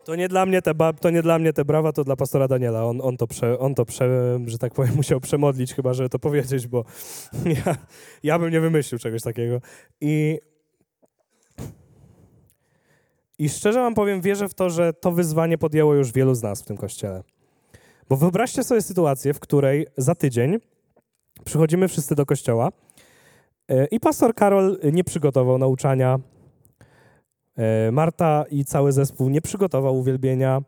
To 0.05 0.15
nie 0.15 0.29
dla 0.29 0.47
mnie 0.47 0.63
te, 0.63 0.73
to 1.01 1.11
nie 1.11 1.23
dla 1.23 1.39
mnie 1.39 1.53
te 1.53 1.65
brawa, 1.65 1.93
to 1.93 2.05
dla 2.05 2.17
pastora 2.17 2.49
Daniela. 2.49 2.85
On, 2.85 3.01
on, 3.01 3.17
to, 3.17 3.27
prze, 3.27 3.59
on 3.59 3.75
to 3.75 3.85
prze, 3.85 4.39
że 4.47 4.59
tak 4.59 4.75
powiem, 4.75 4.95
musiał 5.03 5.21
przemodlić 5.21 5.75
chyba, 5.75 5.95
żeby 5.95 6.09
to 6.09 6.19
powiedzieć, 6.19 6.67
bo 6.67 6.85
ja, 7.67 7.77
ja 8.23 8.39
bym 8.39 8.51
nie 8.51 8.61
wymyślił 8.61 8.99
czegoś 8.99 9.23
takiego. 9.23 9.61
I, 10.01 10.41
I 13.39 13.49
szczerze 13.49 13.81
wam 13.81 13.95
powiem, 13.95 14.21
wierzę 14.21 14.49
w 14.49 14.55
to, 14.55 14.71
że 14.71 14.93
to 14.93 15.13
wyzwanie 15.13 15.59
podjęło 15.59 15.95
już 15.95 16.13
wielu 16.13 16.35
z 16.35 16.43
nas 16.43 16.63
w 16.63 16.65
tym 16.65 16.77
kościele. 16.77 17.23
Bo 18.09 18.17
wyobraźcie 18.17 18.63
sobie 18.63 18.83
sytuację, 18.83 19.35
w 19.35 19.41
której 19.41 19.87
za 19.97 20.15
tydzień 20.15 20.59
przychodzimy 21.45 21.89
wszyscy 21.89 22.15
do 22.15 22.27
kościoła 22.27 22.69
e, 23.69 23.87
i 23.87 24.01
pastor 24.01 24.35
Karol 24.35 24.79
nie 24.93 25.05
przygotował 25.05 25.59
nauczania, 25.59 26.19
E, 27.57 27.93
Marta 27.93 28.45
i 28.51 28.65
cały 28.65 28.93
zespół 28.93 29.29
nie 29.29 29.43
przygotował 29.43 29.99
uwielbienia. 29.99 30.63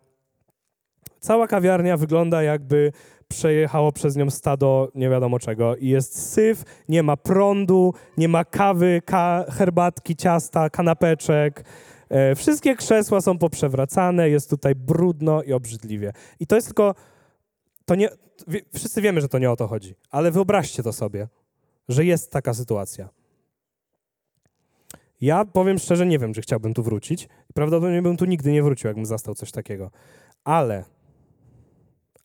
Cała 1.20 1.46
kawiarnia 1.46 1.96
wygląda 1.96 2.42
jakby 2.42 2.92
przejechało 3.28 3.92
przez 3.92 4.16
nią 4.16 4.30
stado 4.30 4.88
nie 4.94 5.10
wiadomo 5.10 5.38
czego 5.38 5.76
i 5.76 5.88
jest 5.88 6.32
syf, 6.32 6.64
nie 6.88 7.02
ma 7.02 7.16
prądu, 7.16 7.94
nie 8.16 8.28
ma 8.28 8.44
kawy, 8.44 9.02
ka 9.04 9.44
herbatki, 9.48 10.16
ciasta, 10.16 10.70
kanapeczek. 10.70 11.64
E, 12.10 12.34
wszystkie 12.34 12.76
krzesła 12.76 13.20
są 13.20 13.38
poprzewracane, 13.38 14.30
jest 14.30 14.50
tutaj 14.50 14.74
brudno 14.74 15.42
i 15.42 15.52
obrzydliwie. 15.52 16.12
I 16.40 16.46
to 16.46 16.54
jest 16.54 16.66
tylko, 16.66 16.94
to 17.84 17.94
nie, 17.94 18.08
wszyscy 18.74 19.02
wiemy, 19.02 19.20
że 19.20 19.28
to 19.28 19.38
nie 19.38 19.50
o 19.50 19.56
to 19.56 19.66
chodzi, 19.66 19.94
ale 20.10 20.30
wyobraźcie 20.30 20.82
to 20.82 20.92
sobie, 20.92 21.28
że 21.88 22.04
jest 22.04 22.30
taka 22.30 22.54
sytuacja. 22.54 23.08
Ja 25.20 25.44
powiem 25.44 25.78
szczerze, 25.78 26.06
nie 26.06 26.18
wiem, 26.18 26.34
czy 26.34 26.40
chciałbym 26.40 26.74
tu 26.74 26.82
wrócić. 26.82 27.28
Prawdopodobnie 27.54 28.02
bym 28.02 28.16
tu 28.16 28.24
nigdy 28.24 28.52
nie 28.52 28.62
wrócił, 28.62 28.88
jakbym 28.88 29.06
zastał 29.06 29.34
coś 29.34 29.50
takiego. 29.50 29.90
Ale, 30.44 30.84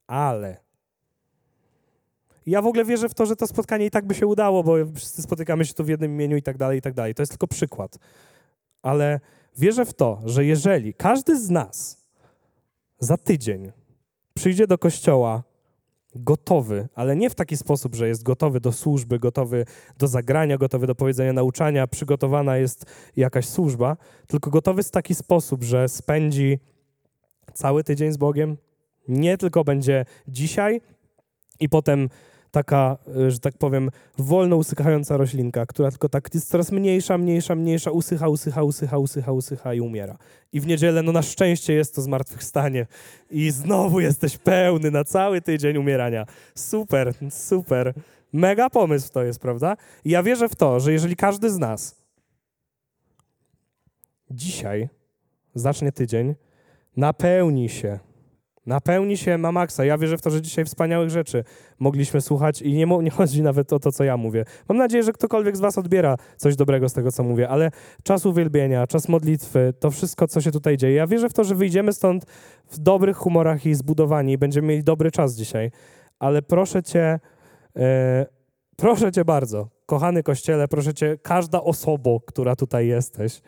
ale. 0.07 0.57
Ja 2.45 2.61
w 2.61 2.67
ogóle 2.67 2.85
wierzę 2.85 3.09
w 3.09 3.13
to, 3.13 3.25
że 3.25 3.35
to 3.35 3.47
spotkanie 3.47 3.85
i 3.85 3.91
tak 3.91 4.05
by 4.05 4.15
się 4.15 4.27
udało, 4.27 4.63
bo 4.63 4.75
wszyscy 4.95 5.21
spotykamy 5.21 5.65
się 5.65 5.73
tu 5.73 5.83
w 5.83 5.87
jednym 5.87 6.11
imieniu 6.11 6.37
i 6.37 6.41
tak 6.41 6.57
dalej, 6.57 6.79
i 6.79 6.81
tak 6.81 6.93
dalej. 6.93 7.15
To 7.15 7.21
jest 7.21 7.31
tylko 7.31 7.47
przykład. 7.47 7.97
Ale 8.81 9.19
wierzę 9.57 9.85
w 9.85 9.93
to, 9.93 10.21
że 10.25 10.45
jeżeli 10.45 10.93
każdy 10.93 11.39
z 11.39 11.49
nas 11.49 12.03
za 12.99 13.17
tydzień 13.17 13.71
przyjdzie 14.33 14.67
do 14.67 14.77
kościoła 14.77 15.43
gotowy, 16.15 16.87
ale 16.95 17.15
nie 17.15 17.29
w 17.29 17.35
taki 17.35 17.57
sposób, 17.57 17.95
że 17.95 18.07
jest 18.07 18.23
gotowy 18.23 18.59
do 18.59 18.71
służby, 18.71 19.19
gotowy 19.19 19.65
do 19.97 20.07
zagrania, 20.07 20.57
gotowy 20.57 20.87
do 20.87 20.95
powiedzenia 20.95 21.33
nauczania, 21.33 21.87
przygotowana 21.87 22.57
jest 22.57 22.85
jakaś 23.15 23.45
służba, 23.45 23.97
tylko 24.27 24.49
gotowy 24.49 24.83
w 24.83 24.91
taki 24.91 25.15
sposób, 25.15 25.63
że 25.63 25.89
spędzi 25.89 26.59
cały 27.53 27.83
tydzień 27.83 28.11
z 28.11 28.17
Bogiem, 28.17 28.57
nie 29.07 29.37
tylko 29.37 29.63
będzie 29.63 30.05
dzisiaj 30.27 30.81
i 31.59 31.69
potem 31.69 32.09
taka, 32.53 32.97
e, 33.17 33.31
że 33.31 33.39
tak 33.39 33.57
powiem, 33.57 33.89
wolno 34.17 34.55
usychająca 34.55 35.17
roślinka, 35.17 35.65
która 35.65 35.91
tylko 35.91 36.09
tak 36.09 36.33
jest 36.33 36.49
coraz 36.49 36.71
mniejsza, 36.71 37.17
mniejsza, 37.17 37.55
mniejsza, 37.55 37.91
usycha, 37.91 38.27
usycha, 38.27 38.63
usycha, 38.63 38.97
usycha, 38.97 39.31
usycha 39.31 39.73
i 39.73 39.81
umiera. 39.81 40.17
I 40.53 40.59
w 40.59 40.67
niedzielę, 40.67 41.03
no 41.03 41.11
na 41.11 41.21
szczęście 41.21 41.73
jest 41.73 41.95
to 41.95 42.01
zmartwychwstanie 42.01 42.87
i 43.31 43.51
znowu 43.51 43.99
jesteś 43.99 44.37
pełny 44.37 44.91
na 44.91 45.03
cały 45.03 45.41
tydzień 45.41 45.77
umierania. 45.77 46.25
Super, 46.55 47.13
super. 47.29 47.93
Mega 48.33 48.69
pomysł 48.69 49.11
to 49.13 49.23
jest, 49.23 49.39
prawda? 49.39 49.77
I 50.05 50.09
ja 50.09 50.23
wierzę 50.23 50.49
w 50.49 50.55
to, 50.55 50.79
że 50.79 50.93
jeżeli 50.93 51.15
każdy 51.15 51.49
z 51.49 51.57
nas 51.57 51.95
dzisiaj 54.31 54.89
zacznie 55.55 55.91
tydzień, 55.91 56.35
napełni 56.97 57.69
się 57.69 57.99
Napełni 58.65 59.17
się 59.17 59.37
na 59.37 59.51
maksa. 59.51 59.85
Ja 59.85 59.97
wierzę 59.97 60.17
w 60.17 60.21
to, 60.21 60.29
że 60.29 60.41
dzisiaj 60.41 60.65
wspaniałych 60.65 61.09
rzeczy 61.09 61.43
mogliśmy 61.79 62.21
słuchać 62.21 62.61
i 62.61 62.73
nie, 62.73 62.85
nie, 62.85 63.11
chodzi 63.11 63.41
nawet 63.41 63.73
o 63.73 63.79
to, 63.79 63.91
co 63.91 64.03
ja 64.03 64.17
mówię. 64.17 64.45
Mam 64.69 64.77
nadzieję, 64.77 65.03
że 65.03 65.13
ktokolwiek 65.13 65.57
z 65.57 65.59
was 65.59 65.77
odbiera 65.77 66.17
coś 66.37 66.55
dobrego 66.55 66.89
z 66.89 66.93
tego, 66.93 67.11
co 67.11 67.23
mówię, 67.23 67.49
ale 67.49 67.71
czas 68.03 68.25
uwielbienia, 68.25 68.87
czas 68.87 69.09
modlitwy, 69.09 69.73
to 69.79 69.91
wszystko, 69.91 70.27
co 70.27 70.41
się 70.41 70.51
tutaj 70.51 70.77
dzieje. 70.77 70.95
Ja 70.95 71.07
wierzę 71.07 71.29
w 71.29 71.33
to, 71.33 71.43
że 71.43 71.55
wyjdziemy 71.55 71.93
stąd 71.93 72.25
w 72.67 72.79
dobrych 72.79 73.17
humorach 73.17 73.65
i 73.65 73.73
zbudowani 73.73 74.33
i 74.33 74.37
będziemy 74.37 74.67
mieli 74.67 74.83
dobry 74.83 75.11
czas 75.11 75.35
dzisiaj. 75.35 75.71
Ale 76.19 76.41
proszę 76.41 76.83
cię, 76.83 77.19
e, 77.75 78.25
proszę 78.75 79.11
cię 79.11 79.25
bardzo, 79.25 79.69
kochany 79.85 80.23
Kościele, 80.23 80.67
proszę 80.67 80.93
cię, 80.93 81.17
każda 81.21 81.61
osoba, 81.61 82.09
która 82.25 82.55
tutaj 82.55 82.87
jesteś, 82.87 83.41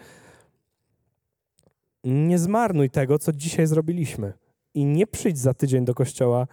nie 2.04 2.40
zmarnuj 2.40 2.90
tego, 2.90 3.20
co 3.20 3.32
dzisiaj 3.32 3.68
zrobiliśmy 3.68 4.34
i 4.76 4.86
nie 4.86 5.08
przyjdź 5.08 5.38
za 5.38 5.54
tydzień 5.54 5.86
do 5.86 5.94
kościoła 5.94 6.48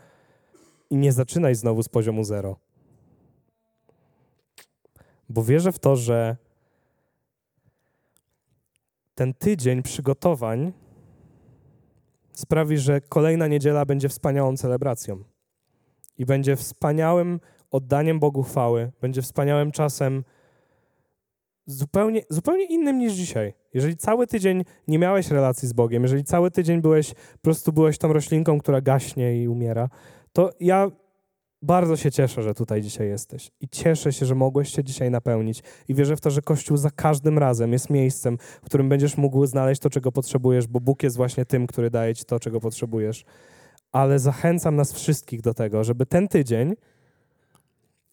i 0.91 0.97
nie 0.97 1.13
zaczynaj 1.13 1.55
znowu 1.55 1.83
z 1.83 1.89
poziomu 1.89 2.25
zero. 2.25 2.57
Bo 5.29 5.45
wierzę 5.45 5.73
w 5.73 5.79
to, 5.79 5.97
że 5.97 6.37
ten 9.15 9.35
tydzień 9.35 9.83
przygotowań 9.83 10.73
sprawi, 12.33 12.79
że 12.79 13.01
kolejna 13.01 13.47
niedziela 13.47 13.85
będzie 13.85 14.09
wspaniałą 14.09 14.57
celebracją 14.57 15.25
i 16.19 16.27
będzie 16.27 16.57
wspaniałym 16.57 17.41
oddaniem 17.71 18.21
Bogu 18.21 18.43
chwały, 18.43 18.93
będzie 19.01 19.23
wspaniałym 19.23 19.73
czasem 19.73 20.25
zupełnie, 21.67 22.23
zupełnie 22.29 22.65
innym 22.65 22.99
niż 22.99 23.13
dzisiaj. 23.13 23.55
Jeżeli 23.75 23.97
cały 23.97 24.27
tydzień 24.27 24.65
nie 24.89 24.99
miałeś 24.99 25.31
relacji 25.31 25.69
z 25.69 25.73
Bogiem, 25.73 26.03
jeżeli 26.03 26.25
cały 26.25 26.51
tydzień 26.51 26.81
byłeś, 26.81 27.15
po 27.15 27.43
prostu 27.43 27.73
byłeś 27.73 27.99
tą 27.99 28.13
roślinką, 28.13 28.59
która 28.59 28.81
gaśnie 28.81 29.43
i 29.43 29.49
umiera, 29.49 29.89
to 30.33 30.51
ja 30.61 30.91
bardzo 31.63 31.97
się 31.97 32.11
cieszę, 32.11 32.43
że 32.43 32.55
tutaj 32.55 32.83
dzisiaj 32.83 33.09
jesteś 33.09 33.51
i 33.61 33.69
cieszę 33.69 34.13
się, 34.13 34.27
że 34.27 34.35
mogłeś 34.35 34.75
się 34.75 34.85
dzisiaj 34.85 35.11
napełnić 35.11 35.63
i 35.89 35.95
wierzę 35.95 36.17
w 36.17 36.21
to, 36.21 36.31
że 36.31 36.43
Kościół 36.43 36.77
za 36.77 36.91
każdym 36.91 37.39
razem 37.39 37.73
jest 37.73 37.91
miejscem, 37.91 38.39
w 38.39 38.67
którym 38.67 38.89
będziesz 38.89 39.17
mógł 39.17 39.47
znaleźć 39.47 39.81
to, 39.81 39.91
czego 39.91 40.13
potrzebujesz, 40.13 40.67
bo 40.67 40.81
Bóg 40.81 41.03
jest 41.03 41.17
właśnie 41.17 41.45
tym, 41.45 41.67
który 41.67 41.91
daje 41.91 42.15
ci 42.15 42.25
to, 42.25 42.41
czego 42.41 42.61
potrzebujesz. 42.61 43.25
Ale 43.93 44.19
zachęcam 44.19 44.77
nas 44.77 44.93
wszystkich 44.93 45.41
do 45.41 45.55
tego, 45.55 45.85
żeby 45.85 46.07
ten 46.07 46.29
tydzień 46.29 46.75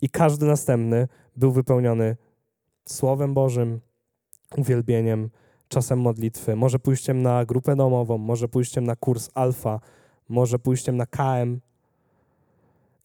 i 0.01 0.09
każdy 0.09 0.45
następny 0.45 1.07
był 1.35 1.51
wypełniony 1.51 2.15
Słowem 2.91 3.33
Bożym, 3.33 3.79
uwielbieniem, 4.57 5.29
czasem 5.67 5.99
modlitwy, 5.99 6.55
może 6.55 6.79
pójściem 6.79 7.21
na 7.21 7.45
grupę 7.45 7.75
domową, 7.75 8.17
może 8.17 8.47
pójściem 8.47 8.83
na 8.83 8.95
kurs 8.95 9.29
alfa, 9.33 9.79
może 10.29 10.59
pójściem 10.59 10.97
na 10.97 11.05
KM. 11.05 11.59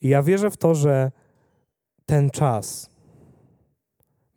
I 0.01 0.09
ja 0.09 0.23
wierzę 0.23 0.51
w 0.51 0.57
to, 0.57 0.75
że 0.75 1.13
ten 2.07 2.31
czas 2.31 2.91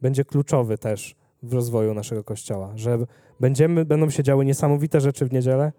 będzie 0.01 0.25
kluczowy 0.25 0.77
też 0.77 1.15
w 1.43 1.53
rozwoju 1.53 1.93
naszego 1.93 2.23
kościoła, 2.23 2.71
że 2.75 2.97
będziemy, 3.39 3.85
będą 3.85 4.09
się 4.09 4.23
działy 4.23 4.45
niesamowite 4.45 5.01
rzeczy 5.01 5.25
w 5.25 5.33
niedzielę, 5.33 5.71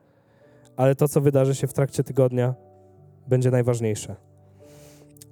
ale 0.77 0.95
to, 0.95 1.09
co 1.09 1.21
wydarzy 1.21 1.55
się 1.55 1.67
w 1.67 1.73
trakcie 1.73 2.05
tygodnia, 2.05 2.55
będzie 3.27 3.51
najważniejsze. 3.51 4.17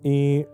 I 0.04 0.44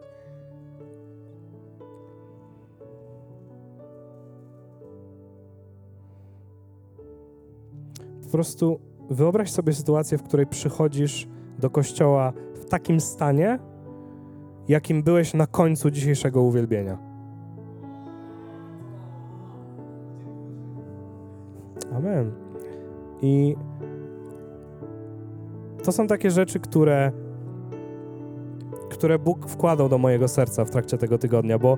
po 8.32 8.36
prostu 8.36 8.80
wyobraź 9.10 9.50
sobie 9.50 9.72
sytuację, 9.72 10.18
w 10.18 10.22
której 10.22 10.46
przychodzisz 10.46 11.28
do 11.58 11.70
kościoła 11.70 12.32
w 12.54 12.64
takim 12.64 13.00
stanie, 13.00 13.58
jakim 14.68 15.02
byłeś 15.02 15.34
na 15.34 15.46
końcu 15.46 15.90
dzisiejszego 15.90 16.42
uwielbienia. 16.42 16.98
Amen. 21.96 22.32
I 23.22 23.56
to 25.84 25.92
są 25.92 26.06
takie 26.06 26.30
rzeczy, 26.30 26.60
które, 26.60 27.12
które 28.90 29.18
Bóg 29.18 29.48
wkładał 29.48 29.88
do 29.88 29.98
mojego 29.98 30.28
serca 30.28 30.64
w 30.64 30.70
trakcie 30.70 30.98
tego 30.98 31.18
tygodnia, 31.18 31.58
bo 31.58 31.76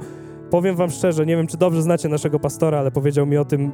powiem 0.50 0.76
Wam 0.76 0.90
szczerze, 0.90 1.26
nie 1.26 1.36
wiem, 1.36 1.46
czy 1.46 1.56
dobrze 1.56 1.82
znacie 1.82 2.08
naszego 2.08 2.40
pastora, 2.40 2.78
ale 2.78 2.90
powiedział 2.90 3.26
mi 3.26 3.36
o 3.36 3.44
tym 3.44 3.72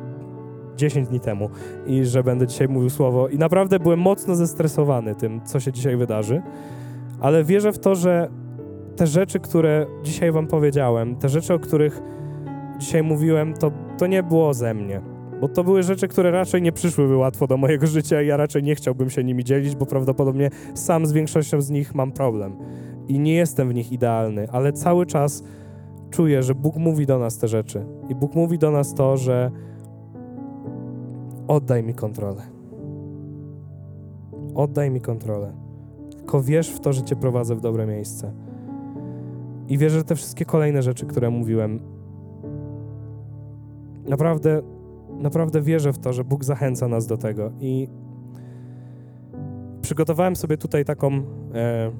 10 0.81 1.09
dni 1.09 1.21
temu 1.21 1.51
i 1.87 2.05
że 2.05 2.25
będę 2.25 2.47
dzisiaj 2.47 2.69
mówił 2.69 2.91
słowo. 2.91 3.29
I 3.29 3.39
naprawdę 3.39 3.79
byłem 3.79 4.01
mocno 4.01 4.35
zestresowany 4.35 5.15
tym, 5.15 5.41
co 5.45 5.61
się 5.61 5.73
dzisiaj 5.73 5.97
wydarzy, 5.97 6.43
ale 7.21 7.45
wierzę 7.45 7.73
w 7.73 7.79
to, 7.79 7.95
że 7.95 8.29
te 8.97 9.07
rzeczy, 9.07 9.41
które 9.41 9.87
dzisiaj 10.03 10.33
Wam 10.33 10.47
powiedziałem, 10.47 11.17
te 11.17 11.29
rzeczy, 11.29 11.55
o 11.55 11.59
których 11.59 12.03
dzisiaj 12.79 13.03
mówiłem, 13.03 13.55
to, 13.55 13.73
to 13.99 14.07
nie 14.07 14.23
było 14.23 14.55
ze 14.55 14.75
mnie. 14.75 15.01
Bo 15.41 15.49
to 15.49 15.65
były 15.65 15.83
rzeczy, 15.83 16.09
które 16.09 16.31
raczej 16.31 16.63
nie 16.63 16.73
przyszłyby 16.73 17.17
łatwo 17.17 17.47
do 17.47 17.57
mojego 17.57 17.87
życia 17.97 18.23
i 18.23 18.27
ja 18.27 18.37
raczej 18.37 18.63
nie 18.63 18.75
chciałbym 18.75 19.11
się 19.11 19.25
nimi 19.25 19.45
dzielić, 19.45 19.77
bo 19.77 19.87
prawdopodobnie 19.87 20.51
sam 20.75 21.07
z 21.07 21.13
większością 21.13 21.61
z 21.61 21.71
nich 21.71 21.95
mam 21.95 22.13
problem. 22.13 22.57
I 23.09 23.19
nie 23.19 23.35
jestem 23.35 23.69
w 23.69 23.75
nich 23.75 23.93
idealny, 23.93 24.49
ale 24.53 24.73
cały 24.73 25.07
czas 25.07 25.43
czuję, 26.11 26.43
że 26.43 26.55
Bóg 26.55 26.77
mówi 26.77 27.07
do 27.07 27.19
nas 27.19 27.39
te 27.39 27.49
rzeczy. 27.49 27.87
I 28.09 28.15
Bóg 28.15 28.35
mówi 28.35 28.59
do 28.59 28.71
nas 28.71 28.95
to, 28.95 29.17
że 29.17 29.51
oddaj 31.51 31.83
mi 31.83 31.95
kontrolę. 31.95 32.43
Oddaj 34.55 34.91
mi 34.91 35.01
kontrolę. 35.01 35.53
Tylko 36.17 36.43
wierz 36.43 36.71
w 36.71 36.81
to, 36.81 36.93
że 36.93 37.03
Cię 37.03 37.17
prowadzę 37.17 37.57
w 37.57 37.61
dobre 37.61 37.87
miejsce. 37.87 38.33
I 39.69 39.79
wierzę, 39.79 39.99
że 39.99 40.05
te 40.05 40.15
wszystkie 40.15 40.45
kolejne 40.45 40.83
rzeczy, 40.83 41.07
które 41.07 41.31
mówiłem, 41.31 41.81
naprawdę, 44.09 44.63
naprawdę 45.19 45.63
wierzę 45.63 45.93
w 45.93 45.99
to, 45.99 46.13
że 46.13 46.25
Bóg 46.25 46.45
zachęca 46.45 46.89
nas 46.89 47.07
do 47.07 47.17
tego. 47.17 47.51
I 47.61 47.89
przygotowałem 49.83 50.37
sobie 50.37 50.57
tutaj 50.57 50.85
taką, 50.85 51.11
e, 51.55 51.91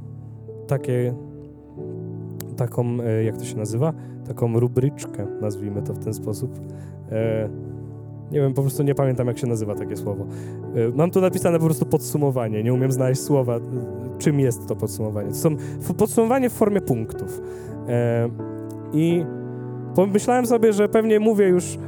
takie, 0.67 1.15
taką, 2.57 3.01
e, 3.01 3.25
jak 3.25 3.37
to 3.37 3.45
się 3.45 3.57
nazywa? 3.57 3.93
Taką 4.27 4.61
rubryczkę, 4.61 5.27
nazwijmy 5.41 5.83
to 5.83 5.95
w 5.95 5.99
ten 5.99 6.15
sposób. 6.15 6.61
E, 7.11 7.70
nie 8.31 8.41
wiem, 8.41 8.55
po 8.55 8.63
prostu 8.63 8.83
nie 8.83 8.95
pamiętam, 8.95 9.27
jak 9.27 9.39
się 9.39 9.47
nazywa 9.47 9.75
takie 9.75 9.97
słowo. 9.97 10.27
E, 10.75 10.97
Mam 10.97 11.11
tu 11.11 11.21
napisane 11.21 11.59
po 11.59 11.65
prostu 11.65 11.87
podsumowanie. 11.87 12.63
Nie 12.63 12.75
umiem 12.75 12.93
znaleźć 12.93 13.23
słowa, 13.23 13.57
e, 13.57 13.61
czym 14.19 14.41
jest 14.41 14.67
to 14.67 14.77
podsumowanie. 14.77 15.29
To 15.29 15.35
są 15.35 15.57
podsumowanie 15.99 16.51
w 16.51 16.53
formie 16.53 16.81
punktów. 16.81 17.41
E, 17.89 18.29
I 18.93 19.25
pomyślałem 19.95 20.47
sobie, 20.47 20.73
że 20.73 20.89
pewnie 20.89 21.21
mówię 21.21 21.49
już 21.49 21.79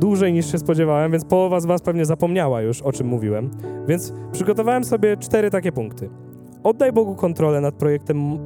dłużej 0.00 0.32
niż 0.32 0.52
się 0.52 0.58
spodziewałem, 0.58 1.12
więc 1.12 1.24
połowa 1.24 1.60
z 1.60 1.66
Was 1.66 1.82
pewnie 1.82 2.04
zapomniała 2.04 2.62
już, 2.62 2.82
o 2.82 2.92
czym 2.92 3.06
mówiłem. 3.06 3.50
Więc 3.88 4.12
przygotowałem 4.32 4.84
sobie 4.84 5.16
cztery 5.16 5.50
takie 5.50 5.72
punkty. 5.72 6.10
Oddaj 6.62 6.92
Bogu 6.92 7.14
kontrolę 7.14 7.60
nad 7.60 7.74
projektem 7.74 8.38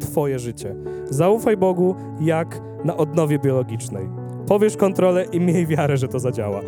Twoje 0.00 0.38
życie. 0.38 0.74
Zaufaj 1.10 1.56
Bogu 1.56 1.94
jak 2.20 2.60
na 2.84 2.96
odnowie 2.96 3.38
biologicznej. 3.38 4.08
Powierz 4.48 4.76
kontrolę 4.76 5.24
i 5.24 5.40
miej 5.40 5.66
wiarę, 5.66 5.96
że 5.96 6.08
to 6.08 6.18
zadziała. 6.18 6.60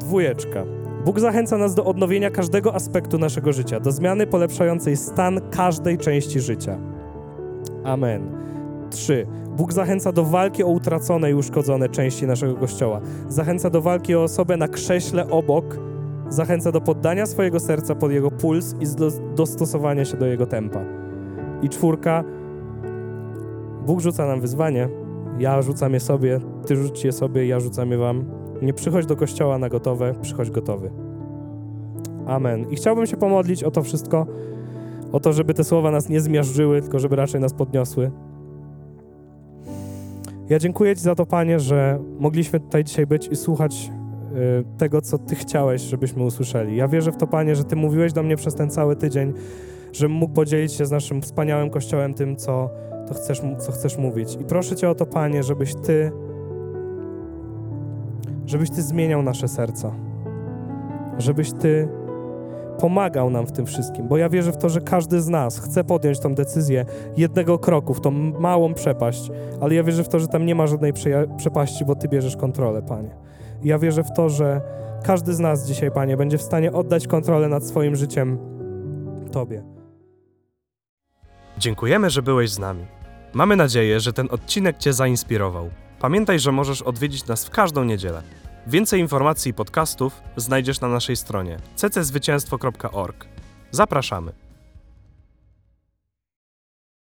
Dwójeczka. 0.00 0.64
Bóg 1.04 1.20
zachęca 1.20 1.58
nas 1.58 1.74
do 1.74 1.84
odnowienia 1.84 2.30
każdego 2.30 2.74
aspektu 2.74 3.18
naszego 3.18 3.52
życia, 3.52 3.80
do 3.80 3.92
zmiany 3.92 4.26
polepszającej 4.26 4.96
stan 4.96 5.40
każdej 5.50 5.98
części 5.98 6.40
życia. 6.40 6.78
Amen. 7.84 8.30
3. 8.90 9.26
Bóg 9.56 9.72
zachęca 9.72 10.12
do 10.12 10.24
walki 10.24 10.64
o 10.64 10.66
utracone 10.66 11.30
i 11.30 11.34
uszkodzone 11.34 11.88
części 11.88 12.26
naszego 12.26 12.54
kościoła. 12.54 13.00
Zachęca 13.28 13.70
do 13.70 13.82
walki 13.82 14.14
o 14.14 14.22
osobę 14.22 14.56
na 14.56 14.68
krześle 14.68 15.30
obok. 15.30 15.78
Zachęca 16.28 16.72
do 16.72 16.80
poddania 16.80 17.26
swojego 17.26 17.60
serca 17.60 17.94
pod 17.94 18.12
jego 18.12 18.30
puls 18.30 18.74
i 18.80 18.86
zdo- 18.86 19.34
dostosowania 19.34 20.04
się 20.04 20.16
do 20.16 20.26
jego 20.26 20.46
tempa. 20.46 20.80
I 21.62 21.68
czwórka. 21.68 22.24
Bóg 23.86 24.00
rzuca 24.00 24.26
nam 24.26 24.40
wyzwanie. 24.40 24.88
Ja 25.38 25.62
rzucam 25.62 25.94
je 25.94 26.00
sobie, 26.00 26.40
ty 26.66 26.76
rzuć 26.76 27.04
je 27.04 27.12
sobie, 27.12 27.46
ja 27.46 27.60
rzucam 27.60 27.90
je 27.90 27.98
wam. 27.98 28.24
Nie 28.62 28.72
przychodź 28.72 29.06
do 29.06 29.16
kościoła 29.16 29.58
na 29.58 29.68
gotowe, 29.68 30.14
przychodź 30.22 30.50
gotowy. 30.50 30.90
Amen. 32.26 32.70
I 32.70 32.76
chciałbym 32.76 33.06
się 33.06 33.16
pomodlić 33.16 33.64
o 33.64 33.70
to 33.70 33.82
wszystko, 33.82 34.26
o 35.12 35.20
to, 35.20 35.32
żeby 35.32 35.54
te 35.54 35.64
słowa 35.64 35.90
nas 35.90 36.08
nie 36.08 36.20
zmiażdżyły, 36.20 36.82
tylko 36.82 36.98
żeby 36.98 37.16
raczej 37.16 37.40
nas 37.40 37.52
podniosły. 37.52 38.10
Ja 40.48 40.58
dziękuję 40.58 40.96
Ci 40.96 41.02
za 41.02 41.14
to, 41.14 41.26
Panie, 41.26 41.60
że 41.60 41.98
mogliśmy 42.18 42.60
tutaj 42.60 42.84
dzisiaj 42.84 43.06
być 43.06 43.28
i 43.28 43.36
słuchać 43.36 43.90
y, 44.32 44.78
tego, 44.78 45.00
co 45.00 45.18
Ty 45.18 45.34
chciałeś, 45.34 45.82
żebyśmy 45.82 46.24
usłyszeli. 46.24 46.76
Ja 46.76 46.88
wierzę 46.88 47.12
w 47.12 47.16
to, 47.16 47.26
Panie, 47.26 47.56
że 47.56 47.64
Ty 47.64 47.76
mówiłeś 47.76 48.12
do 48.12 48.22
mnie 48.22 48.36
przez 48.36 48.54
ten 48.54 48.70
cały 48.70 48.96
tydzień, 48.96 49.32
żebym 49.92 50.16
mógł 50.16 50.34
podzielić 50.34 50.72
się 50.72 50.86
z 50.86 50.90
naszym 50.90 51.22
wspaniałym 51.22 51.70
Kościołem 51.70 52.14
tym, 52.14 52.36
co, 52.36 52.70
to 53.08 53.14
chcesz, 53.14 53.42
co 53.58 53.72
chcesz 53.72 53.98
mówić. 53.98 54.36
I 54.40 54.44
proszę 54.44 54.76
Cię 54.76 54.90
o 54.90 54.94
to, 54.94 55.06
Panie, 55.06 55.42
żebyś 55.42 55.74
Ty, 55.74 56.12
żebyś 58.46 58.70
Ty 58.70 58.82
zmieniał 58.82 59.22
nasze 59.22 59.48
serca. 59.48 59.92
Żebyś 61.18 61.52
Ty 61.52 61.88
pomagał 62.78 63.30
nam 63.30 63.46
w 63.46 63.52
tym 63.52 63.66
wszystkim, 63.66 64.08
bo 64.08 64.16
ja 64.16 64.28
wierzę 64.28 64.52
w 64.52 64.56
to, 64.56 64.68
że 64.68 64.80
każdy 64.80 65.20
z 65.20 65.28
nas 65.28 65.58
chce 65.58 65.84
podjąć 65.84 66.20
tą 66.20 66.34
decyzję 66.34 66.84
jednego 67.16 67.58
kroku 67.58 67.94
w 67.94 68.00
tą 68.00 68.10
małą 68.10 68.74
przepaść, 68.74 69.30
ale 69.60 69.74
ja 69.74 69.82
wierzę 69.82 70.04
w 70.04 70.08
to, 70.08 70.18
że 70.18 70.28
tam 70.28 70.46
nie 70.46 70.54
ma 70.54 70.66
żadnej 70.66 70.92
przepaści, 71.36 71.84
bo 71.84 71.94
Ty 71.94 72.08
bierzesz 72.08 72.36
kontrolę, 72.36 72.82
Panie. 72.82 73.10
Ja 73.64 73.78
wierzę 73.78 74.04
w 74.04 74.12
to, 74.12 74.28
że 74.28 74.60
każdy 75.02 75.34
z 75.34 75.40
nas 75.40 75.66
dzisiaj, 75.66 75.90
Panie, 75.90 76.16
będzie 76.16 76.38
w 76.38 76.42
stanie 76.42 76.72
oddać 76.72 77.06
kontrolę 77.06 77.48
nad 77.48 77.64
swoim 77.64 77.96
życiem 77.96 78.38
Tobie. 79.32 79.75
Dziękujemy, 81.58 82.10
że 82.10 82.22
byłeś 82.22 82.50
z 82.50 82.58
nami. 82.58 82.86
Mamy 83.32 83.56
nadzieję, 83.56 84.00
że 84.00 84.12
ten 84.12 84.28
odcinek 84.30 84.78
Cię 84.78 84.92
zainspirował. 84.92 85.70
Pamiętaj, 85.98 86.38
że 86.38 86.52
możesz 86.52 86.82
odwiedzić 86.82 87.26
nas 87.26 87.44
w 87.44 87.50
każdą 87.50 87.84
niedzielę. 87.84 88.22
Więcej 88.66 89.00
informacji 89.00 89.50
i 89.50 89.54
podcastów 89.54 90.22
znajdziesz 90.36 90.80
na 90.80 90.88
naszej 90.88 91.16
stronie 91.16 91.56
cczwycięstwo.org. 91.76 93.26
Zapraszamy. 93.70 94.45